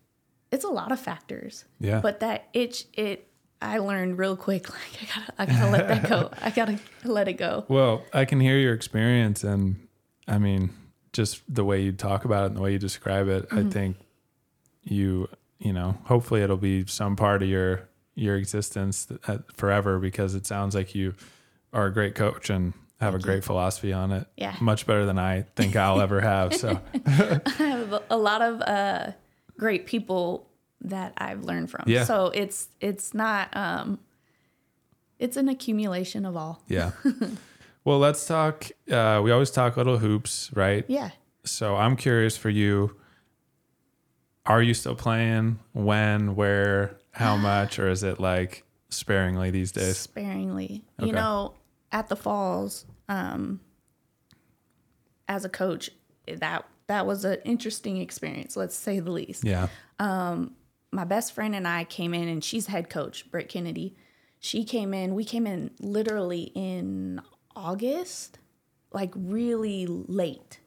it's 0.51 0.65
a 0.65 0.69
lot 0.69 0.91
of 0.91 0.99
factors. 0.99 1.65
Yeah. 1.79 2.01
But 2.01 2.19
that 2.19 2.49
itch, 2.53 2.85
it 2.93 3.27
I 3.61 3.77
learned 3.77 4.17
real 4.17 4.35
quick. 4.35 4.67
Like 4.69 5.01
I 5.01 5.05
gotta 5.05 5.33
I 5.37 5.45
gotta 5.45 5.71
let 5.71 5.87
that 5.87 6.09
go. 6.09 6.31
I 6.41 6.49
gotta 6.49 6.79
let 7.03 7.27
it 7.27 7.33
go. 7.33 7.65
Well, 7.67 8.03
I 8.13 8.25
can 8.25 8.39
hear 8.39 8.57
your 8.57 8.73
experience, 8.73 9.43
and 9.43 9.87
I 10.27 10.37
mean, 10.37 10.71
just 11.13 11.41
the 11.53 11.63
way 11.63 11.81
you 11.81 11.91
talk 11.91 12.25
about 12.25 12.43
it 12.43 12.47
and 12.47 12.57
the 12.57 12.61
way 12.61 12.73
you 12.73 12.79
describe 12.79 13.27
it, 13.27 13.49
Mm-hmm. 13.49 13.67
I 13.67 13.71
think 13.71 13.97
you, 14.83 15.29
you 15.61 15.73
know, 15.73 15.97
hopefully 16.05 16.41
it'll 16.41 16.57
be 16.57 16.85
some 16.87 17.15
part 17.15 17.43
of 17.43 17.49
your 17.49 17.87
your 18.15 18.35
existence 18.35 19.07
uh, 19.27 19.37
forever 19.55 19.97
because 19.99 20.35
it 20.35 20.45
sounds 20.45 20.75
like 20.75 20.93
you 20.93 21.15
are 21.71 21.85
a 21.85 21.93
great 21.93 22.15
coach 22.15 22.49
and 22.49 22.73
have 22.99 23.15
a 23.15 23.19
great 23.19 23.43
philosophy 23.43 23.93
on 23.93 24.11
it. 24.11 24.27
Yeah. 24.37 24.55
much 24.59 24.85
better 24.85 25.05
than 25.05 25.17
I 25.17 25.43
think 25.55 25.75
I'll 25.75 26.01
ever 26.01 26.21
have. 26.21 26.53
So, 26.53 26.79
I 27.05 27.41
have 27.57 28.03
a 28.09 28.17
lot 28.17 28.41
of 28.41 28.61
uh, 28.61 29.11
great 29.57 29.85
people 29.87 30.47
that 30.81 31.13
I've 31.17 31.43
learned 31.43 31.71
from. 31.71 31.85
Yeah. 31.87 32.03
So 32.03 32.27
it's 32.27 32.67
it's 32.79 33.13
not 33.13 33.55
um, 33.55 33.99
it's 35.19 35.37
an 35.37 35.49
accumulation 35.49 36.25
of 36.25 36.35
all. 36.35 36.63
yeah. 36.67 36.91
well, 37.85 37.99
let's 37.99 38.25
talk. 38.25 38.65
Uh, 38.91 39.21
we 39.23 39.31
always 39.31 39.51
talk 39.51 39.77
little 39.77 39.99
hoops, 39.99 40.51
right? 40.53 40.83
Yeah. 40.87 41.11
So 41.43 41.75
I'm 41.75 41.95
curious 41.95 42.37
for 42.37 42.49
you, 42.49 42.95
are 44.45 44.61
you 44.61 44.73
still 44.73 44.95
playing? 44.95 45.59
When, 45.73 46.35
where, 46.35 46.97
how 47.11 47.37
much, 47.37 47.79
or 47.79 47.89
is 47.89 48.03
it 48.03 48.19
like 48.19 48.63
sparingly 48.89 49.51
these 49.51 49.71
days? 49.71 49.97
sparingly. 49.97 50.83
Okay. 50.99 51.07
You 51.07 51.13
know, 51.13 51.55
at 51.91 52.07
the 52.07 52.15
falls, 52.15 52.85
um, 53.09 53.59
as 55.27 55.45
a 55.45 55.49
coach, 55.49 55.89
that 56.27 56.65
that 56.87 57.05
was 57.05 57.23
an 57.23 57.37
interesting 57.45 57.97
experience, 57.97 58.57
let's 58.57 58.75
say 58.75 58.99
the 58.99 59.11
least. 59.11 59.45
Yeah. 59.45 59.67
Um, 59.99 60.55
My 60.91 61.05
best 61.05 61.31
friend 61.33 61.55
and 61.55 61.65
I 61.67 61.85
came 61.85 62.13
in, 62.13 62.27
and 62.27 62.43
she's 62.43 62.67
head 62.67 62.89
coach, 62.89 63.31
Britt 63.31 63.47
Kennedy. 63.47 63.95
She 64.39 64.65
came 64.65 64.93
in. 64.93 65.15
We 65.15 65.23
came 65.23 65.47
in 65.47 65.71
literally 65.79 66.51
in 66.53 67.21
August, 67.55 68.39
like 68.91 69.13
really 69.15 69.85
late. 69.87 70.59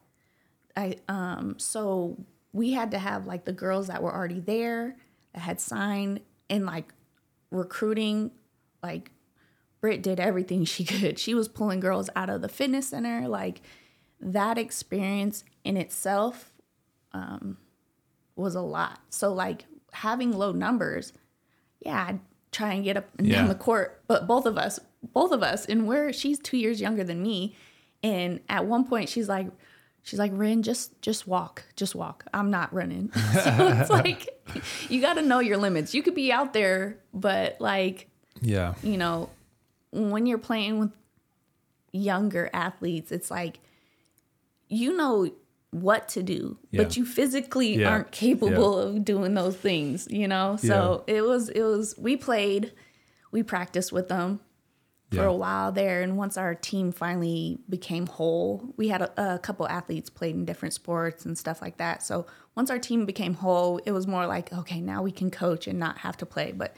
I 0.76 0.96
um 1.08 1.56
so 1.58 2.24
we 2.54 2.70
had 2.72 2.92
to 2.92 2.98
have 2.98 3.26
like 3.26 3.44
the 3.44 3.52
girls 3.52 3.88
that 3.88 4.02
were 4.02 4.14
already 4.14 4.40
there 4.40 4.96
that 5.34 5.40
had 5.40 5.60
signed 5.60 6.20
and 6.48 6.64
like 6.64 6.94
recruiting 7.50 8.30
like 8.82 9.10
Britt 9.80 10.02
did 10.02 10.18
everything 10.20 10.64
she 10.64 10.84
could. 10.94 11.18
She 11.18 11.34
was 11.34 11.48
pulling 11.48 11.80
girls 11.80 12.08
out 12.16 12.30
of 12.30 12.40
the 12.42 12.48
fitness 12.48 12.88
center. 12.88 13.28
Like 13.28 13.60
that 14.20 14.56
experience 14.56 15.44
in 15.64 15.76
itself 15.76 16.52
um, 17.12 17.58
was 18.36 18.54
a 18.54 18.60
lot. 18.62 19.00
So 19.10 19.32
like 19.32 19.66
having 19.92 20.32
low 20.32 20.52
numbers, 20.52 21.12
yeah, 21.80 22.06
I'd 22.08 22.20
try 22.52 22.72
and 22.72 22.84
get 22.84 22.96
up 22.96 23.06
and 23.18 23.26
Yeah. 23.26 23.40
down 23.40 23.48
the 23.48 23.54
court. 23.54 24.02
But 24.06 24.26
both 24.26 24.46
of 24.46 24.56
us, 24.56 24.78
both 25.12 25.32
of 25.32 25.42
us, 25.42 25.66
and 25.66 25.86
we're 25.86 26.12
she's 26.12 26.38
two 26.38 26.56
years 26.56 26.80
younger 26.80 27.04
than 27.04 27.20
me. 27.22 27.54
And 28.02 28.40
at 28.48 28.64
one 28.66 28.86
point 28.86 29.08
she's 29.08 29.28
like, 29.28 29.48
she's 30.04 30.18
like, 30.20 30.30
Ren, 30.34 30.62
just 30.62 31.00
just 31.02 31.26
walk, 31.26 31.64
just 31.74 31.94
walk. 31.96 32.24
I'm 32.32 32.50
not 32.50 32.72
running. 32.72 33.10
so 33.32 33.52
it's 33.58 33.90
like 34.00 34.28
you 34.88 35.00
got 35.00 35.14
to 35.14 35.22
know 35.22 35.40
your 35.40 35.56
limits. 35.56 35.92
You 35.94 36.02
could 36.02 36.14
be 36.14 36.30
out 36.32 36.52
there, 36.52 36.98
but 37.12 37.60
like 37.60 38.08
Yeah. 38.40 38.74
you 38.84 38.96
know, 38.96 39.30
when 39.90 40.26
you're 40.26 40.38
playing 40.38 40.78
with 40.78 40.90
younger 41.92 42.50
athletes, 42.52 43.10
it's 43.12 43.30
like 43.30 43.58
you 44.68 44.96
know 44.96 45.30
what 45.70 46.08
to 46.08 46.22
do, 46.22 46.56
but 46.72 46.96
you 46.96 47.04
physically 47.04 47.78
Yeah. 47.80 47.88
aren't 47.90 48.12
capable 48.12 48.78
of 48.78 49.04
doing 49.04 49.34
those 49.34 49.56
things, 49.56 50.06
you 50.10 50.28
know? 50.28 50.56
So 50.56 51.02
it 51.08 51.22
was 51.22 51.48
it 51.48 51.62
was 51.62 51.96
we 51.98 52.16
played, 52.16 52.72
we 53.32 53.42
practiced 53.42 53.92
with 53.92 54.08
them 54.08 54.40
for 55.14 55.22
Yeah. 55.22 55.28
a 55.28 55.32
while 55.32 55.72
there 55.72 56.02
and 56.02 56.16
once 56.16 56.36
our 56.36 56.54
team 56.54 56.92
finally 56.92 57.58
became 57.68 58.06
whole, 58.06 58.74
we 58.76 58.88
had 58.88 59.02
a, 59.02 59.34
a 59.34 59.38
couple 59.38 59.66
athletes 59.68 60.10
played 60.10 60.34
in 60.34 60.44
different 60.44 60.74
sports 60.74 61.24
and 61.24 61.36
stuff 61.38 61.62
like 61.62 61.76
that. 61.78 62.02
So 62.02 62.26
once 62.54 62.70
our 62.70 62.78
team 62.78 63.06
became 63.06 63.34
whole, 63.34 63.78
it 63.86 63.92
was 63.92 64.06
more 64.06 64.26
like, 64.26 64.52
okay, 64.52 64.80
now 64.80 65.02
we 65.02 65.12
can 65.12 65.30
coach 65.30 65.66
and 65.66 65.78
not 65.78 65.98
have 65.98 66.16
to 66.18 66.26
play. 66.26 66.52
But 66.52 66.76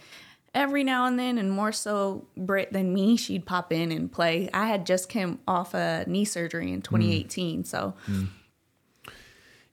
every 0.54 0.84
now 0.84 1.06
and 1.06 1.18
then, 1.18 1.36
and 1.38 1.50
more 1.50 1.72
so 1.72 2.26
Britt 2.36 2.72
than 2.72 2.94
me, 2.94 3.16
she'd 3.16 3.44
pop 3.44 3.72
in 3.72 3.92
and 3.92 4.10
play. 4.10 4.48
I 4.54 4.66
had 4.66 4.86
just 4.86 5.08
came 5.08 5.38
off 5.46 5.74
a 5.74 6.04
knee 6.06 6.24
surgery 6.24 6.72
in 6.72 6.80
mm. 6.80 6.84
2018, 6.84 7.64
so 7.64 7.94
mm. 8.06 8.28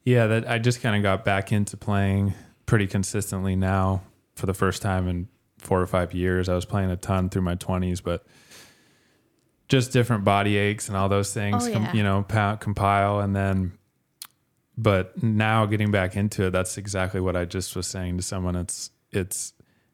Yeah, 0.03 0.27
that 0.27 0.49
I 0.49 0.59
just 0.59 0.81
kind 0.81 0.95
of 0.95 1.03
got 1.03 1.23
back 1.23 1.51
into 1.51 1.77
playing 1.77 2.33
pretty 2.65 2.87
consistently 2.87 3.55
now 3.55 4.01
for 4.35 4.45
the 4.45 4.53
first 4.53 4.81
time 4.81 5.07
in 5.07 5.29
four 5.57 5.81
or 5.81 5.87
five 5.87 6.13
years. 6.13 6.49
I 6.49 6.55
was 6.55 6.65
playing 6.65 6.91
a 6.91 6.97
ton 6.97 7.29
through 7.29 7.43
my 7.43 7.55
20s, 7.55 8.03
but 8.03 8.25
just 9.73 9.91
different 9.91 10.23
body 10.23 10.55
aches 10.55 10.87
and 10.87 10.95
all 10.95 11.09
those 11.09 11.33
things, 11.33 11.67
Oh, 11.67 11.73
com- 11.73 11.83
yeah. 11.85 11.93
you 11.93 12.03
know, 12.03 12.23
pa- 12.27 12.55
compile. 12.57 13.19
And 13.19 13.35
then, 13.35 13.71
but 14.77 15.21
now 15.23 15.65
getting 15.65 15.91
back 15.91 16.15
into 16.15 16.45
it, 16.45 16.51
that's 16.51 16.77
exactly 16.77 17.19
what 17.19 17.35
I 17.35 17.45
just 17.45 17.75
was 17.75 17.87
saying 17.87 18.17
to 18.17 18.23
someone. 18.23 18.55
It's, 18.55 18.91
it's, 19.11 19.53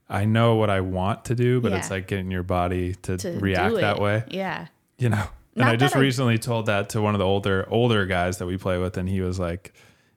I 0.10 0.26
know 0.26 0.56
what 0.56 0.70
I 0.70 0.82
want 0.82 1.26
to 1.26 1.36
do, 1.36 1.62
but 1.62 1.72
it's 1.72 1.90
like 1.90 2.08
getting 2.08 2.30
your 2.32 2.44
body 2.44 2.96
to, 3.04 3.18
to 3.18 3.40
react 3.40 3.76
that 3.76 4.00
way 4.02 4.24
yeah. 4.30 4.68
you 4.98 5.08
know. 5.10 5.24
And 5.56 5.66
Not 5.66 5.74
I 5.74 5.76
just 5.76 5.96
I- 5.96 6.00
recently 6.00 6.38
told 6.38 6.66
that 6.68 6.90
to 6.90 7.02
one 7.02 7.14
of 7.16 7.20
the 7.20 7.26
older 7.26 7.66
older 7.70 8.06
guys 8.06 8.38
that 8.40 8.46
we 8.48 8.58
play 8.58 8.78
with, 8.80 8.98
and 8.98 9.08
he 9.10 9.22
was 9.22 9.40
like, 9.40 9.74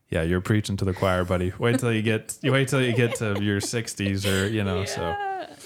"Yeah, 0.09 0.22
you're 0.22 0.40
preaching 0.40 0.77
to 0.79 0.85
the 0.85 0.92
choir, 0.94 1.25
buddy. 1.25 1.53
Wait 1.59 1.79
till 1.81 1.92
you 1.92 2.01
get 2.03 2.38
you 2.42 2.53
wait 2.53 2.68
till 2.68 2.81
you 2.83 2.92
get 2.94 3.16
to 3.16 3.38
your 3.42 3.59
60s, 3.61 4.25
or 4.31 4.46
you 4.46 4.62
know." 4.64 4.85
So 4.85 5.14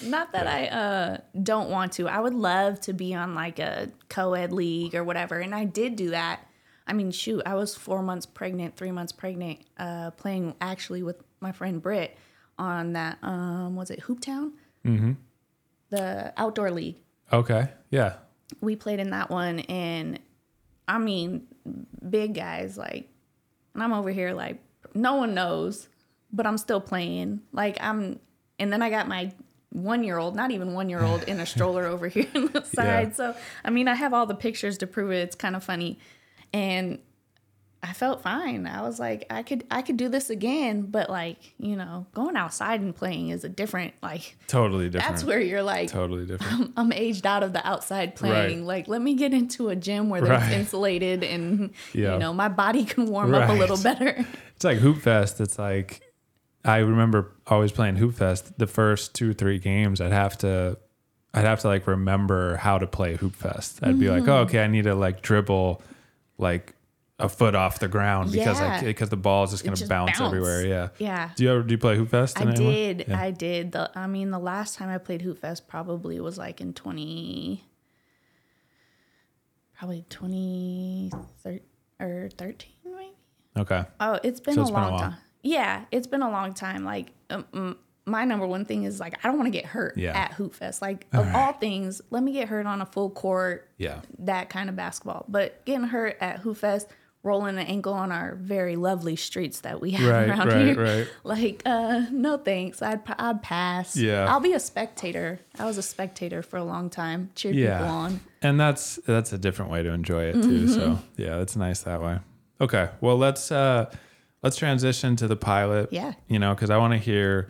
Not 0.03 0.31
that 0.33 0.47
I 0.47 0.67
uh, 0.67 1.17
don't 1.41 1.69
want 1.69 1.93
to. 1.93 2.07
I 2.07 2.19
would 2.19 2.33
love 2.33 2.79
to 2.81 2.93
be 2.93 3.13
on 3.13 3.35
like 3.35 3.59
a 3.59 3.91
co-ed 4.09 4.51
league 4.51 4.95
or 4.95 5.03
whatever, 5.03 5.39
and 5.39 5.53
I 5.53 5.65
did 5.65 5.95
do 5.95 6.11
that. 6.11 6.41
I 6.85 6.93
mean, 6.93 7.11
shoot, 7.11 7.41
I 7.45 7.55
was 7.55 7.75
four 7.75 8.01
months 8.01 8.25
pregnant, 8.25 8.77
three 8.77 8.91
months 8.91 9.11
pregnant, 9.11 9.59
uh, 9.77 10.11
playing 10.11 10.55
actually 10.61 11.03
with 11.03 11.21
my 11.41 11.51
friend 11.51 11.81
Britt 11.81 12.17
on 12.57 12.93
that. 12.93 13.17
Um, 13.21 13.75
was 13.75 13.89
it 13.89 14.01
Hooptown? 14.01 14.51
Mm-hmm. 14.85 15.13
The 15.89 16.33
outdoor 16.37 16.71
league. 16.71 16.97
okay, 17.33 17.69
yeah, 17.89 18.15
we 18.61 18.75
played 18.75 18.99
in 18.99 19.11
that 19.11 19.29
one 19.29 19.59
and 19.61 20.19
I 20.87 20.97
mean 20.97 21.47
big 22.09 22.33
guys 22.33 22.77
like 22.77 23.09
and 23.73 23.83
I'm 23.83 23.93
over 23.93 24.09
here 24.09 24.33
like 24.33 24.61
no 24.93 25.15
one 25.15 25.33
knows 25.33 25.87
but 26.31 26.45
I'm 26.45 26.57
still 26.57 26.81
playing 26.81 27.41
like 27.51 27.77
I'm 27.81 28.19
and 28.59 28.71
then 28.71 28.81
I 28.81 28.89
got 28.89 29.07
my 29.07 29.31
one 29.71 30.03
year 30.03 30.17
old 30.17 30.35
not 30.35 30.51
even 30.51 30.73
one 30.73 30.89
year 30.89 31.01
old 31.03 31.23
in 31.23 31.39
a 31.39 31.45
stroller 31.53 31.85
over 31.85 32.07
here 32.07 32.27
on 32.35 32.47
the 32.47 32.63
side 32.63 33.15
so 33.15 33.35
I 33.65 33.69
mean 33.69 33.87
I 33.87 33.95
have 33.95 34.13
all 34.13 34.25
the 34.25 34.35
pictures 34.35 34.77
to 34.79 34.87
prove 34.87 35.11
it 35.11 35.17
it's 35.17 35.35
kind 35.35 35.55
of 35.55 35.63
funny 35.63 35.99
and 36.53 36.99
I 37.83 37.93
felt 37.93 38.21
fine 38.23 38.65
I 38.65 38.81
was 38.81 38.99
like 38.99 39.25
I 39.29 39.43
could 39.43 39.65
I 39.69 39.81
could 39.83 39.97
do 39.97 40.09
this 40.09 40.29
again 40.31 40.83
but 40.83 41.09
like 41.11 41.53
you 41.59 41.75
know 41.75 42.07
going 42.13 42.35
outside 42.35 42.81
and 42.81 42.95
playing 42.95 43.29
is 43.29 43.43
a 43.43 43.49
different 43.49 43.93
like 44.01 44.35
totally 44.47 44.89
different. 44.89 45.13
that's 45.15 45.23
where 45.23 45.39
you're 45.39 45.61
like 45.61 45.89
totally 45.89 46.25
different. 46.25 46.73
I'm 46.75 46.91
aged 46.91 47.27
out 47.27 47.43
of 47.43 47.53
the 47.53 47.65
outside 47.67 48.15
playing. 48.15 48.59
Right. 48.61 48.77
Like, 48.77 48.87
let 48.87 49.01
me 49.01 49.13
get 49.13 49.31
into 49.33 49.69
a 49.69 49.75
gym 49.75 50.09
where 50.09 50.21
there's 50.21 50.41
Right. 50.41 50.53
insulated 50.53 51.23
and 51.23 51.71
Yeah. 51.93 52.13
you 52.13 52.19
know 52.19 52.33
my 52.33 52.47
body 52.47 52.83
can 52.83 53.05
warm 53.05 53.33
up 53.35 53.47
a 53.49 53.53
little 53.53 53.77
better. 53.77 54.25
It's 54.55 54.63
like 54.65 54.79
Hoop 54.79 54.97
Fest. 55.03 55.39
It's 55.39 55.59
like 55.59 56.01
I 56.67 56.77
remember 56.79 57.31
always 57.47 57.71
playing 57.71 57.95
Hoop 57.95 58.15
Fest. 58.15 58.57
The 58.59 58.67
first 58.67 59.15
two 59.15 59.33
three 59.33 59.57
games, 59.59 60.01
I'd 60.01 60.11
have 60.11 60.37
to, 60.39 60.77
I'd 61.33 61.45
have 61.45 61.61
to 61.61 61.67
like 61.67 61.87
remember 61.87 62.57
how 62.57 62.77
to 62.77 62.87
play 62.87 63.15
Hoop 63.15 63.35
Fest. 63.35 63.79
I'd 63.81 63.99
be 63.99 64.05
Mm-hmm. 64.05 64.19
like, 64.19 64.27
oh, 64.27 64.37
okay, 64.41 64.63
I 64.63 64.67
need 64.67 64.83
to 64.83 64.95
like 64.95 65.21
dribble, 65.21 65.81
like 66.37 66.73
a 67.19 67.27
foot 67.27 67.55
off 67.55 67.79
the 67.79 67.87
ground 67.87 68.31
because 68.31 68.59
Yeah. 68.59 68.77
I 68.79 68.83
because 68.83 69.09
the 69.09 69.17
ball 69.17 69.43
is 69.45 69.49
just 69.51 69.63
gonna 69.63 69.75
just 69.75 69.89
bounce, 69.89 70.19
bounce. 70.19 70.27
everywhere. 70.27 70.63
Yeah. 70.65 70.89
Yeah. 70.99 71.29
Do 71.35 71.43
you 71.45 71.51
ever 71.51 71.63
do 71.63 71.71
you 71.73 71.77
play 71.79 71.95
Hoop 71.97 72.09
Fest? 72.09 72.39
I 72.39 72.43
in 72.43 72.49
anyone? 72.49 72.73
did. 72.73 73.05
Yeah. 73.07 73.19
I 73.19 73.31
did. 73.31 73.71
The 73.71 73.89
I 73.97 74.05
mean, 74.05 74.29
the 74.29 74.37
last 74.39 74.75
time 74.75 74.89
I 74.89 74.97
played 74.99 75.23
Hoop 75.23 75.39
Fest 75.39 75.67
probably 75.67 76.19
was 76.19 76.37
like 76.37 76.61
in 76.61 76.73
twenty, 76.73 77.63
probably 79.77 80.05
twenty 80.09 81.11
thir- 81.43 81.61
or 81.99 82.29
thirteen, 82.37 82.73
maybe. 82.85 83.09
Okay. 83.57 83.83
Oh, 83.99 84.19
it's 84.23 84.39
been 84.39 84.53
So 84.55 84.61
a 84.61 84.63
it's 84.63 84.71
been 84.71 84.79
a 84.83 84.89
long 84.89 84.99
time. 84.99 85.15
Yeah, 85.47 85.85
it's 85.91 86.07
been 86.07 86.21
a 86.21 86.29
long 86.29 86.53
time. 86.53 86.83
Like, 86.83 87.11
um, 87.29 87.77
my 88.05 88.23
number 88.25 88.47
one 88.47 88.63
thing 88.65 88.83
is 88.83 88.99
like 88.99 89.17
I 89.23 89.27
don't 89.27 89.37
want 89.37 89.47
to 89.47 89.51
get 89.57 89.65
hurt 89.65 89.97
Yeah. 89.97 90.17
at 90.17 90.33
Hoop 90.33 90.53
Fest. 90.55 90.81
Like 90.81 91.07
of 91.13 91.27
all 91.35 91.53
things, 91.53 92.01
let 92.09 92.23
me 92.23 92.31
get 92.33 92.47
hurt 92.47 92.65
on 92.65 92.81
a 92.81 92.85
full 92.85 93.09
court. 93.09 93.69
Yeah. 93.77 94.01
that 94.19 94.49
kind 94.49 94.69
of 94.69 94.75
basketball. 94.75 95.25
But 95.27 95.63
getting 95.65 95.87
hurt 95.87 96.17
at 96.21 96.39
Hoop 96.39 96.57
Fest, 96.57 96.87
rolling 97.23 97.57
an 97.57 97.65
ankle 97.67 97.93
on 97.93 98.11
our 98.11 98.35
very 98.35 98.77
lovely 98.77 99.17
streets 99.17 99.59
that 99.61 99.81
we 99.81 99.91
have 99.91 100.07
Right, 100.09 100.29
around 100.29 100.47
right, 100.47 100.65
here, 100.67 100.81
right. 100.81 101.07
like, 101.25 101.61
uh, 101.65 102.05
no 102.11 102.37
thanks. 102.37 102.81
I'd 102.81 103.01
I'd 103.19 103.41
pass. 103.43 103.97
Yeah. 103.97 104.31
I'll 104.31 104.39
be 104.39 104.53
a 104.53 104.59
spectator. 104.61 105.39
I 105.59 105.65
was 105.65 105.77
a 105.77 105.83
spectator 105.83 106.41
for 106.41 106.55
a 106.57 106.63
long 106.63 106.89
time. 106.89 107.31
Cheer 107.35 107.51
Yeah. 107.53 107.79
people 107.79 107.93
on. 107.93 108.19
And 108.41 108.57
that's 108.59 108.97
that's 109.05 109.33
a 109.33 109.37
different 109.37 109.69
way 109.71 109.83
to 109.83 109.89
enjoy 109.89 110.23
it 110.25 110.33
too. 110.41 110.67
So 110.69 110.79
Mm-hmm. 110.79 111.21
yeah, 111.21 111.41
it's 111.41 111.55
nice 111.57 111.81
that 111.81 112.01
way. 112.01 112.19
Okay. 112.61 112.89
Well, 113.01 113.17
let's 113.17 113.51
uh 113.51 113.89
let's 114.43 114.55
transition 114.55 115.15
to 115.17 115.27
the 115.27 115.35
pilot. 115.35 115.89
Yeah. 115.91 116.13
You 116.27 116.39
know, 116.39 116.53
because 116.53 116.69
I 116.69 116.77
want 116.77 116.93
to 116.93 116.99
hear 116.99 117.49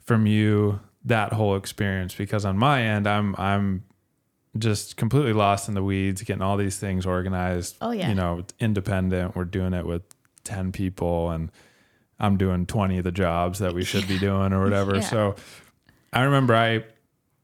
from 0.00 0.26
you 0.26 0.80
that 1.04 1.32
whole 1.32 1.56
experience 1.56 2.14
because 2.14 2.44
on 2.44 2.56
my 2.56 2.82
end 2.82 3.08
I'm 3.08 3.34
I'm 3.36 3.84
just 4.58 4.96
completely 4.96 5.32
lost 5.32 5.68
in 5.68 5.74
the 5.74 5.82
weeds, 5.82 6.22
getting 6.22 6.42
all 6.42 6.56
these 6.56 6.78
things 6.78 7.06
organized. 7.06 7.76
Oh, 7.80 7.90
yeah. 7.90 8.08
You 8.10 8.14
know, 8.14 8.44
independent. 8.60 9.34
We're 9.34 9.44
doing 9.44 9.72
it 9.72 9.86
with 9.86 10.02
ten 10.44 10.72
people 10.72 11.30
and 11.30 11.50
I'm 12.20 12.36
doing 12.36 12.66
twenty 12.66 12.98
of 12.98 13.04
the 13.04 13.12
jobs 13.12 13.58
that 13.58 13.74
we 13.74 13.84
should 13.84 14.06
be 14.06 14.18
doing 14.18 14.52
or 14.52 14.62
whatever. 14.62 14.96
Yeah. 14.96 15.00
So 15.00 15.34
I 16.12 16.22
remember 16.22 16.54
I 16.54 16.84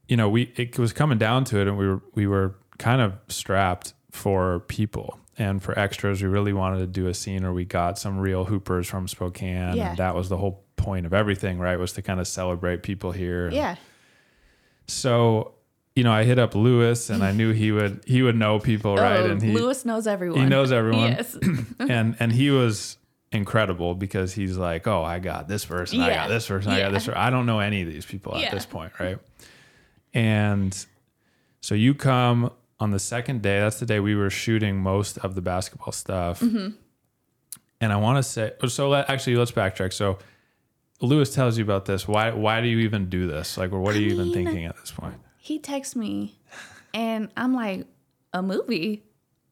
you 0.07 0.17
know, 0.17 0.27
we 0.27 0.51
it 0.55 0.77
was 0.77 0.91
coming 0.91 1.17
down 1.17 1.45
to 1.45 1.59
it, 1.59 1.67
and 1.67 1.77
we 1.77 1.87
were 1.87 2.01
we 2.15 2.27
were 2.27 2.55
kind 2.79 2.99
of 3.01 3.13
strapped 3.27 3.93
for 4.11 4.61
people 4.61 5.18
and 5.39 5.63
for 5.63 5.77
extras. 5.79 6.21
We 6.21 6.27
really 6.27 6.53
wanted 6.53 6.79
to 6.79 6.87
do 6.87 7.07
a 7.07 7.13
scene 7.15 7.41
where 7.43 7.53
we 7.53 7.65
got 7.65 7.97
some 7.97 8.19
real 8.19 8.45
hoopers 8.45 8.87
from 8.87 9.07
Spokane, 9.07 9.75
Yeah. 9.75 9.89
and 9.89 9.97
that 9.97 10.13
was 10.13 10.29
the 10.29 10.37
whole 10.37 10.63
point 10.75 11.05
of 11.07 11.13
everything, 11.13 11.57
right? 11.57 11.77
Was 11.79 11.93
to 11.93 12.01
kind 12.03 12.19
of 12.19 12.27
celebrate 12.27 12.83
people 12.83 13.11
here. 13.11 13.49
Yeah. 13.49 13.75
So, 14.87 15.53
you 15.95 16.03
know, 16.03 16.11
I 16.11 16.23
hit 16.23 16.39
up 16.39 16.55
Lewis, 16.55 17.09
and 17.09 17.23
I 17.23 17.31
knew 17.31 17.51
he 17.51 17.71
would 17.71 18.03
he 18.05 18.21
would 18.21 18.35
know 18.35 18.59
people, 18.59 18.91
oh, 18.91 19.01
right? 19.01 19.19
Oh, 19.21 19.31
And 19.31 19.41
he 19.41 19.51
Lewis 19.53 19.85
knows 19.85 20.07
everyone. 20.07 20.39
he 20.41 20.45
knows 20.47 20.71
everyone. 20.71 21.11
Yes. 21.11 21.37
and 21.79 22.15
and 22.19 22.31
he 22.31 22.49
was 22.51 22.97
incredible 23.31 23.93
because 23.93 24.33
he's 24.33 24.57
like, 24.57 24.87
oh, 24.87 25.03
I 25.03 25.19
got 25.19 25.47
this 25.47 25.63
person, 25.65 26.01
I 26.01 26.07
Yeah. 26.09 26.15
got 26.15 26.29
this 26.29 26.47
person, 26.47 26.71
I 26.71 26.79
got 26.79 26.91
this. 26.93 27.05
person. 27.05 27.19
I 27.19 27.29
don't 27.29 27.45
know 27.45 27.59
any 27.59 27.81
of 27.83 27.87
these 27.87 28.05
people 28.05 28.35
at 28.35 28.51
this 28.51 28.65
point, 28.65 28.91
right? 28.99 29.19
And 30.13 30.75
so 31.61 31.75
you 31.75 31.93
come 31.93 32.51
on 32.79 32.91
the 32.91 32.99
second 32.99 33.41
day. 33.41 33.59
That's 33.59 33.79
the 33.79 33.85
day 33.85 33.99
we 33.99 34.15
were 34.15 34.29
shooting 34.29 34.77
most 34.77 35.17
of 35.19 35.35
the 35.35 35.41
basketball 35.41 35.91
stuff. 35.91 36.39
Mm-hmm. 36.39 36.69
And 37.81 37.93
I 37.93 37.97
want 37.97 38.17
to 38.17 38.23
say, 38.23 38.53
so 38.67 38.89
let, 38.89 39.09
actually, 39.09 39.35
let's 39.35 39.51
backtrack. 39.51 39.93
So 39.93 40.19
Lewis 41.01 41.33
tells 41.33 41.57
you 41.57 41.63
about 41.63 41.85
this. 41.85 42.07
Why? 42.07 42.31
Why 42.31 42.61
do 42.61 42.67
you 42.67 42.79
even 42.79 43.09
do 43.09 43.27
this? 43.27 43.57
Like, 43.57 43.71
what 43.71 43.95
are 43.95 43.99
you 43.99 44.13
even 44.13 44.33
thinking 44.33 44.65
at 44.65 44.75
this 44.77 44.91
point? 44.91 45.15
he 45.49 45.57
texts 45.57 45.95
me 45.95 46.37
and 46.93 47.29
I'm 47.35 47.55
like, 47.55 47.87
a 48.33 48.43
movie? 48.43 49.03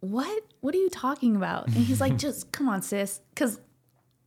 What? 0.02 0.44
What 0.60 0.76
are 0.76 0.78
you 0.78 0.92
talking 0.92 1.36
about? 1.36 1.66
And 1.66 1.78
he's 1.78 2.00
like, 2.00 2.18
just 2.28 2.52
come 2.52 2.70
on, 2.70 2.84
sis. 2.84 3.20
Cause 3.36 3.60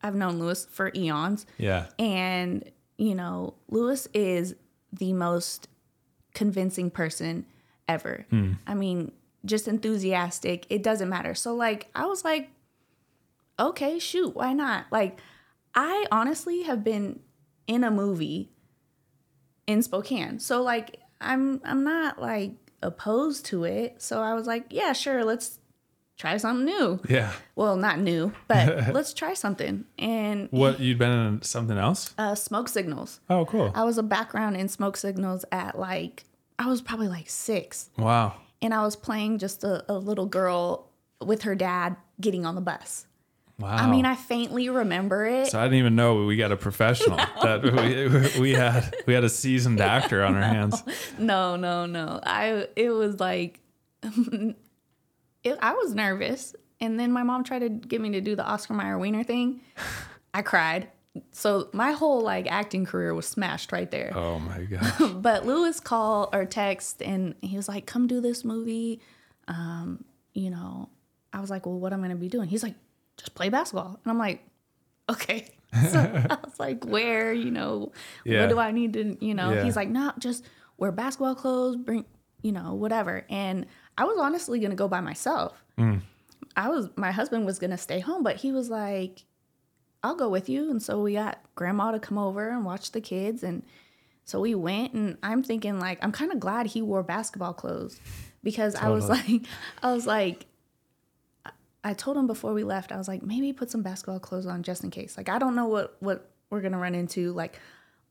I've 0.03 0.17
known 0.17 0.41
Lewis 0.41 0.67
for 0.69 0.91
eons. 0.97 1.47
Yeah. 1.59 1.87
And, 1.99 2.69
you 2.97 3.15
know, 3.15 3.55
Lewis 3.69 4.09
is 4.15 4.57
the 4.93 5.13
most 5.13 5.69
convincing 6.35 6.91
person 6.91 7.47
ever. 7.91 8.27
I 8.67 8.75
mean, 8.75 9.13
just 9.45 9.67
enthusiastic. 9.69 10.67
It 10.71 10.83
doesn't 10.83 11.09
matter. 11.09 11.35
So, 11.35 11.55
like, 11.55 11.89
I 11.95 12.07
was 12.07 12.25
like, 12.25 12.51
okay, 13.59 13.99
shoot, 13.99 14.35
why 14.35 14.53
not? 14.53 14.87
Like, 14.91 15.19
I 15.75 16.07
honestly 16.11 16.63
have 16.63 16.83
been 16.85 17.21
in 17.67 17.85
a 17.85 17.91
movie 17.91 18.51
in 19.67 19.83
Spokane. 19.83 20.39
So, 20.39 20.63
like, 20.63 20.99
I'm 21.21 21.61
I'm 21.65 21.85
not 21.85 22.21
like 22.21 22.53
opposed 22.83 23.45
to 23.47 23.65
it. 23.65 24.01
So 24.01 24.23
I 24.23 24.35
was 24.35 24.47
like, 24.47 24.67
yeah, 24.71 24.93
sure, 24.95 25.25
let's 25.25 25.59
try 26.17 26.37
something 26.39 26.65
new. 26.65 27.01
Yeah. 27.09 27.33
Well, 27.55 27.77
not 27.77 27.99
new, 27.99 28.33
but 28.49 28.93
let's 28.95 29.13
try 29.15 29.35
something. 29.35 29.85
And 29.99 30.49
What 30.51 30.81
you'd 30.81 30.99
been 30.99 31.11
in 31.13 31.43
something 31.43 31.77
else? 31.79 32.15
uh, 32.19 32.35
smoke 32.35 32.69
signals. 32.69 33.21
Oh, 33.29 33.45
cool. 33.47 33.71
I 33.75 33.85
was 33.85 33.99
a 33.99 34.03
background 34.03 34.57
in 34.57 34.69
smoke 34.69 34.97
signals 34.97 35.45
at 35.53 35.79
like 35.79 36.25
I 36.61 36.67
was 36.69 36.81
probably 36.83 37.09
like 37.09 37.29
six, 37.31 37.89
Wow. 37.99 38.35
and 38.63 38.73
I 38.75 38.83
was 38.85 38.95
playing 38.95 39.39
just 39.39 39.65
a, 39.65 39.83
a 39.91 39.97
little 39.99 40.27
girl 40.27 40.91
with 41.21 41.43
her 41.43 41.55
dad 41.55 41.97
getting 42.21 42.45
on 42.47 42.55
the 42.55 42.61
bus. 42.61 43.07
Wow. 43.59 43.77
I 43.77 43.91
mean, 43.91 44.05
I 44.07 44.15
faintly 44.15 44.69
remember 44.71 45.27
it. 45.27 45.49
So 45.49 45.59
I 45.61 45.65
didn't 45.65 45.79
even 45.79 45.95
know 45.97 46.25
we 46.27 46.37
got 46.37 46.53
a 46.53 46.57
professional. 46.57 47.19
That 47.43 47.63
we, 47.63 48.41
we 48.41 48.53
had 48.53 48.95
we 49.07 49.15
had 49.15 49.25
a 49.25 49.29
seasoned 49.29 49.81
actor 49.81 50.23
on 50.23 50.35
our 50.37 50.43
hands. 50.57 50.83
No, 51.19 51.57
no, 51.57 51.87
no. 51.87 52.21
I 52.23 52.69
it 52.77 52.91
was 52.91 53.19
like 53.21 53.61
it, 54.03 55.59
I 55.61 55.73
was 55.75 55.95
nervous, 55.95 56.55
and 56.81 56.99
then 57.01 57.13
my 57.13 57.23
mom 57.23 57.45
tried 57.45 57.61
to 57.61 57.69
get 57.69 58.01
me 58.01 58.11
to 58.13 58.21
do 58.21 58.37
the 58.37 58.45
Oscar 58.45 58.75
Mayer 58.75 58.99
Wiener 58.99 59.25
thing. 59.25 59.61
I 60.35 60.43
cried. 60.43 60.89
So 61.33 61.69
my 61.73 61.93
whole 61.93 62.21
like 62.23 62.51
acting 62.51 62.85
career 62.87 63.13
was 63.15 63.27
smashed 63.27 63.73
right 63.73 63.91
there. 63.91 64.13
Oh 64.15 64.39
my 64.39 64.63
god. 64.65 65.23
But 65.23 65.45
Lewis 65.45 65.81
called 65.81 66.29
or 66.33 66.45
text 66.45 67.03
and 67.03 67.35
he 67.41 67.57
was 67.57 67.69
like, 67.69 67.87
"Come 67.87 68.07
do 68.07 68.21
this 68.21 68.45
movie." 68.45 69.01
Um, 69.49 70.05
you 70.35 70.51
know, 70.51 70.89
I 71.33 71.41
was 71.41 71.51
like, 71.51 71.67
"Well, 71.67 71.79
what 71.79 71.93
am 71.93 72.01
I 72.01 72.07
going 72.07 72.17
to 72.17 72.21
be 72.21 72.29
doing?" 72.29 72.49
He's 72.49 72.63
like, 72.63 72.75
"Just 73.17 73.35
play 73.35 73.49
basketball." 73.49 73.99
And 74.05 74.11
I'm 74.11 74.19
like, 74.19 74.43
"Okay." 75.09 75.49
So 75.91 76.01
I 76.01 76.37
was 76.45 76.59
like, 76.59 76.85
"Where? 76.85 77.33
You 77.33 77.53
know, 77.53 77.93
Yeah. 78.25 78.41
what 78.41 78.49
do 78.51 78.59
I 78.59 78.73
need 78.73 78.93
to? 78.95 79.17
You 79.25 79.35
know?" 79.35 79.53
Yeah. 79.53 79.63
He's 79.65 79.77
like, 79.77 79.89
"No, 79.89 80.13
just 80.19 80.45
wear 80.79 80.91
basketball 80.93 81.37
clothes. 81.37 81.77
Bring, 81.77 82.05
you 82.43 82.51
know, 82.53 82.75
whatever." 82.75 83.25
And 83.31 83.67
I 83.97 84.03
was 84.05 84.17
honestly 84.19 84.59
going 84.59 84.71
to 84.71 84.77
go 84.77 84.89
by 84.89 85.01
myself. 85.01 85.63
I 86.57 86.69
was 86.69 86.89
my 86.97 87.13
husband 87.13 87.47
was 87.47 87.59
going 87.61 87.71
to 87.71 87.79
stay 87.79 88.01
home, 88.01 88.23
but 88.25 88.37
he 88.37 88.51
was 88.51 88.69
like, 88.69 89.25
I'll 90.03 90.15
go 90.15 90.29
with 90.29 90.49
you. 90.49 90.71
And 90.71 90.83
so 90.83 91.01
we 91.03 91.15
got 91.15 91.39
grandma 91.55 91.91
to 91.93 92.01
come 92.01 92.19
over 92.19 92.49
and 92.49 92.65
watch 92.65 92.93
the 92.93 93.01
kids. 93.01 93.43
And 93.43 93.63
so 94.25 94.41
we 94.41 94.55
went, 94.55 94.95
and 94.95 95.19
I'm 95.23 95.43
thinking, 95.43 95.79
like, 95.79 95.99
I'm 96.03 96.13
kind 96.13 96.33
of 96.33 96.41
glad 96.41 96.67
he 96.67 96.83
wore 96.83 97.03
basketball 97.03 97.53
clothes 97.53 98.01
because 98.43 98.75
I 98.75 98.89
was 98.89 99.09
like, 99.09 99.43
I 99.83 99.93
was 99.93 100.07
like, 100.07 100.47
I- 101.85 101.95
told 101.95 102.17
him 102.17 102.27
before 102.27 102.55
we 102.55 102.65
left, 102.65 102.93
I 102.93 102.97
was 102.97 103.09
like, 103.09 103.23
maybe 103.23 103.53
put 103.53 103.71
some 103.71 103.83
basketball 103.83 104.21
clothes 104.21 104.47
on 104.47 104.63
just 104.63 104.85
in 104.85 104.91
case. 104.91 105.17
Like, 105.17 105.29
I 105.29 105.39
don't 105.39 105.55
know 105.55 105.67
what, 105.67 105.97
what 106.01 106.31
we're 106.49 106.61
going 106.61 106.73
to 106.73 106.79
run 106.79 106.95
into. 106.95 107.33
Like, 107.33 107.59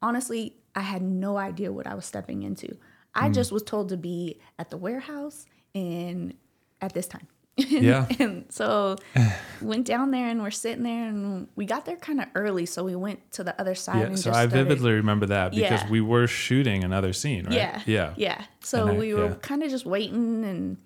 honestly, 0.01 0.55
I 0.75 0.81
had 0.81 1.01
no 1.01 1.37
idea 1.37 1.71
what 1.71 1.87
I 1.87 1.95
was 1.95 2.05
stepping 2.05 2.43
into. 2.43 2.77
I 3.15 3.29
mm. 3.29 3.33
just 3.33 3.51
was 3.51 3.63
told 3.63 3.89
to 3.89 3.97
be 3.97 4.39
at 4.57 4.69
the 4.69 4.77
warehouse 4.77 5.45
and 5.73 6.33
at 6.81 6.93
this 6.93 7.07
time. 7.07 7.27
Yeah. 7.67 8.07
and 8.19 8.45
so 8.49 8.95
went 9.61 9.85
down 9.85 10.11
there 10.11 10.27
and 10.27 10.41
we're 10.41 10.51
sitting 10.51 10.83
there 10.83 11.07
and 11.07 11.47
we 11.55 11.65
got 11.65 11.85
there 11.85 11.97
kind 11.97 12.19
of 12.21 12.27
early 12.35 12.65
so 12.65 12.83
we 12.83 12.95
went 12.95 13.31
to 13.33 13.43
the 13.43 13.59
other 13.59 13.75
side 13.75 14.09
Yeah. 14.09 14.15
So 14.15 14.29
I 14.31 14.33
started- 14.47 14.51
vividly 14.51 14.91
remember 14.93 15.25
that 15.27 15.51
because 15.51 15.83
Yeah. 15.83 15.89
we 15.89 16.01
were 16.01 16.27
shooting 16.27 16.83
another 16.83 17.13
scene, 17.13 17.45
right? 17.45 17.53
yeah 17.53 17.81
Yeah. 17.85 18.13
yeah 18.17 18.43
so 18.61 18.87
I- 18.87 18.93
we 18.93 19.13
were 19.13 19.29
yeah. 19.29 19.35
kind 19.41 19.63
of 19.63 19.69
just 19.69 19.85
waiting 19.85 20.43
and 20.45 20.77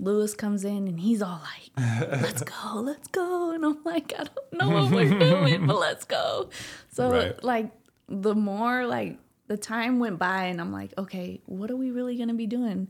lewis 0.00 0.34
comes 0.34 0.64
in 0.64 0.88
and 0.88 0.98
he's 0.98 1.22
all 1.22 1.40
like 1.76 2.20
let's 2.22 2.42
go 2.42 2.80
let's 2.80 3.06
go 3.08 3.52
and 3.52 3.64
i'm 3.64 3.78
like 3.84 4.12
i 4.18 4.24
don't 4.24 4.52
know 4.52 4.70
what 4.70 4.90
we're 4.90 5.18
doing 5.18 5.66
but 5.66 5.78
let's 5.78 6.04
go 6.04 6.48
so 6.90 7.10
Right. 7.10 7.44
like 7.44 7.70
the 8.08 8.34
more 8.34 8.84
like 8.86 9.18
the 9.46 9.56
time 9.56 10.00
went 10.00 10.18
by 10.18 10.44
and 10.44 10.60
i'm 10.60 10.72
like 10.72 10.92
okay 10.98 11.40
what 11.46 11.70
are 11.70 11.76
we 11.76 11.90
really 11.92 12.16
gonna 12.16 12.34
be 12.34 12.46
doing 12.48 12.88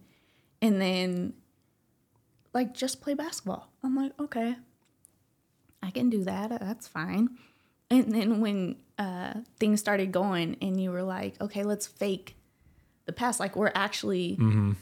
and 0.63 0.81
then 0.81 1.35
like 2.55 2.75
just 2.75 3.01
play 3.01 3.15
basketball 3.15 3.69
i'm 3.83 3.95
like 3.97 4.12
okay 4.21 4.57
i 5.83 5.91
can 5.91 6.11
do 6.11 6.25
that 6.25 6.51
that's 6.61 6.87
fine 6.88 7.29
and 7.91 8.12
then 8.12 8.41
when 8.41 8.77
uh, 8.99 9.35
things 9.59 9.81
started 9.81 10.12
going 10.12 10.57
and 10.62 10.81
you 10.81 10.91
were 10.91 11.03
like 11.03 11.41
okay 11.41 11.62
let's 11.65 11.87
fake 11.87 12.37
the 13.07 13.12
pass 13.12 13.41
like 13.41 13.57
we're 13.57 13.73
actually 13.75 14.37
Mm-hmm. 14.37 14.73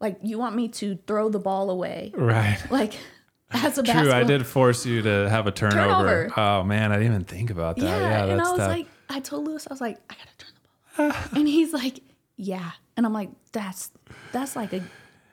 like 0.00 0.18
you 0.22 0.38
want 0.38 0.56
me 0.56 0.68
to 0.68 0.98
throw 1.06 1.28
the 1.28 1.38
ball 1.38 1.70
away 1.70 2.12
Right. 2.16 2.58
like 2.70 2.94
as 3.52 3.78
a 3.78 3.82
True. 3.84 3.92
basketball 3.94 4.12
I 4.20 4.24
did 4.24 4.46
force 4.46 4.84
you 4.84 5.00
to 5.02 5.28
have 5.30 5.46
a 5.46 5.50
turnover. 5.52 6.26
Turnover. 6.28 6.40
Oh 6.40 6.62
man, 6.64 6.92
I 6.92 6.96
didn't 6.96 7.12
even 7.12 7.24
think 7.24 7.50
about 7.50 7.76
that. 7.76 7.84
yeah, 7.84 7.98
Yeah, 8.26 8.32
and 8.32 8.40
i 8.40 8.50
was 8.50 8.58
tough. 8.58 8.68
like 8.68 8.86
i 9.08 9.20
told 9.20 9.46
lewis 9.46 9.66
i 9.70 9.72
was 9.72 9.80
like 9.80 9.98
i 10.10 10.14
gotta 10.14 10.36
turn 10.36 10.50
the 10.54 11.12
ball 11.30 11.38
and 11.38 11.48
he's 11.48 11.72
like 11.72 12.00
yeah 12.36 12.72
and 12.96 13.06
i'm 13.06 13.12
like 13.12 13.30
that's 13.52 13.90
that's 14.32 14.56
like 14.56 14.72
a 14.72 14.82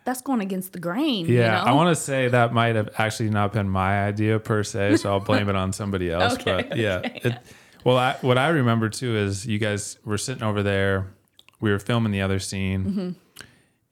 that's 0.06 0.22
going 0.22 0.40
against 0.40 0.72
the 0.74 0.80
grain 0.80 1.26
Yeah, 1.26 1.60
you 1.60 1.66
know? 1.66 1.72
I 1.72 1.74
want 1.74 1.96
to 1.96 2.02
say 2.02 2.30
that 2.30 2.54
might 2.54 2.76
have 2.76 2.90
actually 2.98 3.30
not 3.32 3.52
been 3.52 3.68
my 3.70 4.06
idea 4.06 4.40
per 4.40 4.64
se, 4.64 4.98
so 4.98 5.12
I'll 5.12 5.20
blame 5.20 5.50
it 5.50 5.56
on 5.56 5.74
somebody 5.74 6.10
else. 6.18 6.34
Okay, 6.36 6.66
but 6.70 6.78
yeah, 6.78 7.02
it, 7.04 7.38
well, 7.84 7.98
I, 7.98 8.14
what 8.22 8.38
I 8.38 8.48
remember 8.50 8.88
too 8.90 9.16
is 9.18 9.46
you 9.46 9.60
guys 9.60 9.98
were 10.06 10.18
sitting 10.18 10.44
over 10.44 10.64
there. 10.64 11.14
We 11.60 11.72
were 11.72 11.80
filming 11.80 12.12
the 12.14 12.22
other 12.22 12.40
scene, 12.40 12.86
Mm-hmm. 12.86 13.10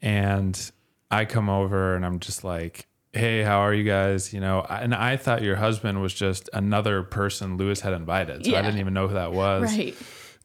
and 0.02 0.72
I 1.12 1.26
come 1.26 1.50
over 1.50 1.96
and 1.96 2.06
I'm 2.06 2.20
just 2.20 2.44
like, 2.44 2.88
"Hey, 3.12 3.44
how 3.44 3.60
are 3.60 3.74
you 3.74 3.84
guys?" 3.84 4.34
You 4.34 4.40
know, 4.40 4.66
and 4.70 4.94
I 4.96 5.18
thought 5.18 5.42
your 5.44 5.56
husband 5.56 6.02
was 6.02 6.14
just 6.14 6.50
another 6.54 7.04
person 7.04 7.58
Lewis 7.58 7.82
had 7.82 7.94
invited, 7.94 8.46
so 8.46 8.56
I 8.56 8.62
didn't 8.62 8.80
even 8.80 8.94
know 8.94 9.08
who 9.08 9.14
that 9.16 9.32
was. 9.32 9.64
right 9.78 9.96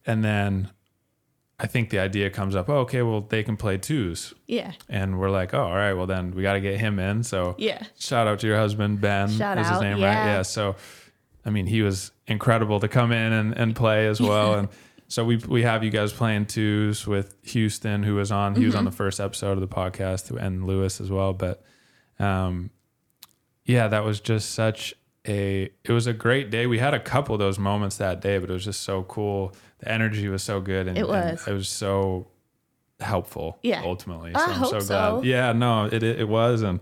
And 0.07 0.24
then 0.24 0.70
I 1.61 1.66
think 1.66 1.90
the 1.90 1.99
idea 1.99 2.31
comes 2.31 2.55
up, 2.55 2.68
oh, 2.68 2.79
okay, 2.81 3.03
well, 3.03 3.21
they 3.21 3.42
can 3.42 3.57
play 3.57 3.79
twos. 3.79 4.33
yeah 4.47 4.73
And 4.88 5.18
we're 5.18 5.31
like, 5.31 5.55
oh, 5.55 5.62
all 5.62 5.75
right, 5.75 5.92
well, 5.94 6.07
then 6.07 6.31
we 6.33 6.42
got 6.42 6.53
to 6.53 6.61
get 6.61 6.79
him 6.79 6.99
in. 7.01 7.23
So 7.25 7.57
yeah 7.59 7.85
shout 7.99 8.29
out 8.29 8.38
to 8.40 8.47
your 8.47 8.57
husband, 8.57 9.01
Ben. 9.01 9.29
Shout 9.29 9.59
is 9.59 9.66
his 9.66 9.77
out, 9.77 9.83
name, 9.83 9.94
right? 9.94 10.12
yeah. 10.12 10.27
Yeah. 10.37 10.42
So, 10.42 10.77
I 11.44 11.51
mean, 11.51 11.66
he 11.66 11.83
was 11.83 12.12
incredible 12.29 12.79
to 12.81 12.88
come 12.88 13.11
in 13.11 13.33
and, 13.33 13.55
and 13.57 13.75
play 13.75 14.07
as 14.07 14.21
well. 14.21 14.55
and 14.55 14.68
so 15.09 15.25
we, 15.25 15.37
we 15.37 15.62
have 15.62 15.83
you 15.83 15.90
guys 15.90 16.12
playing 16.12 16.47
twos 16.47 17.07
with 17.07 17.35
Houston, 17.42 18.03
who 18.05 18.14
was 18.16 18.31
on, 18.31 18.55
he 18.55 18.64
was 18.66 18.75
on 18.75 18.81
Mm-hmm. 18.83 18.90
the 18.90 18.97
first 18.97 19.18
episode 19.21 19.53
of 19.53 19.61
the 19.61 19.66
podcast 19.66 20.31
and 20.37 20.64
Lewis 20.66 21.01
as 21.01 21.11
well. 21.11 21.33
But, 21.33 21.64
um, 22.21 22.71
yeah, 23.64 23.88
that 23.88 24.05
was 24.05 24.21
just 24.21 24.53
such 24.53 24.94
a, 25.27 25.71
it 25.85 25.92
was 25.92 26.07
a 26.07 26.12
great 26.12 26.51
day. 26.51 26.66
We 26.66 26.79
had 26.79 26.94
a 26.94 27.01
couple 27.01 27.35
of 27.35 27.38
those 27.38 27.59
moments 27.59 27.97
that 27.97 28.21
day, 28.21 28.38
but 28.38 28.49
it 28.49 28.53
was 28.53 28.64
just 28.64 28.83
so 28.83 29.03
cool. 29.03 29.55
The 29.79 29.88
energy 29.91 30.29
was 30.29 30.43
so 30.43 30.61
good. 30.61 30.88
And 30.88 30.97
It 30.99 31.03
and 31.03 31.09
was. 31.09 31.47
it 31.49 31.53
was 31.53 31.69
so 31.69 32.29
helpful 33.01 33.59
Yeah. 33.62 33.83
ultimately. 33.85 34.33
I 34.35 34.38
So 34.38 34.45
I'm 34.47 34.53
hope 34.59 34.71
so 34.71 34.79
so. 34.81 34.87
glad. 35.21 35.25
Yeah, 35.25 35.53
no, 35.53 35.87
it, 35.87 36.03
it 36.03 36.21
it 36.21 36.29
was 36.29 36.62
and 36.62 36.81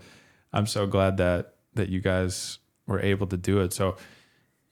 I'm 0.53 0.67
so 0.67 0.87
glad 0.87 1.17
that 1.19 1.55
that 1.75 1.89
you 1.91 2.01
guys 2.01 2.59
were 2.87 3.01
able 3.01 3.27
to 3.27 3.37
do 3.37 3.61
it. 3.61 3.73
So 3.73 3.97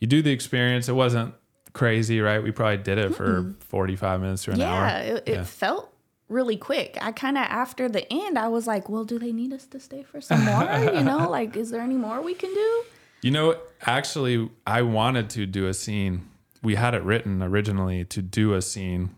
you 0.00 0.06
do 0.06 0.22
the 0.22 0.30
experience. 0.30 0.88
It 0.88 0.94
wasn't 0.94 1.34
crazy, 1.74 2.20
right? 2.20 2.42
We 2.42 2.50
probably 2.50 2.78
did 2.78 2.98
it 2.98 3.14
for 3.14 3.54
45 3.60 4.20
minutes 4.20 4.48
or 4.48 4.52
an 4.52 4.60
yeah 4.60 4.72
hour. 4.72 5.16
it, 5.16 5.22
it 5.28 5.34
Yeah. 5.34 5.44
felt 5.44 5.90
really 6.30 6.56
quick 6.56 6.96
i 7.02 7.12
kind 7.12 7.36
of 7.36 7.44
after 7.44 7.86
the 7.86 8.10
end 8.10 8.38
i 8.38 8.48
was 8.48 8.66
like 8.66 8.88
well 8.88 9.04
do 9.04 9.18
they 9.18 9.30
need 9.30 9.52
us 9.52 9.66
to 9.66 9.78
stay 9.78 10.02
for 10.02 10.22
some 10.22 10.42
more 10.42 10.62
you 10.94 11.02
know 11.04 11.28
like 11.38 11.54
is 11.54 11.70
there 11.70 11.82
any 11.82 11.96
more 11.96 12.22
we 12.22 12.32
can 12.32 12.52
do 12.54 12.82
You 13.22 13.30
know, 13.30 13.56
actually 13.82 14.50
I 14.66 14.80
wanted 14.82 15.28
to 15.30 15.46
do 15.46 15.66
a 15.68 15.74
scene. 15.74 16.28
We 16.64 16.74
had 16.74 16.94
it 16.94 17.02
written 17.04 17.42
originally 17.42 18.04
to 18.06 18.22
do 18.22 18.54
a 18.54 18.62
scene 18.62 19.10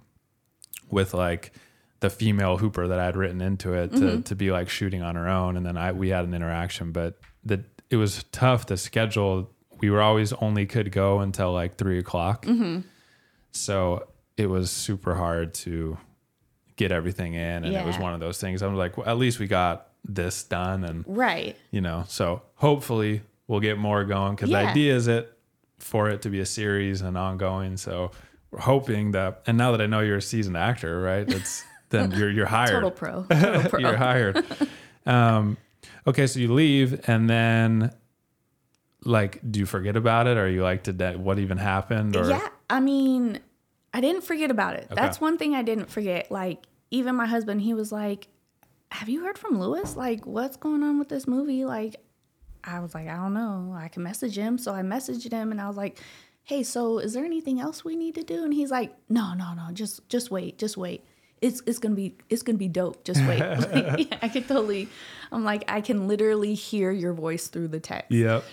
with 0.91 1.15
like 1.15 1.53
the 2.01 2.11
female 2.11 2.59
hooper 2.59 2.87
that 2.89 2.99
I'd 3.01 3.17
written 3.17 3.41
into 3.41 3.73
it 3.73 3.93
to, 3.93 3.97
Mm-hmm. 3.99 4.21
to 4.23 4.35
be 4.37 4.51
like 4.51 4.69
shooting 4.69 5.01
on 5.03 5.15
her 5.17 5.27
own 5.29 5.57
and 5.57 5.65
then 5.65 5.77
I 5.79 5.93
we 5.93 6.11
had 6.11 6.25
an 6.27 6.35
interaction, 6.35 6.93
but 6.93 7.19
the 7.45 7.65
it 7.89 7.97
was 7.97 8.25
tough 8.33 8.67
to 8.67 8.77
schedule 8.77 9.51
we 9.81 9.91
were 9.91 10.01
always 10.03 10.33
only 10.35 10.67
could 10.67 10.91
go 10.91 11.21
until 11.21 11.53
like 11.53 11.77
three 11.77 11.99
o'clock. 11.99 12.45
Mm-hmm. 12.47 12.81
So 13.53 14.09
it 14.37 14.47
was 14.47 14.71
super 14.71 15.15
hard 15.15 15.55
to 15.55 15.99
get 16.77 16.93
everything 16.93 17.35
in. 17.35 17.65
And 17.65 17.75
it 17.75 17.85
was 17.87 17.99
one 17.99 18.13
of 18.15 18.21
those 18.21 18.39
things. 18.41 18.63
I'm 18.63 18.75
like, 18.75 18.97
well, 18.99 19.09
at 19.09 19.17
least 19.19 19.39
we 19.39 19.47
got 19.47 19.89
this 20.05 20.43
done. 20.45 20.85
And, 20.85 21.05
Right. 21.07 21.57
you 21.71 21.81
know, 21.81 22.05
so 22.09 22.43
hopefully 22.55 23.23
we'll 23.49 23.61
get 23.61 23.79
more 23.79 24.05
going 24.05 24.35
because 24.35 24.51
the 24.51 24.57
idea 24.57 24.95
is 24.97 25.09
it 25.09 25.36
for 25.79 26.09
it 26.09 26.23
to 26.23 26.31
be 26.31 26.41
a 26.41 26.47
series 26.47 27.01
and 27.01 27.17
ongoing. 27.17 27.77
So 27.77 28.11
we're 28.51 28.61
hoping 28.61 29.13
that, 29.13 29.43
and 29.47 29.59
now 29.59 29.73
that 29.73 29.81
I 29.81 29.87
know 29.87 30.01
you're 30.01 30.19
a 30.19 30.23
seasoned 30.23 30.57
actor, 30.57 31.01
right? 31.01 31.29
It's 31.29 31.65
then 31.91 32.13
you're, 32.13 32.31
you're 32.31 32.47
hired. 32.47 32.71
Total 32.71 32.91
pro. 32.91 33.25
Total 33.25 33.71
pro. 33.71 33.81
You're 33.81 33.97
hired. 33.97 34.45
um, 35.07 35.57
okay, 36.07 36.27
so 36.27 36.41
you 36.41 36.53
leave, 36.53 37.09
and 37.09 37.31
then 37.31 37.93
like, 39.05 39.41
do 39.49 39.61
you 39.61 39.67
forget 39.67 39.97
about 39.97 40.27
it, 40.27 40.37
or 40.37 40.49
you 40.49 40.63
like, 40.63 40.83
did 40.83 40.99
that? 40.99 41.19
What 41.19 41.39
even 41.39 41.59
happened? 41.59 42.17
Or 42.17 42.29
Yeah, 42.29 42.49
I 42.69 42.81
mean, 42.81 43.39
I 43.95 44.01
didn't 44.01 44.23
forget 44.23 44.51
about 44.51 44.75
it. 44.75 44.89
That's 44.91 45.21
one 45.21 45.39
thing 45.39 45.55
I 45.55 45.63
didn't 45.63 45.91
forget. 45.91 46.31
Like, 46.31 46.65
even 46.91 47.15
my 47.15 47.27
husband, 47.27 47.63
he 47.63 47.73
was 47.75 47.93
like, 47.93 48.29
Have 48.91 49.09
you 49.09 49.23
heard 49.25 49.39
from 49.39 49.61
Lewis? 49.61 49.97
Like, 49.97 50.27
what's 50.27 50.57
going 50.57 50.83
on 50.83 50.99
with 50.99 51.09
this 51.09 51.27
movie? 51.27 51.65
Like, 51.65 51.97
I 52.67 52.81
was 52.81 52.95
like, 52.95 53.09
I 53.09 53.17
don't 53.17 53.35
know. 53.35 53.75
I 53.79 53.89
can 53.89 54.03
message 54.03 54.37
him. 54.37 54.59
So 54.59 54.75
I 54.75 54.83
messaged 54.83 55.31
him 55.31 55.53
and 55.53 55.61
I 55.61 55.69
was 55.69 55.77
like, 55.77 55.99
Hey, 56.43 56.63
so 56.63 56.99
is 56.99 57.13
there 57.13 57.25
anything 57.25 57.61
else 57.61 57.85
we 57.85 57.97
need 57.97 58.15
to 58.15 58.23
do? 58.23 58.45
And 58.45 58.53
he's 58.53 58.71
like, 58.71 58.95
No, 59.09 59.35
no, 59.35 59.55
no, 59.55 59.69
just 59.73 60.09
just 60.09 60.31
wait, 60.31 60.59
just 60.59 60.77
wait. 60.77 61.05
It's 61.41 61.63
it's 61.67 61.79
gonna 61.79 61.95
be 61.95 62.19
it's 62.29 62.43
gonna 62.43 62.59
be 62.59 62.69
dope. 62.69 63.05
Just 63.05 63.21
wait. 63.27 63.41
Like, 63.41 64.09
yeah, 64.11 64.19
I 64.23 64.29
could 64.29 64.49
totally 64.49 64.89
I'm 65.33 65.45
like, 65.45 65.65
I 65.69 65.81
can 65.81 66.09
literally 66.09 66.55
hear 66.55 66.91
your 66.91 67.13
voice 67.13 67.49
through 67.49 67.69
the 67.69 67.81
text. 67.81 68.11
Yep. 68.13 68.45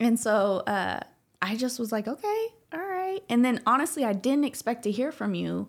And 0.00 0.18
so 0.20 0.62
uh, 0.66 1.00
I 1.40 1.56
just 1.56 1.78
was 1.78 1.92
like, 1.92 2.06
okay, 2.08 2.46
all 2.72 2.80
right. 2.80 3.20
And 3.28 3.44
then 3.44 3.62
honestly, 3.66 4.04
I 4.04 4.12
didn't 4.12 4.44
expect 4.44 4.82
to 4.82 4.90
hear 4.90 5.12
from 5.12 5.34
you 5.34 5.68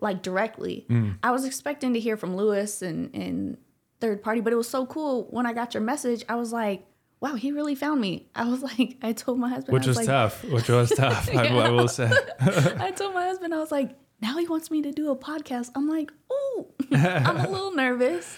like 0.00 0.22
directly. 0.22 0.86
I 1.22 1.30
was 1.30 1.44
expecting 1.44 1.94
to 1.94 2.00
hear 2.00 2.16
from 2.16 2.36
Lewis 2.36 2.82
and, 2.82 3.14
and 3.14 3.58
third 4.00 4.22
party, 4.22 4.40
but 4.40 4.52
it 4.52 4.56
was 4.56 4.68
so 4.68 4.86
cool 4.86 5.26
when 5.30 5.46
I 5.46 5.52
got 5.52 5.74
your 5.74 5.82
message. 5.82 6.24
I 6.28 6.36
was 6.36 6.52
like, 6.52 6.84
wow, 7.20 7.34
he 7.34 7.52
really 7.52 7.74
found 7.74 8.00
me. 8.00 8.26
I 8.34 8.48
was 8.48 8.62
like, 8.78 8.96
I 9.02 9.12
told 9.12 9.38
my 9.38 9.48
husband, 9.48 9.74
Which 9.74 9.84
I 9.84 9.88
was 9.88 9.98
was 9.98 10.06
like, 10.06 10.06
tough. 10.06 10.44
Which 10.44 10.68
was 10.68 10.90
tough. 10.96 11.28
I, 11.34 11.46
I 11.46 11.70
will 11.70 11.88
say. 11.88 12.10
I 12.40 12.90
told 12.92 13.14
my 13.14 13.24
husband, 13.24 13.54
I 13.54 13.58
was 13.58 13.72
like, 13.72 13.96
now 14.20 14.36
he 14.38 14.46
wants 14.48 14.70
me 14.70 14.82
to 14.82 14.90
do 14.92 15.10
a 15.10 15.16
podcast. 15.16 15.70
I'm 15.74 15.88
like, 15.88 16.10
oh, 16.30 16.66
I'm 16.92 17.36
a 17.36 17.48
little 17.48 17.72
nervous. 17.72 18.36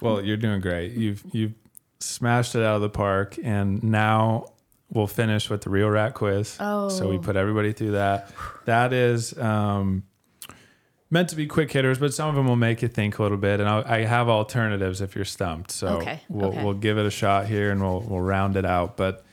Well, 0.00 0.24
you're 0.24 0.36
doing 0.36 0.60
great. 0.60 0.92
You've 0.92 1.22
you've 1.30 1.52
smashed 2.00 2.54
it 2.56 2.62
out 2.64 2.76
of 2.76 2.80
the 2.82 2.88
park, 2.88 3.38
and 3.42 3.82
now 3.84 4.46
we'll 4.88 5.06
finish 5.06 5.48
with 5.48 5.60
the 5.60 5.70
real 5.70 5.88
rat 5.88 6.14
quiz. 6.14 6.56
Oh. 6.58 6.88
so 6.88 7.08
we 7.08 7.18
put 7.18 7.36
everybody 7.36 7.72
through 7.72 7.92
that. 7.92 8.32
That 8.64 8.92
is 8.92 9.38
um, 9.38 10.02
meant 11.10 11.28
to 11.30 11.36
be 11.36 11.46
quick 11.46 11.72
hitters, 11.72 11.98
but 11.98 12.14
some 12.14 12.28
of 12.28 12.34
them 12.36 12.46
will 12.46 12.56
make 12.56 12.82
you 12.82 12.88
think 12.88 13.18
a 13.18 13.22
little 13.22 13.36
bit. 13.38 13.60
And 13.60 13.68
I'll, 13.68 13.84
I 13.84 14.04
have 14.04 14.28
alternatives 14.28 15.00
if 15.00 15.14
you're 15.16 15.24
stumped. 15.24 15.70
So 15.72 15.88
Okay, 15.98 16.20
we'll 16.28 16.50
okay. 16.50 16.64
we'll 16.64 16.74
give 16.74 16.98
it 16.98 17.06
a 17.06 17.10
shot 17.10 17.46
here, 17.46 17.70
and 17.70 17.80
we'll 17.80 18.00
we'll 18.00 18.20
round 18.20 18.56
it 18.56 18.64
out. 18.64 18.96
But 18.96 19.24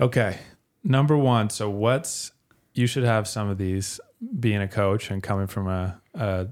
okay, 0.00 0.38
number 0.82 1.16
one. 1.16 1.50
So 1.50 1.68
what's 1.70 2.32
you 2.74 2.86
should 2.86 3.04
have 3.04 3.26
some 3.28 3.48
of 3.48 3.58
these 3.58 4.00
being 4.40 4.60
a 4.62 4.68
coach 4.68 5.10
and 5.10 5.22
coming 5.22 5.46
from 5.46 5.68
a, 5.68 6.00
a 6.14 6.48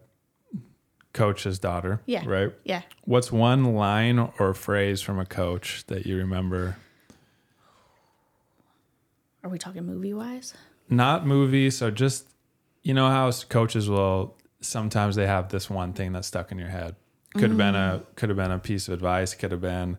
coach's 1.13 1.59
daughter. 1.59 2.01
Yeah. 2.07 2.25
Right. 2.27 2.53
Yeah. 2.65 2.83
What's 3.05 3.33
one 3.33 3.75
line 3.75 4.19
or 4.39 4.53
phrase 4.55 5.01
from 5.01 5.19
a 5.19 5.25
coach 5.27 5.85
that 5.87 6.05
you 6.07 6.17
remember? 6.19 6.77
Are 9.43 9.49
we 9.51 9.59
talking 9.59 9.85
movie 9.87 10.13
wise? 10.13 10.55
Not 10.89 11.27
movie, 11.27 11.71
so 11.71 11.91
just 11.91 12.27
you 12.87 12.95
know 12.95 13.09
how 13.09 13.31
coaches 13.49 13.89
will 13.89 14.37
sometimes 14.61 15.17
they 15.17 15.27
have 15.27 15.49
this 15.49 15.69
one 15.69 15.93
thing 15.93 16.13
that's 16.13 16.29
stuck 16.29 16.53
in 16.53 16.59
your 16.59 16.69
head. 16.69 16.95
Could 17.35 17.51
have 17.51 17.59
been 17.59 17.75
a 17.75 18.03
could 18.17 18.29
have 18.31 18.37
been 18.39 18.51
a 18.53 18.59
piece 18.59 18.89
of 18.89 18.95
advice, 18.95 19.35
could 19.35 19.51
have 19.51 19.61
been 19.61 19.99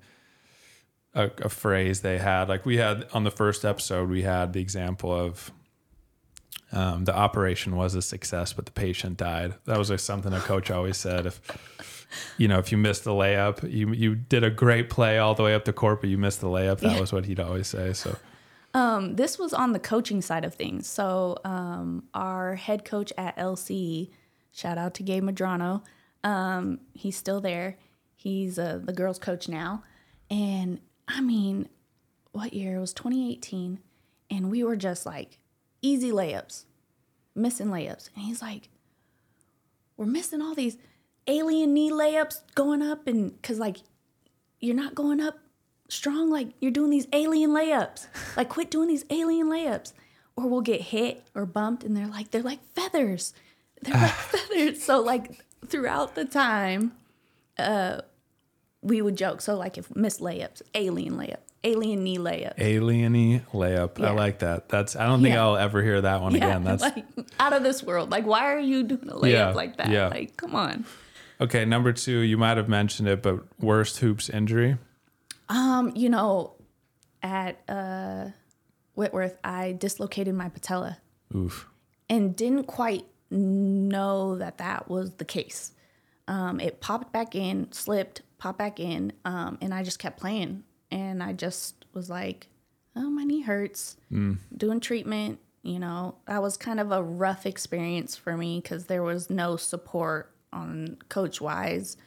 a, 1.13 1.25
a 1.43 1.49
phrase 1.49 2.01
they 2.01 2.17
had. 2.17 2.47
Like 2.49 2.65
we 2.65 2.77
had 2.77 3.05
on 3.13 3.23
the 3.25 3.31
first 3.31 3.63
episode, 3.65 4.09
we 4.09 4.23
had 4.23 4.53
the 4.53 4.61
example 4.61 5.11
of 5.13 5.51
um, 6.71 7.05
the 7.05 7.15
operation 7.15 7.75
was 7.75 7.93
a 7.95 8.01
success, 8.01 8.53
but 8.53 8.65
the 8.65 8.71
patient 8.71 9.17
died. 9.17 9.53
That 9.65 9.77
was 9.77 9.89
like 9.89 9.99
something 9.99 10.33
a 10.33 10.39
coach 10.39 10.71
always 10.71 10.97
said. 10.97 11.25
If 11.25 11.41
you 12.37 12.47
know, 12.47 12.57
if 12.59 12.71
you 12.71 12.77
missed 12.77 13.03
the 13.03 13.11
layup, 13.11 13.69
you 13.71 13.91
you 13.93 14.15
did 14.15 14.43
a 14.43 14.49
great 14.49 14.89
play 14.89 15.17
all 15.19 15.35
the 15.35 15.43
way 15.43 15.53
up 15.53 15.65
to 15.65 15.73
court, 15.73 16.01
but 16.01 16.09
you 16.09 16.17
missed 16.17 16.41
the 16.41 16.47
layup. 16.47 16.79
That 16.79 16.93
Yeah. 16.93 16.99
was 17.01 17.11
what 17.13 17.25
he'd 17.25 17.39
always 17.39 17.67
say. 17.67 17.93
So 17.93 18.17
Um, 18.77 19.15
this 19.15 19.39
was 19.39 19.53
on 19.53 19.71
the 19.71 19.79
coaching 19.79 20.21
side 20.21 20.45
of 20.45 20.53
things. 20.53 20.85
So 20.85 21.37
um, 21.43 22.03
our 22.13 22.53
head 22.53 22.85
coach 22.85 23.11
at 23.17 23.35
LC, 23.35 24.11
shout 24.51 24.77
out 24.77 24.93
to 24.95 25.03
Gabe 25.03 25.23
Madrano. 25.23 25.81
Um, 26.23 26.81
he's 26.93 27.17
still 27.17 27.41
there. 27.41 27.79
He's 28.15 28.59
uh, 28.59 28.79
the 28.83 28.93
girls' 28.93 29.17
coach 29.17 29.49
now, 29.49 29.83
and 30.29 30.79
I 31.07 31.21
mean, 31.21 31.69
what 32.33 32.53
year? 32.53 32.75
It 32.75 32.79
was 32.79 32.93
2018, 32.93 33.79
and 34.29 34.51
we 34.51 34.63
were 34.63 34.75
just 34.75 35.07
like 35.07 35.39
easy 35.81 36.11
layups, 36.11 36.65
missing 37.33 37.67
layups, 37.67 38.09
and 38.15 38.25
he's 38.25 38.41
like, 38.43 38.69
"We're 39.95 40.05
missing 40.05 40.41
all 40.41 40.53
these 40.53 40.77
alien 41.25 41.73
knee 41.73 41.91
layups 41.91 42.41
going 42.53 42.83
up, 42.83 43.07
and 43.07 43.39
because 43.39 43.57
like 43.59 43.77
you're 44.59 44.75
not 44.75 44.93
going 44.93 45.21
up 45.21 45.39
strong 45.89 46.29
like 46.29 46.49
you're 46.59 46.71
doing 46.71 46.89
these 46.89 47.07
alien 47.13 47.51
layups. 47.51 48.07
Like 48.35 48.49
quit 48.49 48.69
doing 48.71 48.87
these 48.87 49.05
alien 49.09 49.47
layups. 49.47 49.93
Or 50.35 50.47
we'll 50.47 50.61
get 50.61 50.81
hit 50.81 51.23
or 51.33 51.45
bumped 51.45 51.83
and 51.83 51.95
they're 51.97 52.07
like 52.07 52.31
they're 52.31 52.41
like 52.43 52.59
feathers. 52.75 53.33
They're 53.81 53.99
like 53.99 54.11
feathers. 54.11 54.83
So 54.83 54.99
like 55.01 55.43
throughout 55.65 56.15
the 56.15 56.25
time 56.25 56.91
uh 57.57 58.01
we 58.81 59.01
would 59.01 59.17
joke. 59.17 59.41
So 59.41 59.55
like 59.57 59.77
if 59.77 59.95
missed 59.95 60.19
layups, 60.19 60.61
alien 60.75 61.15
layup, 61.17 61.37
alien 61.63 62.03
knee 62.03 62.19
layup. 62.19 62.55
alieny 62.57 63.41
layup. 63.51 63.99
I 64.03 64.11
like 64.11 64.39
that. 64.39 64.69
That's 64.69 64.95
I 64.95 65.07
don't 65.07 65.21
think 65.23 65.33
Yeah. 65.33 65.43
I'll 65.43 65.57
ever 65.57 65.81
hear 65.81 66.01
that 66.01 66.21
one 66.21 66.35
Yeah, 66.35 66.45
again. 66.49 66.63
That's 66.63 66.83
like 66.83 67.03
out 67.39 67.53
of 67.53 67.63
this 67.63 67.81
world. 67.81 68.11
Like 68.11 68.25
why 68.27 68.53
are 68.53 68.59
you 68.59 68.83
doing 68.83 69.09
a 69.09 69.15
layup 69.15 69.31
Yeah, 69.31 69.51
like 69.53 69.77
that? 69.77 69.89
yeah. 69.89 70.07
Like 70.09 70.37
come 70.37 70.53
on. 70.53 70.85
okay. 71.41 71.65
Number 71.65 71.91
two, 71.93 72.19
you 72.19 72.37
might 72.37 72.57
have 72.57 72.69
mentioned 72.69 73.07
it, 73.09 73.23
but 73.23 73.39
worst 73.59 73.97
hoops 73.99 74.29
injury. 74.29 74.77
Um, 75.49 75.91
you 75.95 76.09
know, 76.09 76.55
at 77.23 77.61
uh 77.69 78.29
Whitworth, 78.95 79.37
I 79.43 79.73
dislocated 79.73 80.33
my 80.35 80.49
patella. 80.49 80.97
Oof. 81.35 81.67
and 82.09 82.35
didn't 82.35 82.63
quite 82.67 83.05
know 83.29 84.37
that 84.37 84.57
that 84.59 84.87
was 84.89 85.11
the 85.15 85.25
case. 85.25 85.73
Um, 86.29 86.59
it 86.61 86.79
popped 86.79 87.11
back 87.11 87.35
in, 87.35 87.69
slipped, 87.73 88.21
popped 88.37 88.57
back 88.57 88.79
in, 88.79 89.11
um, 89.25 89.57
and 89.61 89.73
I 89.73 89.83
just 89.83 89.99
kept 89.99 90.17
playing. 90.19 90.63
And 90.89 91.21
I 91.21 91.33
just 91.33 91.85
was 91.93 92.09
like, 92.09 92.47
"Oh, 92.95 93.09
my 93.09 93.23
knee 93.25 93.41
hurts." 93.41 93.97
Doing 94.55 94.79
treatment, 94.79 95.39
you 95.63 95.79
know, 95.79 96.15
that 96.27 96.41
was 96.41 96.55
kind 96.55 96.79
of 96.79 96.91
a 96.93 97.03
rough 97.03 97.45
experience 97.45 98.15
for 98.15 98.37
me 98.37 98.61
because 98.61 98.85
there 98.85 99.03
was 99.03 99.29
no 99.29 99.57
support 99.57 100.33
on 100.53 100.97
coach 101.09 101.41
wise, 101.41 101.97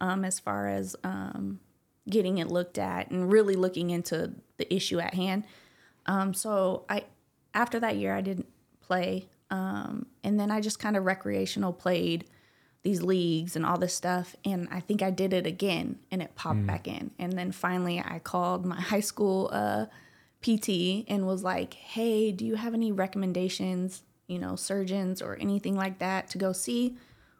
um, 0.00 0.24
as 0.24 0.40
far 0.40 0.68
as 0.68 0.96
um, 1.04 1.60
getting 2.08 2.38
it 2.38 2.48
looked 2.48 2.78
at 2.78 3.10
and 3.10 3.30
really 3.30 3.54
looking 3.54 3.90
into 3.90 4.32
the 4.56 4.72
issue 4.74 4.98
at 4.98 5.14
hand. 5.14 5.44
Um, 6.06 6.34
so 6.34 6.84
I, 6.88 7.04
after 7.54 7.80
that 7.80 7.96
year, 7.96 8.14
I 8.14 8.20
didn't 8.20 8.48
play, 8.80 9.28
um, 9.50 10.06
and 10.24 10.38
then 10.38 10.50
I 10.50 10.60
just 10.60 10.78
kind 10.78 10.96
of 10.96 11.04
recreational 11.04 11.72
played 11.72 12.24
these 12.82 13.02
leagues 13.02 13.56
and 13.56 13.66
all 13.66 13.78
this 13.78 13.94
stuff. 13.94 14.34
And 14.44 14.68
I 14.70 14.80
think 14.80 15.02
I 15.02 15.10
did 15.10 15.32
it 15.32 15.46
again, 15.46 15.98
and 16.10 16.22
it 16.22 16.34
popped 16.34 16.66
back 16.66 16.88
in. 16.88 17.10
And 17.18 17.34
then 17.34 17.52
finally, 17.52 18.02
I 18.04 18.18
called 18.18 18.64
my 18.64 18.80
high 18.80 19.00
school 19.00 19.50
uh, 19.52 19.86
PT 20.42 21.04
and 21.08 21.26
was 21.26 21.42
like, 21.42 21.74
"Hey, 21.74 22.32
do 22.32 22.46
you 22.46 22.54
have 22.54 22.74
any 22.74 22.92
recommendations? 22.92 24.02
You 24.26 24.38
know, 24.38 24.56
surgeons 24.56 25.20
or 25.20 25.36
anything 25.40 25.76
like 25.76 25.98
that 25.98 26.30
to 26.30 26.38
go 26.38 26.52
see?" 26.52 26.96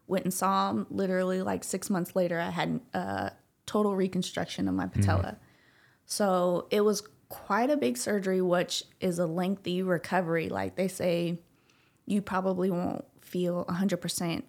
Went 0.07 0.25
and 0.25 0.35
saw 0.35 0.71
him. 0.71 0.87
Literally, 0.91 1.41
like 1.41 1.65
six 1.65 1.89
months 1.89 2.15
later, 2.15 2.39
I 2.39 2.51
had 2.51 2.81
uh, 2.93 3.31
total 3.71 3.95
reconstruction 3.95 4.67
of 4.67 4.75
my 4.75 4.87
mm-hmm. 4.87 5.01
patella. 5.01 5.37
So 6.05 6.67
it 6.71 6.81
was 6.81 7.05
quite 7.29 7.71
a 7.71 7.77
big 7.77 7.97
surgery, 7.97 8.43
which 8.43 8.83
is 9.01 9.21
a 9.21 9.27
lengthy 9.27 9.83
recovery. 9.83 10.49
Like 10.49 10.75
they 10.75 10.89
say, 10.89 11.39
you 12.05 12.21
probably 12.21 12.71
won't 12.71 13.05
feel 13.21 13.65
100% 13.67 14.43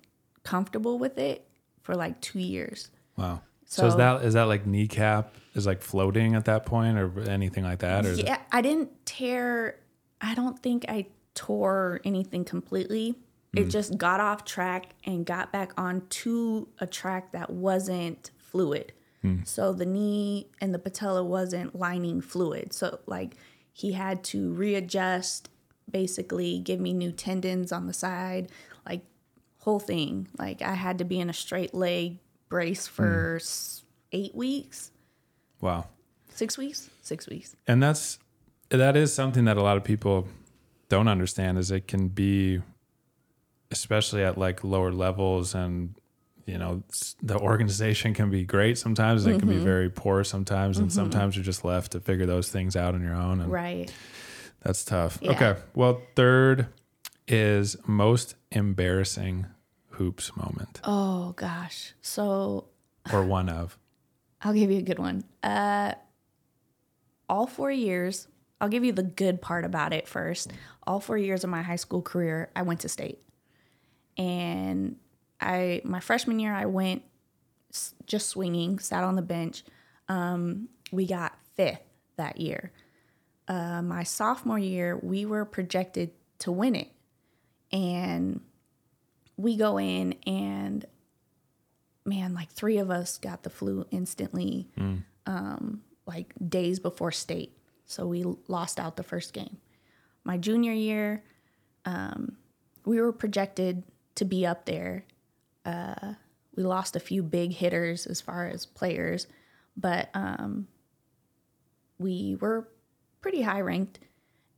comfortable 0.43 0.97
with 0.97 1.19
it 1.19 1.47
for 1.83 1.95
like 1.95 2.19
two 2.19 2.39
years. 2.39 2.89
Wow. 3.15 3.41
So, 3.65 3.85
is 3.85 3.95
that 3.95 4.23
is 4.23 4.33
that 4.33 4.43
like 4.43 4.65
kneecap 4.65 5.35
is 5.53 5.65
like 5.65 5.81
floating 5.81 6.35
at 6.35 6.45
that 6.45 6.65
point 6.65 6.97
or 6.97 7.21
anything 7.29 7.63
like 7.63 7.79
that? 7.79 8.05
Or 8.05 8.11
it- 8.11 8.25
Yeah, 8.25 8.39
I 8.51 8.61
didn't 8.61 9.05
tear, 9.05 9.79
I 10.19 10.33
don't 10.33 10.59
think 10.61 10.85
I 10.89 11.05
tore 11.35 12.01
anything 12.03 12.43
completely. 12.43 13.15
It 13.55 13.67
mm. 13.67 13.71
just 13.71 13.97
got 13.97 14.19
off 14.19 14.45
track 14.45 14.95
and 15.05 15.25
got 15.25 15.51
back 15.51 15.73
onto 15.77 16.67
a 16.79 16.87
track 16.87 17.33
that 17.33 17.49
wasn't 17.49 18.31
fluid. 18.37 18.93
Mm. 19.23 19.47
So 19.47 19.73
the 19.73 19.85
knee 19.85 20.47
and 20.59 20.73
the 20.73 20.79
patella 20.79 21.23
wasn't 21.23 21.75
lining 21.75 22.21
fluid. 22.21 22.73
So, 22.73 22.99
like, 23.05 23.35
He 23.73 23.93
had 23.93 24.23
to 24.25 24.51
readjust, 24.53 25.49
basically 25.89 26.59
give 26.59 26.79
me 26.79 26.93
new 26.93 27.11
tendons 27.11 27.71
on 27.71 27.87
the 27.87 27.93
side, 27.93 28.49
like 28.85 29.01
whole 29.59 29.79
thing. 29.79 30.27
Like 30.37 30.61
I 30.61 30.73
had 30.73 30.97
to 30.99 31.05
be 31.05 31.19
in 31.19 31.29
a 31.29 31.33
straight 31.33 31.73
leg 31.73 32.17
brace 32.49 32.87
for 32.87 33.37
mm. 33.37 33.41
s 33.41 33.83
eight 34.11 34.35
weeks, 34.35 34.91
Wow. 35.61 35.87
six 36.33 36.57
weeks, 36.57 36.89
six 37.01 37.27
weeks. 37.29 37.55
and 37.67 37.81
that's 37.81 38.19
that 38.69 38.95
is 38.97 39.13
something 39.13 39.45
that 39.45 39.57
a 39.57 39.61
lot 39.61 39.77
of 39.77 39.83
people 39.83 40.27
don't 40.89 41.07
understand 41.07 41.57
is 41.57 41.71
it 41.71 41.87
can 41.87 42.07
be 42.09 42.61
especially 43.71 44.23
at 44.23 44.37
like 44.37 44.63
lower 44.63 44.91
levels 44.91 45.55
and 45.55 45.95
you 46.45 46.57
know 46.57 46.83
the 47.21 47.37
organization 47.37 48.13
can 48.13 48.29
be 48.29 48.43
great 48.43 48.77
sometimes 48.77 49.25
it 49.25 49.39
can 49.39 49.47
be 49.47 49.57
very 49.57 49.89
poor 49.89 50.23
sometimes 50.23 50.77
and 50.79 50.91
sometimes 50.91 51.35
you're 51.35 51.43
just 51.45 51.63
left 51.65 51.91
to 51.93 51.99
figure 51.99 52.25
those 52.25 52.49
things 52.49 52.75
out 52.75 52.93
on 52.95 53.01
your 53.01 53.15
own 53.15 53.39
and 53.41 53.51
Right. 53.51 53.93
that's 54.61 54.83
tough 54.85 55.19
Yeah. 55.21 55.31
okay 55.31 55.55
well 55.75 56.01
third 56.15 56.67
is 57.27 57.77
most 57.85 58.35
embarrassing 58.51 59.45
hoops 59.91 60.35
moment 60.35 60.81
Oh 60.83 61.33
gosh. 61.33 61.93
So 62.01 62.65
or 63.11 63.23
one 63.23 63.49
of 63.49 63.77
I'll 64.41 64.53
give 64.53 64.71
you 64.71 64.79
a 64.79 64.83
good 64.83 64.97
one. 64.99 65.23
Uh, 65.43 65.93
all 67.29 67.45
four 67.47 67.71
years, 67.71 68.27
I'll 68.59 68.69
give 68.69 68.83
you 68.83 68.91
the 68.91 69.03
good 69.03 69.39
part 69.41 69.65
about 69.65 69.93
it 69.93 70.07
first. 70.07 70.51
All 70.87 70.99
four 70.99 71.17
years 71.17 71.43
of 71.43 71.49
my 71.51 71.61
high 71.61 71.75
school 71.75 72.01
career, 72.01 72.49
I 72.55 72.63
went 72.63 72.79
to 72.81 72.89
state, 72.89 73.19
and 74.17 74.95
I 75.41 75.81
my 75.83 75.99
freshman 75.99 76.39
year 76.39 76.53
I 76.53 76.65
went 76.65 77.03
s- 77.71 77.93
just 78.05 78.29
swinging, 78.29 78.79
sat 78.79 79.03
on 79.03 79.15
the 79.15 79.21
bench. 79.21 79.63
Um, 80.07 80.69
we 80.91 81.05
got 81.07 81.37
fifth 81.55 81.81
that 82.17 82.39
year. 82.39 82.71
Uh, 83.47 83.81
my 83.81 84.03
sophomore 84.03 84.59
year, 84.59 84.97
we 85.01 85.25
were 85.25 85.45
projected 85.45 86.11
to 86.39 86.51
win 86.51 86.75
it, 86.75 86.91
and 87.71 88.41
we 89.37 89.55
go 89.57 89.77
in 89.79 90.13
and 90.27 90.85
man, 92.05 92.33
like 92.33 92.49
three 92.51 92.77
of 92.77 92.89
us 92.89 93.17
got 93.17 93.43
the 93.43 93.49
flu 93.49 93.85
instantly, 93.91 94.67
um, 95.25 95.81
like 96.05 96.33
days 96.49 96.79
before 96.79 97.11
state. 97.11 97.55
So 97.85 98.07
we 98.07 98.23
lost 98.47 98.79
out 98.79 98.95
the 98.97 99.03
first 99.03 99.33
game. 99.33 99.57
My 100.23 100.37
junior 100.37 100.71
year, 100.73 101.23
um, 101.85 102.37
we 102.85 102.99
were 102.99 103.11
projected 103.11 103.83
to 104.15 104.25
be 104.25 104.45
up 104.45 104.65
there. 104.65 105.05
Uh, 105.65 106.13
we 106.55 106.63
lost 106.63 106.95
a 106.95 106.99
few 106.99 107.23
big 107.23 107.53
hitters 107.53 108.05
as 108.05 108.21
far 108.21 108.47
as 108.47 108.65
players, 108.65 109.27
but 109.77 110.09
um, 110.13 110.67
we 111.97 112.35
were 112.39 112.67
pretty 113.21 113.41
high 113.41 113.61
ranked 113.61 113.99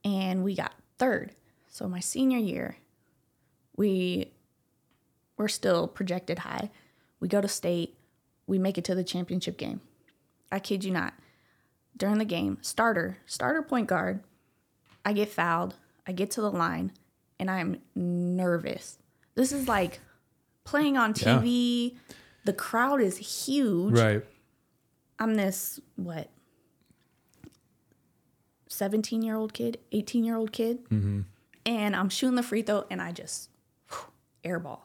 and 0.03 0.43
we 0.43 0.55
got 0.55 0.73
third. 0.97 1.35
So 1.69 1.87
my 1.87 1.99
senior 1.99 2.37
year, 2.37 2.77
we 3.75 4.31
were 5.37 5.47
still 5.47 5.87
projected 5.87 6.39
high. 6.39 6.69
We 7.19 7.27
go 7.27 7.41
to 7.41 7.47
state, 7.47 7.95
we 8.47 8.59
make 8.59 8.77
it 8.77 8.83
to 8.85 8.95
the 8.95 9.03
championship 9.03 9.57
game. 9.57 9.81
I 10.51 10.59
kid 10.59 10.83
you 10.83 10.91
not. 10.91 11.13
During 11.95 12.17
the 12.17 12.25
game, 12.25 12.57
starter, 12.61 13.17
starter 13.25 13.61
point 13.61 13.87
guard, 13.87 14.21
I 15.05 15.13
get 15.13 15.29
fouled. 15.29 15.75
I 16.07 16.11
get 16.11 16.31
to 16.31 16.41
the 16.41 16.51
line 16.51 16.91
and 17.39 17.49
I'm 17.49 17.81
nervous. 17.95 18.97
This 19.35 19.51
is 19.51 19.67
like 19.67 19.99
playing 20.63 20.97
on 20.97 21.13
Yeah. 21.15 21.39
TV. 21.39 21.95
The 22.45 22.53
crowd 22.53 23.01
is 23.01 23.17
huge. 23.17 23.97
right 23.97 24.23
I'm 25.19 25.35
this, 25.35 25.79
what, 25.95 26.29
17 28.67 29.21
year 29.21 29.35
old 29.35 29.53
kid, 29.53 29.77
18 29.91 30.23
year 30.23 30.35
old 30.35 30.51
kid. 30.51 30.83
Mm-hmm. 30.89 31.21
And 31.65 31.95
I'm 31.95 32.09
shooting 32.09 32.35
the 32.35 32.43
free 32.43 32.61
throw 32.61 32.85
and 32.89 33.01
I 33.01 33.11
just 33.11 33.49
whew, 33.89 34.07
airball. 34.43 34.79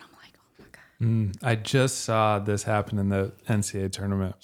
I'm 0.00 0.08
like, 0.22 0.32
oh 0.38 0.54
my 0.58 0.64
God. 0.72 1.06
Mm, 1.06 1.36
i 1.42 1.54
just 1.56 2.00
saw 2.04 2.38
this 2.38 2.62
happen 2.62 2.98
in 2.98 3.08
the 3.08 3.32
ncaa 3.48 3.90
tournament 3.92 4.36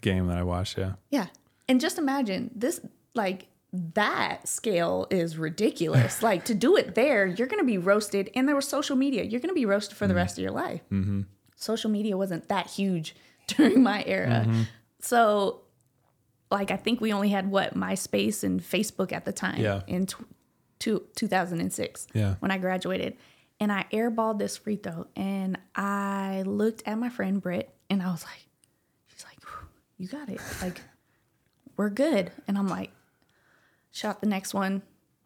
game 0.00 0.26
that 0.28 0.38
i 0.38 0.42
watched 0.42 0.78
yeah 0.78 0.94
Yeah. 1.10 1.26
And 1.70 1.80
just 1.82 1.98
imagine 1.98 2.50
this, 2.56 2.80
like, 3.14 3.46
that 3.72 4.48
scale 4.48 5.06
is 5.10 5.36
ridiculous. 5.36 6.22
like, 6.22 6.44
to 6.46 6.54
do 6.54 6.76
it 6.76 6.94
there, 6.94 7.26
you're 7.26 7.46
going 7.48 7.60
to 7.60 7.66
be 7.66 7.78
roasted. 7.78 8.30
And 8.34 8.48
there 8.48 8.56
was 8.56 8.66
social 8.68 8.96
media. 8.96 9.24
You're 9.24 9.40
going 9.40 9.50
to 9.50 9.54
be 9.54 9.66
roasted 9.66 9.96
for 9.96 10.06
the 10.06 10.14
rest 10.14 10.38
of 10.38 10.42
your 10.42 10.52
life. 10.52 10.80
Mm-hmm. 10.90 11.22
Social 11.56 11.90
media 11.90 12.16
wasn't 12.16 12.48
that 12.48 12.68
huge 12.68 13.14
during 13.48 13.82
my 13.82 14.02
era. 14.06 14.46
So, 15.00 15.62
like, 16.50 16.70
I 16.70 16.76
think 16.76 17.00
we 17.00 17.12
only 17.12 17.28
had 17.28 17.50
what? 17.50 17.74
MySpace 17.74 18.42
and 18.42 18.60
Facebook 18.60 19.12
at 19.12 19.24
the 19.24 19.32
time 19.32 19.60
Yeah. 19.60 19.82
in 19.86 20.06
two, 20.78 21.04
2006 21.16 22.06
Yeah. 22.14 22.34
when 22.40 22.50
I 22.50 22.58
graduated. 22.58 23.16
And 23.60 23.72
I 23.72 23.86
airballed 23.92 24.38
this 24.38 24.56
free 24.56 24.76
throw. 24.76 25.08
And 25.16 25.58
I 25.74 26.42
looked 26.46 26.84
at 26.86 26.96
my 26.96 27.08
friend 27.08 27.42
Britt 27.42 27.68
and 27.90 28.00
I 28.02 28.10
was 28.10 28.24
like, 28.24 28.46
she's 29.08 29.24
like, 29.24 29.38
you 29.98 30.06
got 30.08 30.28
it. 30.28 30.40
Like, 30.62 30.80
we're 31.76 31.90
good. 31.90 32.30
And 32.46 32.56
I'm 32.56 32.68
like, 32.68 32.90
shot 33.98 34.20
the 34.20 34.26
next 34.26 34.54
one, 34.54 34.82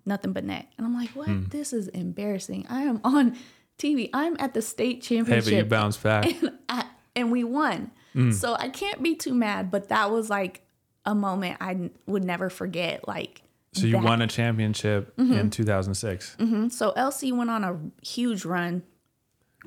nothing 0.07 0.33
but 0.33 0.45
net. 0.45 0.67
And 0.79 0.87
I'm 0.87 0.95
like, 0.95 1.11
what? 1.11 1.29
Hmm. 1.29 1.45
This 1.49 1.73
is 1.73 1.89
embarrassing. 1.89 2.67
I 2.69 2.83
am 2.83 3.01
on 3.05 3.37
TV. 3.79 4.11
I'm 4.13 4.37
at 4.39 4.55
the 4.55 4.63
state 4.63 4.97
hey 5.05 5.17
championship. 5.17 5.45
but 5.53 5.57
you 5.59 5.65
bounced 5.65 6.03
back 6.03 6.27
I- 6.69 6.87
and 7.15 7.31
we 7.31 7.45
won. 7.45 7.91
Hmm. 8.15 8.31
So 8.31 8.55
I 8.55 8.69
can't 8.69 9.03
be 9.03 9.15
too 9.15 9.35
mad, 9.35 9.71
but 9.71 9.89
that 9.89 10.11
was 10.11 10.29
like 10.31 10.63
a 11.05 11.15
moment 11.15 11.57
I 11.61 11.71
n- 11.73 11.91
would 12.07 12.25
never 12.25 12.49
forget. 12.51 13.07
Like, 13.09 13.43
So 13.75 13.87
you 13.87 13.93
that. 13.93 14.03
won 14.05 14.23
a 14.23 14.27
championship 14.27 15.13
in 15.19 15.51
2006. 15.51 16.37
So 16.75 16.93
LC 16.97 17.37
went 17.37 17.51
on 17.51 17.65
a 17.65 17.79
huge 18.07 18.45
run 18.45 18.83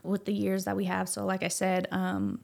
with 0.03 0.25
the 0.25 0.33
years 0.33 0.65
that 0.65 0.75
we 0.75 0.85
have. 0.85 1.09
So 1.09 1.25
like 1.25 1.43
I 1.43 1.47
said, 1.49 1.87
um, 1.91 2.39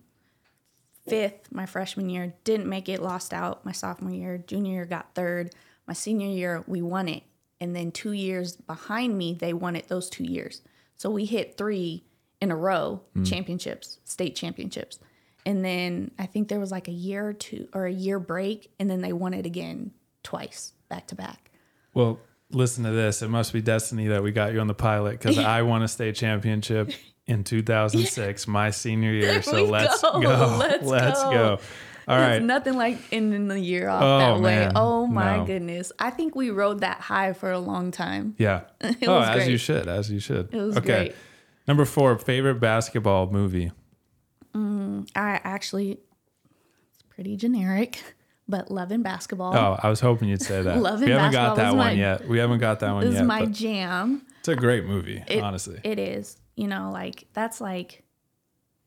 fifth 1.07 1.51
my 1.51 1.65
freshman 1.65 2.09
year, 2.09 2.33
didn't 2.43 2.67
make 2.67 2.87
it, 2.89 3.01
lost 3.01 3.33
out 3.33 3.65
my 3.65 3.71
sophomore 3.71 4.11
year. 4.11 4.37
Junior 4.37 4.71
year 4.73 4.85
got 4.85 5.13
third. 5.15 5.53
My 5.91 5.93
senior 5.93 6.29
year 6.29 6.63
we 6.67 6.81
won 6.81 7.09
it, 7.09 7.23
and 7.59 7.75
then 7.75 7.91
two 7.91 8.13
years 8.13 8.55
behind 8.55 9.17
me 9.17 9.33
they 9.33 9.51
won 9.51 9.75
it 9.75 9.89
those 9.89 10.09
two 10.09 10.23
years. 10.23 10.61
So 10.95 11.09
we 11.09 11.25
hit 11.25 11.57
three 11.57 12.05
in 12.39 12.49
a 12.49 12.55
row 12.55 13.01
hmm. 13.13 13.25
championships, 13.25 13.99
state 14.05 14.33
championships. 14.33 14.99
And 15.45 15.65
then 15.65 16.11
I 16.17 16.27
think 16.27 16.47
there 16.47 16.61
was 16.61 16.71
like 16.71 16.87
a 16.87 16.93
year 16.93 17.27
or 17.27 17.33
two 17.33 17.67
or 17.73 17.87
a 17.87 17.91
year 17.91 18.19
break, 18.19 18.71
and 18.79 18.89
then 18.89 19.01
they 19.01 19.11
won 19.11 19.33
it 19.33 19.45
again 19.45 19.91
twice 20.23 20.71
back 20.87 21.07
to 21.07 21.15
back. 21.15 21.51
Well, 21.93 22.21
listen 22.51 22.85
to 22.85 22.91
this. 22.91 23.21
It 23.21 23.29
must 23.29 23.51
be 23.51 23.61
destiny 23.61 24.07
that 24.07 24.23
we 24.23 24.31
got 24.31 24.53
you 24.53 24.61
on 24.61 24.67
the 24.67 24.73
pilot 24.73 25.19
because 25.19 25.37
I 25.39 25.63
won 25.63 25.83
a 25.83 25.89
state 25.89 26.15
championship 26.15 26.89
in 27.27 27.43
2006, 27.43 28.47
my 28.47 28.69
senior 28.69 29.11
year. 29.11 29.41
So 29.43 29.65
let's 29.65 30.01
go. 30.01 30.21
go. 30.21 30.57
Let's 30.83 31.21
go. 31.21 31.59
All 32.07 32.17
right. 32.17 32.41
nothing 32.41 32.75
like 32.75 32.97
ending 33.11 33.47
the 33.47 33.59
year 33.59 33.87
off 33.89 34.01
Oh, 34.03 34.17
that 34.19 34.41
way. 34.41 34.55
man. 34.59 34.71
Oh 34.75 35.05
my 35.07 35.37
No. 35.37 35.45
goodness. 35.45 35.91
I 35.99 36.09
think 36.09 36.35
we 36.35 36.49
rode 36.49 36.79
that 36.81 36.99
high 36.99 37.33
for 37.33 37.51
a 37.51 37.59
long 37.59 37.91
time. 37.91 38.35
Yeah. 38.37 38.61
It 38.81 39.07
oh, 39.07 39.19
was 39.19 39.29
as 39.29 39.47
you 39.47 39.57
should. 39.57 39.87
As 39.87 40.11
you 40.11 40.19
should. 40.19 40.53
It 40.53 40.57
was 40.61 40.77
okay. 40.77 40.85
great. 40.87 41.15
Number 41.67 41.85
four, 41.85 42.17
favorite 42.17 42.55
basketball 42.59 43.29
movie. 43.31 43.71
Mm, 44.55 45.07
I 45.15 45.39
actually, 45.43 45.91
it's 46.93 47.03
pretty 47.09 47.37
generic, 47.37 48.01
but 48.49 48.69
Love 48.71 48.91
and 48.91 49.03
Basketball 49.03 49.55
Oh, 49.55 49.79
I 49.81 49.87
was 49.89 49.99
hoping 50.01 50.27
you'd 50.27 50.41
say 50.41 50.61
that. 50.63 50.77
Love 50.81 50.99
we 51.01 51.05
and 51.11 51.13
haven't 51.21 51.31
got 51.33 51.55
that 51.57 51.69
one 51.75 51.77
my- 51.77 51.91
yet. 51.91 52.27
We 52.27 52.39
haven't 52.39 52.59
got 52.59 52.79
that 52.81 52.91
one 52.91 53.05
is 53.07 53.13
yet. 53.15 53.25
my 53.25 53.45
jam. 53.45 54.25
it's 54.39 54.47
a 54.49 54.55
great 54.55 54.85
movie, 54.85 55.23
It- 55.27 55.41
honestly. 55.41 55.79
It 55.83 55.99
is. 55.99 56.37
You 56.55 56.67
know, 56.67 56.89
like 56.91 57.25
that's 57.33 57.61
like 57.61 58.03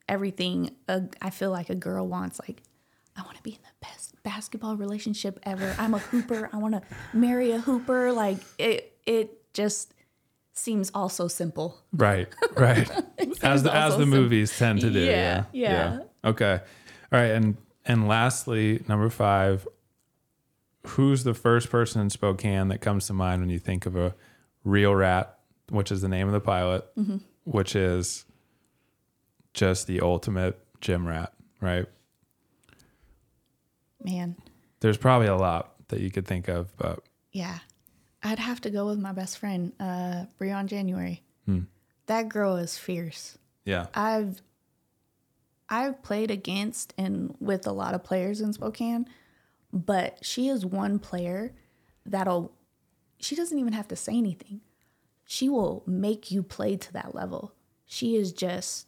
everything 0.09 0.71
a, 0.89 1.03
I 1.23 1.31
feel 1.31 1.51
like 1.51 1.71
a 1.71 1.75
girl 1.75 2.07
wants. 2.07 2.39
Like, 2.47 2.63
I 3.17 3.23
want 3.23 3.37
to 3.37 3.43
be 3.43 3.51
in 3.53 3.59
the 3.63 3.87
best 3.87 4.21
basketball 4.23 4.77
relationship 4.77 5.39
ever. 5.45 5.75
I'm 5.79 5.95
a 5.95 5.99
hooper. 5.99 6.51
I 6.53 6.57
want 6.59 6.75
to 6.75 6.83
marry 7.17 7.53
a 7.53 7.59
hooper. 7.59 8.13
Like 8.13 8.39
it, 8.59 8.97
it 9.07 9.53
just 9.55 9.95
seems 10.53 10.91
all 10.95 11.09
so 11.09 11.29
simple. 11.29 11.79
Right, 11.93 12.29
right. 12.57 12.91
as 13.43 13.63
the 13.63 13.75
as 13.75 13.97
the 13.97 14.07
movies 14.07 14.57
tend 14.57 14.81
to 14.81 14.91
do. 14.91 15.01
Yeah, 15.01 15.45
Yeah, 15.53 15.71
yeah. 15.73 15.99
Okay. 16.31 16.61
All 17.13 17.19
right, 17.21 17.31
and 17.31 17.57
and 17.85 18.09
lastly, 18.09 18.83
number 18.89 19.09
five. 19.11 19.67
Who's 20.89 21.25
the 21.25 21.33
first 21.33 21.71
person 21.71 22.03
in 22.03 22.11
Spokane 22.11 22.69
that 22.69 22.83
comes 22.83 23.07
to 23.07 23.15
mind 23.15 23.41
when 23.41 23.49
you 23.49 23.59
think 23.59 23.87
of 23.87 23.97
a 23.97 24.15
real 24.65 24.95
rat, 24.95 25.39
which 25.71 25.91
is 25.91 26.03
the 26.03 26.09
name 26.09 26.27
of 26.27 26.35
the 26.35 26.41
pilot, 26.41 26.85
Mm-hmm. 26.99 27.17
which 27.45 27.75
is 27.75 28.27
just 29.55 29.87
the 29.87 30.01
ultimate 30.03 30.59
gym 30.83 31.07
rat, 31.07 31.33
right? 31.63 31.87
Man, 34.05 34.37
There's 34.81 34.99
probably 34.99 35.29
a 35.29 35.37
lot 35.37 35.75
that 35.89 36.01
you 36.01 36.11
could 36.11 36.27
think 36.27 36.49
of, 36.49 36.77
but 36.77 37.01
yeah. 37.33 37.59
I'd 38.23 38.39
have 38.39 38.61
to 38.63 38.71
go 38.71 38.87
with 38.87 38.99
my 38.99 39.13
best 39.13 39.39
friend, 39.39 39.73
uh, 39.81 40.27
Briann 40.41 40.67
January. 40.67 41.23
That 42.07 42.29
girl 42.29 42.57
is 42.57 42.77
fierce. 42.77 43.39
yeah, 43.65 43.87
I've 43.95 44.43
I've 45.71 46.03
played 46.03 46.31
against 46.31 46.93
and 46.99 47.35
with 47.41 47.67
a 47.67 47.73
lot 47.73 47.95
of 47.95 48.05
players 48.05 48.41
in 48.43 48.53
Spokane, 48.53 49.07
but 49.73 50.19
she 50.23 50.49
is 50.49 50.67
one 50.67 50.99
player 50.99 51.55
that'll 52.05 52.53
she 53.19 53.35
doesn't 53.35 53.59
even 53.59 53.73
have 53.73 53.89
to 53.89 53.97
say 53.97 54.13
anything. 54.19 54.61
She 55.25 55.49
will 55.49 55.83
make 55.87 56.31
you 56.31 56.43
play 56.43 56.77
to 56.77 56.93
that 56.93 57.15
level. 57.15 57.55
She 57.87 58.17
is 58.17 58.33
just 58.35 58.87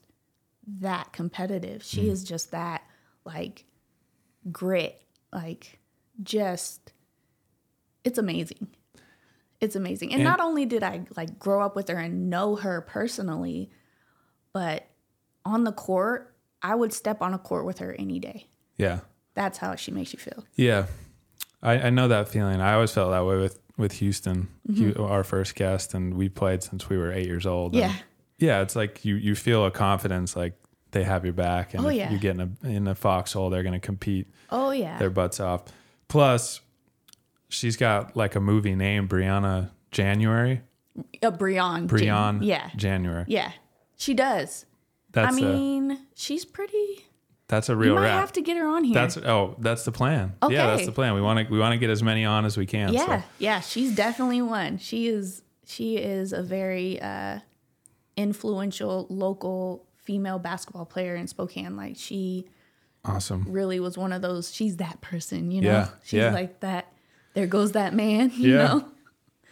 that 0.67 1.13
competitive. 1.15 1.83
She 1.83 2.03
Mm. 2.03 2.11
is 2.11 2.23
just 2.25 2.51
that 2.51 2.83
like 3.25 3.65
grit. 4.53 5.01
Like 5.37 5.79
just 6.23 6.95
it's 8.03 8.19
amazing. 8.19 8.69
It's 9.61 9.77
amazing. 9.77 10.13
And, 10.13 10.23
And- 10.23 10.25
not 10.25 10.41
only 10.41 10.65
did 10.65 10.83
I 10.83 11.03
like 11.17 11.39
grow 11.39 11.63
up 11.63 11.77
with 11.77 11.89
her 11.89 11.97
and 11.99 12.31
know 12.31 12.57
her 12.57 12.81
personally, 12.81 13.71
but 14.53 14.87
on 15.45 15.65
the 15.65 15.73
court, 15.73 16.35
I 16.63 16.75
would 16.75 16.93
step 16.93 17.21
on 17.21 17.35
a 17.35 17.39
court 17.39 17.67
with 17.67 17.79
her 17.79 17.95
any 17.99 18.19
day. 18.19 18.47
Yeah. 18.79 19.01
That's 19.35 19.59
how 19.59 19.75
she 19.75 19.91
makes 19.93 20.13
you 20.15 20.19
feel. 20.19 20.45
Yeah. 20.55 20.87
I, 21.63 21.75
I 21.75 21.91
know 21.91 22.09
that 22.09 22.29
feeling. 22.29 22.61
I 22.61 22.73
always 22.75 22.93
felt 22.93 23.11
that 23.11 23.25
way 23.27 23.37
with, 23.37 23.59
with 23.77 23.93
Houston, 23.93 24.49
mm-hmm. 24.69 24.93
Hu- 24.93 25.05
our 25.05 25.23
first 25.23 25.55
guest, 25.55 25.93
and 25.95 26.15
we 26.15 26.29
played 26.31 26.63
since 26.63 26.89
we 26.89 26.97
were 26.97 27.13
eight 27.13 27.27
years 27.27 27.45
old. 27.47 27.75
Yeah. 27.75 27.93
yeah. 28.39 28.63
It's 28.63 28.75
like 28.75 29.05
you, 29.05 29.17
you 29.17 29.35
feel 29.35 29.67
a 29.67 29.71
confidence 29.71 30.35
like 30.35 30.55
they 30.93 31.05
have 31.05 31.25
your 31.25 31.35
back. 31.35 31.75
And 31.75 31.85
Oh, 31.85 31.89
if 31.89 31.97
yeah. 31.97 32.11
you 32.13 32.19
get 32.19 32.39
in 32.39 32.57
a, 32.63 32.67
in 32.69 32.89
a 32.89 32.95
foxhole, 32.95 33.51
they're 33.51 33.63
going 33.63 33.73
to 33.79 33.85
compete 33.85 34.29
Oh 34.51 34.71
yeah. 34.71 34.99
their 34.99 35.11
butts 35.11 35.41
off. 35.41 35.65
Plus, 36.09 36.61
she's 37.49 37.77
got 37.77 38.17
like 38.17 38.35
a 38.35 38.41
movie 38.41 38.75
name, 38.75 39.09
Brianna 39.09 39.71
January. 39.91 40.63
A 41.23 41.31
Brian. 41.31 41.89
Brianna 41.89 42.39
Yeah. 42.43 42.71
January. 42.77 43.25
Yeah. 43.29 43.53
She 43.97 44.15
does. 44.15 44.65
That's 45.13 45.37
I 45.37 45.41
a 45.41 45.43
mean, 45.43 45.99
she's 46.15 46.45
pretty. 46.45 47.07
that's 47.49 47.69
a 47.69 47.77
real 47.77 47.95
might 47.95 48.03
rap. 48.03 48.21
have 48.21 48.33
to 48.33 48.43
get 48.43 48.57
her 48.59 48.67
on 48.67 48.85
here. 48.85 48.95
That's 48.95 49.17
oh, 49.17 49.57
that's 49.59 49.85
the 49.85 49.93
plan. 49.93 50.35
Yeah, 50.49 50.67
that's 50.69 50.85
the 50.87 50.93
plan. 50.93 51.15
We 51.15 51.21
want 51.23 51.47
to 51.47 51.53
we 51.53 51.59
want 51.59 51.73
to 51.73 51.79
get 51.79 51.89
as 51.91 52.03
many 52.03 52.25
on 52.25 52.45
as 52.45 52.57
we 52.59 52.67
can. 52.67 52.93
yeah, 52.93 53.07
So. 53.07 53.23
yeah. 53.39 53.61
She's 53.61 53.95
definitely 53.95 54.43
one. 54.43 54.79
She 54.79 55.09
is. 55.09 55.43
She 55.67 55.97
is 55.97 56.33
a 56.33 56.43
very 56.43 57.01
uh, 57.01 57.39
influential 58.17 59.07
local 59.11 59.86
female 60.07 60.39
basketball 60.39 60.87
player 60.87 61.15
in 61.17 61.27
Spokane. 61.27 61.77
Like 61.77 61.97
she 61.97 62.47
Awesome. 63.05 63.45
really 63.49 63.79
was 63.81 63.99
one 63.99 64.13
of 64.13 64.23
those. 64.23 64.53
She's 64.53 64.79
that 64.79 65.01
person. 65.01 65.51
You 65.51 65.61
know. 65.63 65.69
Yeah, 65.71 65.89
She's 66.05 66.19
yeah. 66.19 66.31
like 66.33 66.61
that. 66.61 66.93
There 67.35 67.47
goes 67.47 67.73
that 67.73 67.93
man. 67.95 68.31
You 68.37 68.55
Yeah. 68.55 68.67
know. 68.67 68.85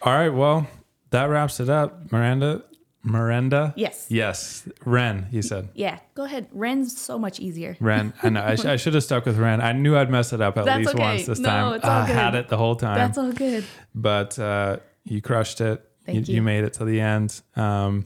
All 0.01 0.13
right. 0.13 0.29
Well, 0.29 0.67
that 1.11 1.25
wraps 1.25 1.59
it 1.59 1.69
up. 1.69 2.11
Miranda. 2.11 2.63
Miranda. 3.03 3.71
Yes. 3.77 4.07
Yes. 4.09 4.67
Ren. 4.83 5.27
He 5.31 5.41
said. 5.43 5.69
Yeah. 5.75 5.99
Go 6.15 6.23
ahead. 6.23 6.47
Ren's 6.51 6.99
so 6.99 7.19
much 7.19 7.39
easier. 7.39 7.77
Ren. 7.79 8.13
I 8.23 8.29
know. 8.29 8.43
I, 8.43 8.55
sh- 8.55 8.65
I 8.65 8.75
should 8.77 8.95
have 8.95 9.03
stuck 9.03 9.25
with 9.25 9.37
Ren. 9.37 9.61
I 9.61 9.73
knew 9.73 9.95
I'd 9.95 10.09
mess 10.09 10.33
it 10.33 10.41
up 10.41 10.57
at 10.57 10.65
That's 10.65 10.79
least 10.79 10.89
okay. 10.95 11.03
once 11.03 11.25
this 11.27 11.39
No, 11.39 11.49
time. 11.49 11.73
it's 11.75 11.85
all 11.85 11.91
I 11.91 12.05
had 12.07 12.33
it 12.35 12.47
the 12.49 12.57
whole 12.57 12.75
time. 12.75 12.97
That's 12.97 13.17
all 13.19 13.31
good. 13.31 13.63
but 13.93 14.37
uh, 14.39 14.77
you 15.03 15.21
crushed 15.21 15.61
it. 15.61 15.87
Thank 16.05 16.27
you. 16.27 16.35
you. 16.35 16.41
made 16.41 16.63
it 16.63 16.73
to 16.73 16.85
the 16.85 16.99
end. 16.99 17.39
Um, 17.55 18.05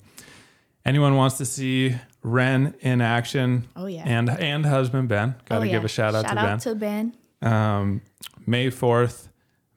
anyone 0.86 1.16
wants 1.16 1.38
to 1.38 1.46
see 1.46 1.96
Ren 2.22 2.76
in 2.82 3.02
action? 3.02 3.68
Oh, 3.76 3.86
yeah. 3.86 4.04
And 4.06 4.30
and 4.30 4.66
husband 4.66 5.08
Ben. 5.10 5.36
Got 5.46 5.60
to 5.60 5.66
Oh, 5.66 5.70
give 5.70 5.86
a 5.86 5.88
shout 5.88 6.16
out 6.16 6.26
shout 6.26 6.34
to 6.36 6.40
out 6.40 6.46
Ben. 6.46 6.60
to 6.60 6.76
Ben. 6.76 7.52
um, 7.54 8.02
May 8.46 8.68
4th, 8.70 9.28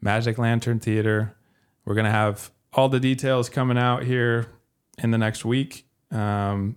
Magic 0.00 0.38
Lantern 0.38 0.80
Theater. 0.80 1.36
We're 1.84 1.94
to 2.04 2.10
have 2.10 2.50
all 2.72 2.88
the 2.88 3.00
details 3.00 3.48
coming 3.48 3.76
out 3.78 4.02
here 4.04 4.46
in 4.98 5.10
the 5.10 5.18
next 5.18 5.44
week. 5.44 5.86
Um, 6.10 6.76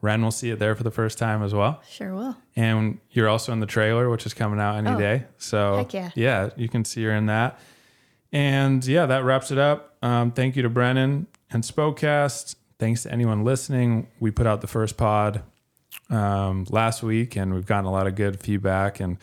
Ren 0.00 0.22
will 0.22 0.30
see 0.30 0.50
it 0.50 0.58
there 0.58 0.74
for 0.74 0.82
the 0.82 0.90
first 0.90 1.16
time 1.18 1.42
as 1.42 1.54
well. 1.54 1.80
Sure 1.88 2.14
will. 2.14 2.36
And 2.56 3.00
you're 3.10 3.28
also 3.28 3.52
in 3.52 3.60
the 3.60 3.66
trailer, 3.66 4.10
which 4.10 4.26
is 4.26 4.34
coming 4.34 4.60
out 4.60 4.76
any 4.76 4.90
Oh, 4.90 4.98
day. 4.98 5.24
So, 5.38 5.88
yeah. 5.90 6.10
yeah, 6.14 6.50
you 6.56 6.68
can 6.68 6.84
see 6.84 7.02
her 7.04 7.12
in 7.12 7.26
that. 7.26 7.58
And 8.32 8.84
yeah, 8.86 9.06
that 9.06 9.24
wraps 9.24 9.50
it 9.50 9.58
up. 9.58 9.96
Um, 10.02 10.30
thank 10.32 10.56
you 10.56 10.62
to 10.62 10.68
Brennan 10.68 11.26
and 11.50 11.62
Spokecast. 11.62 12.56
Thanks 12.78 13.04
to 13.04 13.12
anyone 13.12 13.44
listening. 13.44 14.08
We 14.20 14.30
put 14.30 14.46
out 14.46 14.60
the 14.60 14.66
first 14.66 14.96
pod 14.96 15.42
um, 16.10 16.66
last 16.70 17.02
week, 17.02 17.36
and 17.36 17.54
we've 17.54 17.66
gotten 17.66 17.84
a 17.86 17.92
lot 17.92 18.06
of 18.06 18.14
good 18.16 18.40
feedback. 18.40 19.00
And 19.00 19.16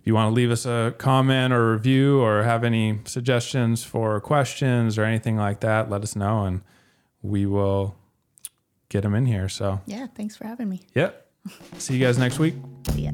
if 0.00 0.06
you 0.06 0.14
want 0.14 0.30
to 0.30 0.34
leave 0.34 0.50
us 0.50 0.66
a 0.66 0.94
comment 0.98 1.52
or 1.52 1.72
review 1.72 2.20
or 2.20 2.42
have 2.42 2.64
any 2.64 2.98
suggestions 3.04 3.84
for 3.84 4.20
questions 4.20 4.98
or 4.98 5.04
anything 5.04 5.36
like 5.36 5.60
that, 5.60 5.88
let 5.90 6.02
us 6.02 6.16
know, 6.16 6.44
and 6.44 6.62
we 7.22 7.46
will 7.46 7.94
get 8.88 9.02
them 9.02 9.14
in 9.14 9.26
here. 9.26 9.48
So, 9.48 9.80
Yeah. 9.86 10.06
Thanks 10.14 10.36
for 10.36 10.46
having 10.46 10.68
me. 10.68 10.80
yeah. 10.94 11.10
See 11.78 11.94
you 11.96 12.00
guys 12.04 12.18
next 12.18 12.38
week. 12.38 12.54
See 12.92 13.02
ya. 13.02 13.12